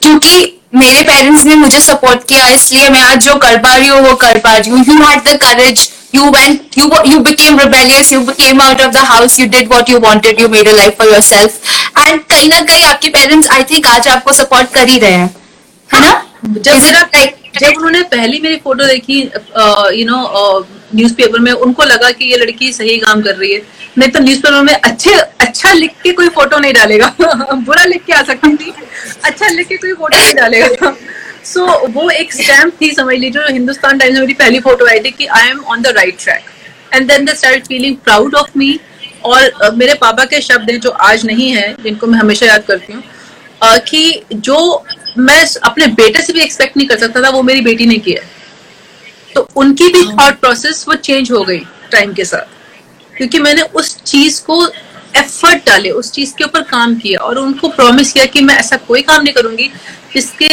क्योंकि 0.02 0.52
मेरे 0.74 1.02
पेरेंट्स 1.02 1.44
ने 1.44 1.54
मुझे 1.54 1.80
सपोर्ट 1.80 2.26
किया 2.28 2.48
इसलिए 2.54 2.88
मैं 2.90 3.02
आज 3.02 3.24
जो 3.24 3.34
कर 3.44 3.56
पा 3.58 3.74
रही 3.76 3.88
हूँ 3.88 4.00
वो 4.08 4.14
कर 4.24 4.38
पा 4.38 4.56
रही 4.56 4.70
हूँ। 4.70 4.84
You 4.88 5.02
had 5.02 5.28
the 5.28 5.38
courage 5.42 5.88
you 6.14 6.26
went 6.32 6.76
you 6.80 6.86
you 7.08 7.16
became 7.24 7.58
rebellious. 7.60 8.10
You 8.12 8.20
came 8.36 8.60
out 8.66 8.82
of 8.84 8.92
the 8.92 9.00
house. 9.08 9.34
You 9.40 9.46
did 9.54 9.72
what 9.72 9.90
you 9.92 9.98
wanted. 10.04 10.38
You 10.42 10.48
made 10.52 10.68
a 10.68 10.76
life 10.76 10.94
for 11.00 11.06
yourself. 11.08 11.56
And 12.02 12.22
कहीं 12.30 12.48
ना 12.48 12.60
कहीं 12.70 12.84
आपके 12.84 13.08
पेरेंट्स 13.16 13.50
आई 13.50 13.64
थिंक 13.70 13.86
आज 13.86 14.08
आपको 14.08 14.32
support 14.32 14.72
कर 14.74 14.88
ही 14.88 14.98
रहे 14.98 15.12
हैं। 15.12 15.34
है 15.90 16.00
ना? 16.00 16.12
जब 16.46 16.82
मेरा 16.82 17.02
जब 17.60 17.76
उन्होंने 17.76 18.02
पहली 18.12 18.40
मेरी 18.40 18.56
फ़ोटो 18.56 18.86
देखी 18.86 19.20
यू 19.98 20.04
नो 20.06 20.66
न्यूज़पेपर 20.94 21.38
में 21.38 21.52
उनको 21.52 21.84
लगा 21.84 22.10
कि 22.10 22.24
ये 22.24 22.36
लड़की 22.36 22.72
सही 22.72 22.96
काम 22.98 23.22
कर 23.22 23.34
रही 23.36 23.52
है। 23.52 23.62
नहीं 23.98 24.10
तो 24.10 24.20
न्यूज़पेपर 24.20 24.62
में 24.62 24.74
अच्छे 24.74 25.12
अच्छा 25.46 25.72
लिख 25.72 25.92
के 26.02 26.12
कोई 26.12 26.28
फ़ोटो 26.28 26.58
नहीं 26.58 26.72
डालेगा। 26.74 27.14
बुरा 27.66 27.84
लिख 27.84 28.04
के 28.04 28.12
आ 28.12 28.22
सकती 28.22 28.54
थी 28.56 28.72
अच्छा 29.24 29.48
लिख 29.48 29.68
के 29.68 29.76
कोई 29.76 29.92
फ़ोटो 29.92 30.18
नहीं 30.18 30.34
डालेगा। 30.34 30.94
सो 31.44 31.66
so, 31.66 31.94
वो 31.94 32.08
एक 32.10 32.32
स्टैम्प 32.32 32.80
थी 32.80 32.90
समझ 32.94 33.14
लीजिए 33.14 33.42
जो 33.42 33.52
हिंदुस्तान 33.52 33.98
टाइम्स 33.98 34.14
में 34.14 34.20
मेरी 34.20 34.34
पहली 34.34 34.60
फ़ोटो 34.60 34.86
आई 34.86 35.00
थी 35.00 35.10
कि 35.10 35.26
I 35.38 35.48
am 35.48 35.60
on 35.66 35.82
the 35.82 35.94
right 35.96 36.18
track 36.20 36.94
and 36.94 37.08
then 37.08 37.24
the 37.24 37.34
start 37.34 37.66
feeling 37.66 37.96
proud 37.96 38.34
of 38.34 38.58
me 38.58 38.78
और 39.24 39.50
uh, 39.64 39.72
मेरे 39.74 39.94
पापा 39.94 40.24
के 40.24 40.40
शब्द 40.40 40.70
हैं 40.70 40.80
जो 40.80 40.90
आज 41.10 41.24
नहीं 41.26 41.50
है 41.50 41.74
जिनको 41.82 42.06
मैं 42.06 42.18
हमेशा 42.18 42.46
याद 42.46 42.64
करती 42.64 42.92
हूँ 42.92 43.02
uh, 43.02 43.78
कि 43.90 44.22
जो 44.34 44.58
मैं 45.18 45.44
अपने 45.64 45.86
बेटे 45.94 46.22
से 46.22 46.32
भी 46.32 46.40
एक्सपेक्ट 46.40 46.76
नहीं 46.76 46.86
कर 46.88 46.98
सकता 46.98 47.22
था 47.22 47.28
वो 47.30 47.42
मेरी 47.42 47.60
बेटी 47.60 47.86
ने 47.86 47.98
किया। 47.98 48.22
तो 49.34 49.48
उनकी 49.56 49.88
भी 49.88 50.02
थॉट 50.08 50.38
प्रोसेस 50.40 50.84
वो 50.88 50.94
चेंज 50.96 51.30
हो 51.32 51.42
गई 51.44 51.58
टाइम 51.92 52.12
के 52.14 52.24
साथ। 52.24 53.16
क्योंकि 53.16 53.38
मैंने 53.38 53.62
उस 53.74 53.96
चीज़ 54.02 54.42
को 54.44 54.66
एफर्ट 55.16 55.66
डाले 55.66 55.90
उस 55.90 56.10
चीज़ 56.12 56.34
के 56.38 56.44
ऊपर 56.44 56.62
काम 56.70 56.94
किया 56.96 57.20
और 57.20 57.38
उनको 57.38 57.68
प्रॉमिस 57.70 58.12
किया 58.12 58.24
कि 58.26 58.40
मैं 58.40 58.56
ऐसा 58.58 58.76
कोई 58.88 59.02
काम 59.02 59.22
नहीं 59.22 59.34
करूँगी 59.34 59.70
जिसके 60.14 60.48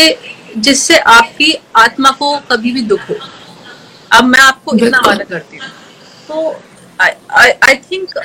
जिससे 0.58 0.98
आपकी 0.98 1.54
आत्मा 1.76 2.12
को 2.12 2.36
कभी 2.52 2.72
भी 2.72 2.82
दुख 2.84 3.10
हो। 3.10 3.16
अब 4.12 4.24
मैं 4.26 4.40
आपको 4.40 4.76
इतना 4.78 5.00
वादा 5.06 5.24
करती 5.26 5.58
हूँ। 5.58 5.68
तो 6.28 6.62
आई 7.00 7.76
थिंक 7.76 8.18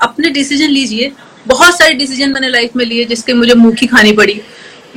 अपने 0.00 0.30
डिसीज़न 0.30 0.68
लीजिए। 0.68 1.12
बहुत 1.46 1.78
सारे 1.78 1.92
डिसीज़न 1.94 2.32
मैंने 2.32 2.48
लाइफ 2.48 2.76
में 2.76 2.84
लिए 2.84 3.04
जिसके 3.04 3.32
मुझे 3.34 3.54
मुखी 3.56 3.86
खानी 3.86 4.12
पड़ी। 4.12 4.40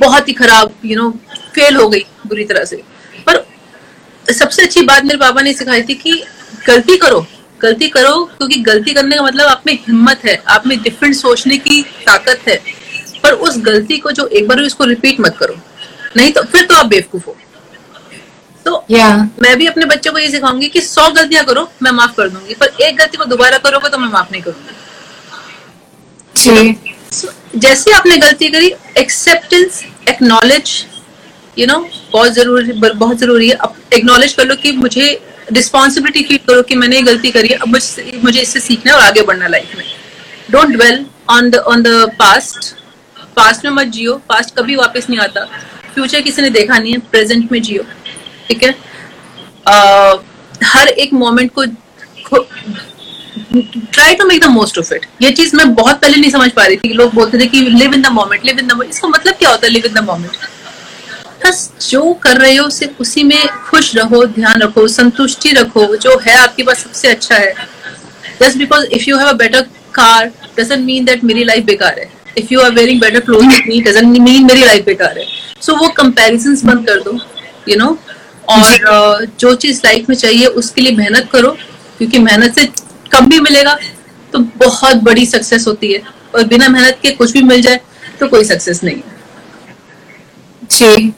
बहुत 0.00 0.28
ही 0.28 0.32
खराब 0.32 0.74
यू 0.84 0.96
नो 0.96 1.10
फेल 1.54 1.76
हो 1.76 1.88
गई 1.88 2.04
बुरी 2.26 2.44
तरह 2.44 2.64
से। 2.64 2.76
पर 3.26 3.44
सबसे 4.32 4.62
अच्छी 4.62 4.82
बात 4.82 5.04
मेरे 5.04 5.18
पापा 5.18 5.42
ने 5.42 5.52
सिखाई 5.52 5.82
थी 5.82 5.94
कि 5.94 6.22
गलती 6.66 6.96
करो 6.96 7.26
गलती 7.60 7.88
करो 7.88 8.24
क्योंकि 8.28 8.60
गलती 8.62 8.94
करने 8.94 9.16
का 9.16 9.22
मतलब 9.22 9.46
आप 9.46 9.62
में 9.66 9.72
हिम्मत 9.74 10.24
है 10.24 10.34
आप 10.48 10.66
में 10.66 10.76
डिफरेंट 10.82 11.14
सोचने 11.14 11.58
की 11.58 11.82
ताकत 12.06 12.40
है। 12.48 12.56
पर 13.22 13.32
उस 13.32 13.56
गलती 13.66 13.98
को 13.98 14.10
जो 14.10 14.26
एक 14.28 14.48
बार 14.48 14.60
उसको 14.60 14.84
रिपीट 14.84 15.20
मत 15.20 15.36
करो। 15.38 15.54
नहीं 16.16 16.32
तो 16.32 16.42
फिर 16.42 16.64
तो 16.64 16.74
आप 16.74 16.86
बेवकूफ़ 16.86 17.26
हो। 17.26 17.36
तो 18.66 18.84
yeah. 18.90 19.16
मैं 19.42 19.56
भी 19.58 19.66
अपने 19.66 19.84
बच्चों 19.86 20.12
को 20.12 20.18
ये 20.18 20.30
सिखाऊँगी 20.30 20.68
कि 20.68 20.80
सौ 20.80 21.08
गलतियाँ 21.10 21.44
करो 21.44 21.68
मैं 21.82 21.90
माफ़ 21.92 22.14
कर 22.16 22.28
दूँगी 22.28 22.54
पर 22.54 22.82
एक 22.82 22.96
गलती 22.96 23.16
को 23.16 23.24
दोबारा 23.24 23.58
करोगे 23.58 23.88
तो 23.88 23.98
मैं 23.98 24.08
माफ़ 24.08 24.32
नहीं 24.32 24.42
करूँगी। 24.42 24.74
जैसे 27.56 27.92
आपने 27.92 28.16
गलती 28.18 28.48
करी 28.50 28.72
एक्सेप्टेंस 28.98 29.82
एक्नॉलेज 30.08 30.70
यू 31.58 31.66
नो 31.66 31.78
बहुत 32.12 32.32
ज़रूरी 32.32 32.72
बहुत 32.72 33.18
ज़रूरी 33.18 33.48
है। 33.48 33.54
अब 33.56 33.74
एक्नॉलेज 33.94 34.32
कर 34.32 34.46
लो 34.46 34.54
कि 34.62 34.72
मुझे 34.72 35.08
रिस्पॉन्सिबिलिटी 35.52 36.22
फील 36.28 36.38
करो 36.48 36.62
कि 36.62 36.74
मैंने 36.74 36.96
ये 36.96 37.02
गलती 37.02 37.30
करी 37.30 37.48
है 37.48 37.56
अब 37.56 37.68
मुझे 38.24 38.40
इससे 38.40 38.60
सीखना 38.60 38.92
है 38.92 38.98
और 38.98 39.04
आगे 39.04 39.22
बढ़ना 39.22 39.48
लाइफ 39.48 39.76
में। 39.78 39.84
Don't 40.50 40.76
dwell 40.76 41.04
on 41.30 41.50
the 41.50 41.56
on 41.56 41.82
the 41.82 41.88
past 42.18 42.74
past 43.36 43.64
में 43.64 43.70
मत 43.72 43.86
जियो। 43.94 44.14
पास्ट 44.28 44.54
कभी 44.56 44.76
वापस 44.76 45.06
नहीं 45.10 45.20
आता। 45.20 45.44
फ्यूचर 45.94 46.20
किसी 46.20 46.42
ने 46.42 46.50
देखा 46.50 46.78
नहीं 46.78 46.92
है। 46.92 46.98
प्रेजेंट 47.10 47.52
में 47.52 47.60
जियो। 47.62 47.82
ठीक 48.48 48.62
है? 48.62 48.74
uh, 49.68 50.18
हर 50.64 50.88
एक 50.88 51.12
मोमेंट 51.12 51.50
को 51.54 51.64
try 53.36 54.14
to 54.14 54.24
make 54.26 54.42
the 54.42 54.48
most 54.50 54.78
of 54.78 54.92
it 54.94 55.06
ये 55.22 55.30
चीज़ 55.30 55.54
मैं 55.56 55.72
बहुत 55.74 56.00
पहले 56.00 56.16
नहीं 56.16 56.30
समझ 56.30 56.50
पा 56.52 56.66
रही 56.66 56.76
थी 56.76 56.92
लोग 56.94 57.14
बोलते 57.14 57.38
थे 57.38 57.46
कि 57.46 57.60
live 57.60 57.94
in 57.94 58.02
the 58.02 58.06
moment 58.12 58.44
live 58.46 58.58
in 58.58 58.66
the 58.66 58.82
इसका 58.88 59.08
मतलब 59.08 59.34
क्या 59.34 59.50
होता 59.50 59.66
है 59.66 59.72
लिव 59.72 59.86
इन 59.86 59.94
द 59.94 60.04
मोमेंट 60.04 60.36
बस 61.44 61.70
जो 61.90 62.12
कर 62.22 62.36
रहे 62.40 62.56
हो 62.56 62.68
सिर्फ़ 62.70 63.00
उसी 63.00 63.22
में 63.22 63.46
खुश 63.70 63.94
रहो 63.96 64.24
ध्यान 64.34 64.60
रखो 64.62 64.86
संतुष्टि 64.88 65.50
रखो 65.52 65.84
जो 65.96 66.18
है 66.18 66.36
आपके 66.38 66.62
पास 66.62 66.78
सबसे 66.84 67.08
अच्छा 67.08 67.34
है। 67.34 67.52
Just 68.42 68.58
because 68.58 68.84
if 68.86 69.04
you 69.08 69.18
have 69.18 69.28
a 69.28 69.32
better 69.42 69.66
car 69.94 70.30
doesn't 70.58 70.84
mean 70.84 71.04
that 71.04 71.24
मेरी 71.24 71.44
लाइफ 71.44 71.64
बेकार 71.64 71.98
है। 71.98 72.08
If 72.38 72.52
you 72.52 72.60
are 72.60 72.70
wearing 72.74 73.00
better 73.00 73.20
cloth 73.20 73.66
me 73.68 73.80
doesn't 73.82 74.18
mean 74.18 74.46
मेरी 74.46 74.64
लाइफ 74.64 74.84
बेकार 74.84 75.18
है। 75.18 75.26
सो 75.60 75.72
so, 75.72 75.78
वो 75.80 75.88
कंपेरिजन 75.96 76.56
बंद 76.64 76.86
कर 76.86 77.00
दो 77.00 77.12
यू 77.12 77.74
you 77.74 77.78
नो 77.78 77.86
know? 77.86 77.98
और 78.48 78.72
uh, 78.94 79.40
जो 79.40 79.54
चीज़ 79.56 79.80
लाइफ 79.84 80.08
में 80.08 80.16
चाहिए 80.16 80.46
उसके 80.62 80.80
लिए 80.80 80.96
मेहनत 80.96 81.28
करो 81.32 81.56
क्योंकि 81.98 82.18
मेहनत 82.18 82.58
से 82.58 82.64
कम 83.14 83.28
भी 83.28 83.40
मिलेगा 83.40 83.78
तो 84.32 84.38
बहुत 84.58 85.02
बड़ी 85.08 85.26
सक्सेस 85.26 85.66
होती 85.66 85.92
है 85.92 86.02
और 86.34 86.44
बिना 86.46 86.68
मेहनत 86.68 86.98
के 87.02 87.10
कुछ 87.18 87.32
भी 87.32 87.42
मिल 87.42 87.60
जाए 87.62 87.80
तो 88.20 88.28
कोई 88.28 88.44
सक्सेस 88.44 88.82
नहीं 88.84 89.02
जी 90.70 91.12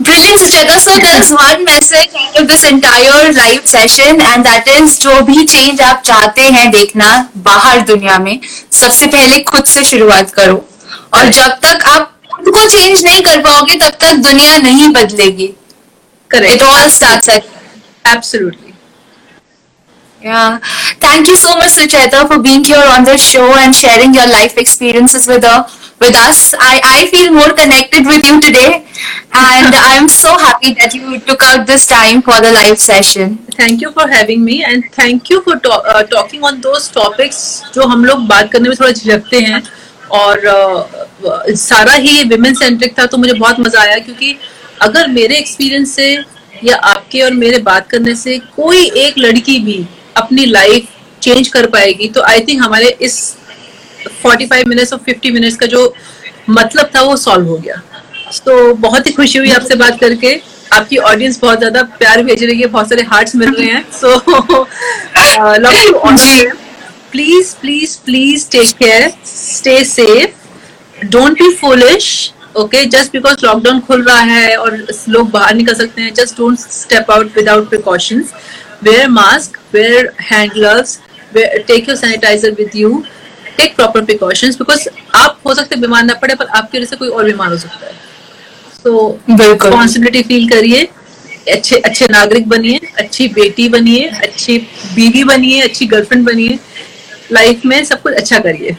Brilliant, 0.00 0.38
Sucheta. 0.40 0.78
So 0.78 0.92
there's 0.96 1.30
one 1.32 1.64
message 1.64 2.12
out 2.16 2.36
of 2.40 2.46
this 2.46 2.62
entire 2.64 3.32
live 3.32 3.64
session 3.66 4.20
and 4.22 4.44
that 4.46 4.68
is 4.68 4.98
जो 5.02 5.20
भी 5.26 5.46
change 5.46 5.80
आप 5.82 6.02
चाहते 6.06 6.42
हैं 6.56 6.70
देखना 6.70 7.08
बाहर 7.46 7.80
दुनिया 7.86 8.18
में 8.18 8.38
सबसे 8.72 9.06
पहले 9.06 9.40
खुद 9.50 9.64
से 9.66 9.84
शुरुआत 9.84 10.30
करो 10.34 10.64
और 11.14 11.28
जब 11.38 11.58
तक 11.64 11.82
आप 11.88 12.14
खुद 12.34 12.48
को 12.54 12.68
चेंज 12.68 13.04
नहीं 13.04 13.22
कर 13.22 13.40
पाओगे 13.42 13.74
तब 13.78 13.98
तक 14.00 14.22
दुनिया 14.28 14.58
नहीं 14.58 14.88
बदलेगी 14.92 15.52
Correct. 16.30 16.54
It 16.54 16.62
all 16.62 16.88
starts 16.90 17.28
at 17.28 17.46
Absolutely. 18.04 18.67
Yeah. 20.20 20.58
Thank 20.98 21.28
you 21.28 21.36
so 21.36 21.54
much, 21.56 21.70
Sucheta, 21.78 22.26
for 22.26 22.42
being 22.42 22.64
here 22.64 22.82
on 22.82 23.04
the 23.04 23.16
show 23.16 23.54
and 23.56 23.74
sharing 23.74 24.12
your 24.14 24.26
life 24.26 24.56
experiences 24.58 25.26
with 25.28 25.44
her, 25.44 25.64
with 26.00 26.16
us. 26.16 26.54
I, 26.58 26.80
I 26.84 27.06
feel 27.06 27.32
more 27.32 27.52
connected 27.54 28.04
with 28.04 28.26
you 28.26 28.40
today 28.40 28.84
and 29.32 29.74
I'm 29.74 30.08
so 30.08 30.36
happy 30.36 30.74
that 30.74 30.92
you 30.92 31.20
took 31.20 31.42
out 31.42 31.66
this 31.68 31.86
time 31.86 32.22
for 32.22 32.40
the 32.40 32.50
live 32.50 32.78
session. 32.78 33.36
Thank 33.52 33.80
you 33.80 33.92
for 33.92 34.08
having 34.08 34.44
me 34.44 34.64
and 34.64 34.84
thank 34.92 35.30
you 35.30 35.40
for 35.42 35.58
to, 35.60 35.70
uh, 35.70 36.02
talking 36.04 36.42
on 36.42 36.60
those 36.60 36.88
topics 36.88 37.38
जो 37.74 37.86
हम 37.88 38.04
लोग 38.04 38.26
बात 38.28 38.50
करने 38.52 38.68
में 38.68 38.76
थोड़ा 38.80 38.90
झिझकते 38.90 39.40
हैं 39.40 39.62
और 40.18 40.46
uh, 40.46 41.54
सारा 41.56 41.92
ही 41.92 42.22
विमेन 42.28 42.54
सेंट्रिक 42.54 42.98
था 42.98 43.06
तो 43.06 43.18
मुझे 43.18 43.32
बहुत 43.32 43.60
मज़ा 43.60 43.80
आया 43.82 43.98
क्योंकि 43.98 44.36
अगर 44.82 45.08
मेरे 45.08 45.36
एक्सपीरियंस 45.36 45.94
से 45.96 46.12
या 46.64 46.76
आपके 46.90 47.20
और 47.22 47.32
मेरे 47.34 47.58
बात 47.62 47.88
करने 47.90 48.14
से 48.16 48.38
कोई 48.56 48.84
एक 49.04 49.18
लड़की 49.18 49.58
भी 49.64 49.86
अपनी 50.18 50.44
लाइफ 50.46 50.88
चेंज 51.22 51.48
कर 51.48 51.66
पाएगी 51.70 52.08
तो 52.08 52.22
आई 52.22 52.40
थिंक 52.48 52.62
हमारे 52.62 52.96
इस 53.02 53.16
45 54.24 54.66
मिनट्स 54.66 54.92
और 54.92 55.00
50 55.08 55.32
मिनट्स 55.32 55.56
का 55.56 55.66
जो 55.66 55.92
मतलब 56.50 56.90
था 56.96 57.02
वो 57.02 57.16
सॉल्व 57.16 57.48
हो 57.48 57.56
गया। 57.56 57.82
तो 58.46 58.74
बहुत 58.76 59.06
ही 59.06 59.12
खुशी 59.12 59.38
हुई 59.38 59.50
आपसे 59.52 59.74
बात 59.76 60.00
करके। 60.00 60.40
आपकी 60.72 60.96
ऑडियंस 61.10 61.38
बहुत 61.42 61.58
ज़्यादा 61.58 61.82
प्यार 61.98 62.22
भेज 62.22 62.44
रही 62.44 62.60
है 62.60 62.66
बहुत 62.68 62.88
सारे 62.88 63.02
हार्ट्स 63.10 63.36
मिल 63.36 63.54
रहे 63.54 63.68
हैं। 63.68 63.84
So 63.92 64.08
love 65.58 65.72
you 65.76 65.92
please 67.12 67.50
please 67.60 67.92
please 68.06 68.42
take 68.54 68.72
care. 68.80 69.04
Stay 69.28 69.76
safe. 69.90 70.32
Don't 71.14 71.38
be 71.42 71.46
foolish 71.60 72.08
okay? 72.62 72.82
Just 72.94 73.14
because 73.14 73.44
lockdown 73.44 73.80
खुल 73.86 74.02
रहा 74.08 74.20
है 74.32 74.56
और 74.56 74.76
लोग 75.08 75.30
बाहर 75.30 75.54
निकल 75.54 75.74
सकते 75.74 76.02
हैं 76.02 76.12
just 76.14 76.36
don't 76.38 76.58
step 76.58 77.10
out 77.10 77.36
without 77.36 77.70
precautions. 77.74 78.34
Wear 78.82 79.08
mask 79.08 79.56
wear 79.72 80.02
hand 80.30 80.52
gloves 80.52 81.00
wear, 81.34 81.62
take 81.70 81.86
your 81.86 81.96
sanitizer 81.96 82.56
with 82.58 82.74
you. 82.74 83.04
Take 83.56 83.74
proper 83.76 84.00
precautions 84.08 84.56
because 84.58 84.86
आप 85.14 85.40
हो 85.46 85.54
सकते 85.54 85.76
बीमार 85.76 86.04
ना 86.04 86.14
पड़े 86.22 86.34
पर 86.34 86.46
आपकी 86.46 86.78
वजह 86.78 86.86
से 86.86 86.96
कोई 86.96 87.08
और 87.08 87.24
बीमार 87.24 87.50
हो 87.50 87.56
सकता 87.58 87.86
है। 87.86 87.92
So 88.76 88.92
बिल्कुल। 89.30 89.70
रिस्पॉन्सिबिलिटी 89.70 90.22
फील 90.28 90.48
करिए। 90.48 90.88
अच्छे 91.52 91.76
अच्छे 91.76 92.06
नागरिक 92.10 92.48
बनिए 92.48 92.80
अच्छी 92.98 93.28
बेटी 93.38 93.68
बनिए 93.68 94.08
अच्छी 94.22 94.58
बीवी 94.94 95.24
बनिए 95.24 95.60
अच्छी 95.60 95.86
गर्लफ्रेंड 95.86 96.24
बनिए। 96.26 96.58
लाइफ 97.32 97.64
में 97.66 97.82
सब 97.84 98.02
कुछ 98.02 98.14
अच्छा 98.14 98.38
करिए। 98.38 98.76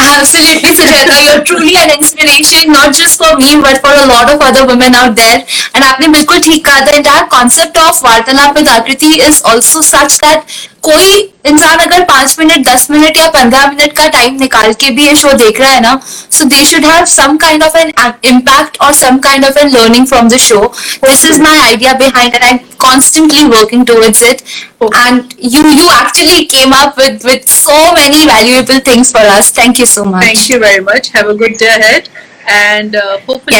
Absolutely, 0.00 0.70
Sujata. 0.70 1.16
You're 1.24 1.44
truly 1.44 1.76
an 1.76 1.90
inspiration, 1.90 2.72
not 2.72 2.94
just 2.94 3.18
for 3.18 3.36
me, 3.36 3.60
but 3.60 3.80
for 3.80 3.92
a 3.92 4.06
lot 4.06 4.32
of 4.32 4.40
other 4.40 4.66
women 4.66 4.94
out 4.94 5.14
there. 5.14 5.44
And 5.74 5.84
आपने 5.84 6.08
बिल्कुल 6.16 6.40
ठीक 6.46 6.64
कहा 6.66 6.84
the 6.86 6.96
entire 6.96 7.26
concept 7.34 7.78
of 7.78 8.02
वार्तालाप 8.04 8.56
with 8.56 8.68
आकृति 8.68 9.12
is 9.28 9.42
also 9.42 9.80
such 9.80 10.18
that 10.20 10.58
कोई 10.82 11.18
इंसान 11.46 11.78
अगर 11.78 12.02
पाँच 12.04 12.36
मिनट 12.38 12.66
दस 12.66 12.86
मिनट 12.90 13.16
या 13.16 13.26
पंद्रह 13.30 13.66
मिनट 13.66 13.92
का 13.96 14.06
टाइम 14.08 14.38
निकाल 14.40 14.72
के 14.80 14.90
भी 14.90 15.06
ये 15.06 15.14
शो 15.16 15.32
देख 15.34 15.60
रहा 15.60 15.70
है 15.70 15.80
ना 15.80 16.00
so 16.06 16.44
they 16.44 16.64
should 16.64 16.84
have 16.84 17.04
some 17.06 17.36
kind 17.36 17.62
of 17.62 17.76
an 17.78 17.92
impact 18.24 18.78
और 18.80 18.92
some 18.94 19.18
kind 19.18 19.44
of 19.44 19.58
an 19.58 19.70
learning 19.70 20.06
from 20.06 20.28
the 20.28 20.36
show 20.40 20.60
this 21.04 21.24
is 21.26 21.40
my 21.42 21.58
idea 21.58 21.92
behind 21.94 22.34
and 22.34 22.42
I 22.42 22.50
am 22.50 22.58
constantly 22.80 23.44
working 23.46 23.86
towards 23.86 24.22
it 24.22 24.42
and 24.82 25.22
you 25.44 25.62
you 25.62 25.90
actually 25.90 26.44
came 26.54 26.72
up 26.74 26.98
with 26.98 27.20
with 27.24 27.46
so 27.50 27.80
many 27.92 28.24
valuable 28.24 28.80
things 28.86 29.12
for 29.12 29.26
us 29.36 29.52
thank 29.58 29.80
you 29.80 29.86
so 29.86 30.04
much 30.06 30.26
thank 30.26 30.50
you 30.50 30.58
very 30.58 30.80
much 30.84 31.12
have 31.16 31.30
a 31.30 31.36
good 31.38 31.56
day 31.58 31.66
ahead 31.68 32.08
and 32.50 32.96
hopefully 32.96 33.56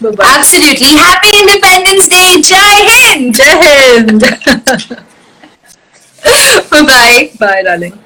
absolutely 0.00 0.90
happy 0.90 1.38
independence 1.38 2.08
day 2.08 2.24
जय 2.42 2.88
हिंद 2.88 3.34
जय 3.34 3.60
Hind 3.64 5.06
bye 6.71 6.83
bye. 6.83 7.31
Bye, 7.39 7.61
darling. 7.63 7.99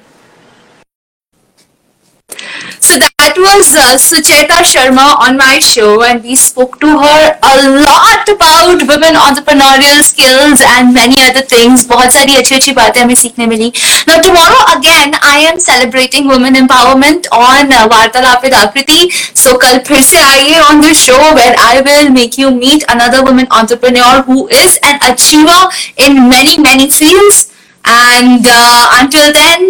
So 2.79 2.97
that 2.99 3.35
was 3.37 3.75
uh, 3.75 3.95
Sucheta 3.99 4.59
Sharma 4.63 5.15
on 5.19 5.37
my 5.37 5.59
show, 5.59 6.03
and 6.03 6.23
we 6.23 6.35
spoke 6.35 6.79
to 6.79 6.87
her 6.87 7.39
a 7.43 7.55
lot 7.83 8.27
about 8.29 8.79
women 8.87 9.15
entrepreneurial 9.15 10.01
skills 10.01 10.61
and 10.65 10.93
many 10.93 11.15
other 11.27 11.41
things. 11.41 11.85
बहुत 11.87 12.11
सारी 12.13 12.35
अच्छी 12.35 12.55
अच्छी 12.55 12.71
बातें 12.79 13.01
हमें 13.01 13.15
सीखने 13.15 13.47
मिली. 13.47 13.71
Now 14.07 14.21
tomorrow 14.27 14.61
again 14.77 15.15
I 15.21 15.39
am 15.49 15.59
celebrating 15.59 16.27
women 16.27 16.55
empowerment 16.61 17.27
on 17.31 17.73
uh, 17.73 17.87
वार्तालाप 17.95 18.43
with 18.43 18.53
आकृति. 18.61 19.09
So 19.43 19.57
कल 19.65 19.83
फिर 19.87 20.01
से 20.11 20.21
आइए 20.29 20.59
on 20.69 20.81
the 20.81 20.93
show 20.93 21.19
where 21.39 21.55
I 21.57 21.81
will 21.89 22.09
make 22.21 22.37
you 22.37 22.51
meet 22.51 22.87
another 22.95 23.23
woman 23.23 23.47
entrepreneur 23.51 24.21
who 24.31 24.47
is 24.63 24.79
an 24.83 24.99
achiever 25.11 25.61
in 25.97 26.27
many 26.29 26.57
many 26.69 26.89
fields. 26.89 27.45
Uh, 27.84 28.98
until 29.00 29.32
then, 29.32 29.62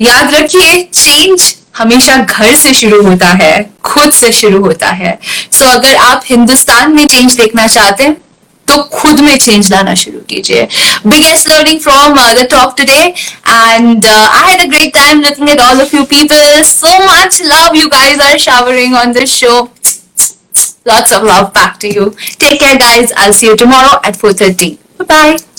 याद 0.00 0.34
रखिए 0.34 0.82
change 0.94 1.54
हमेशा 1.76 2.16
घर 2.16 2.54
से 2.54 2.72
शुरू 2.74 3.02
होता 3.02 3.28
है 3.28 3.70
खुद 3.84 4.12
से 4.12 4.32
शुरू 4.32 4.64
होता 4.64 4.88
है। 4.88 5.18
सो 5.52 5.64
so, 5.64 5.70
अगर 5.70 5.96
आप 5.96 6.22
हिंदुस्तान 6.26 6.92
में 6.92 7.06
चेंज 7.06 7.34
देखना 7.34 7.66
चाहते 7.66 8.04
हैं 8.04 8.16
तो 8.68 8.82
खुद 8.82 9.20
में 9.20 9.36
चेंज 9.36 9.70
लाना 9.72 9.94
शुरू 9.94 10.18
कीजिए। 10.28 10.68
Biggest 11.06 11.48
learning 11.48 11.80
from 11.80 12.18
the 12.32 12.46
talk 12.50 12.74
today 12.78 13.02
and 13.48 14.06
I 14.06 14.50
had 14.50 14.60
a 14.60 14.64
great 14.64 14.94
time 14.94 15.20
looking 15.20 15.50
at 15.50 15.60
all 15.60 15.80
of 15.82 15.96
you 15.96 16.02
people 16.14 16.62
so 16.62 16.98
much 17.04 17.40
love 17.44 17.76
you 17.76 17.88
guys 17.88 18.20
are 18.20 18.38
showering 18.48 18.98
on 19.04 19.16
this 19.20 19.38
show. 19.42 19.68
Lots 20.90 21.12
of 21.12 21.24
love 21.26 21.48
back 21.56 21.78
to 21.82 21.94
you. 21.96 22.06
Take 22.44 22.60
care 22.60 22.78
guys. 22.84 23.12
I'll 23.16 23.38
see 23.40 23.48
you 23.50 23.56
tomorrow 23.56 23.96
at 24.10 24.20
4:30 24.24 24.70
bye 24.98 25.06
bye 25.14 25.51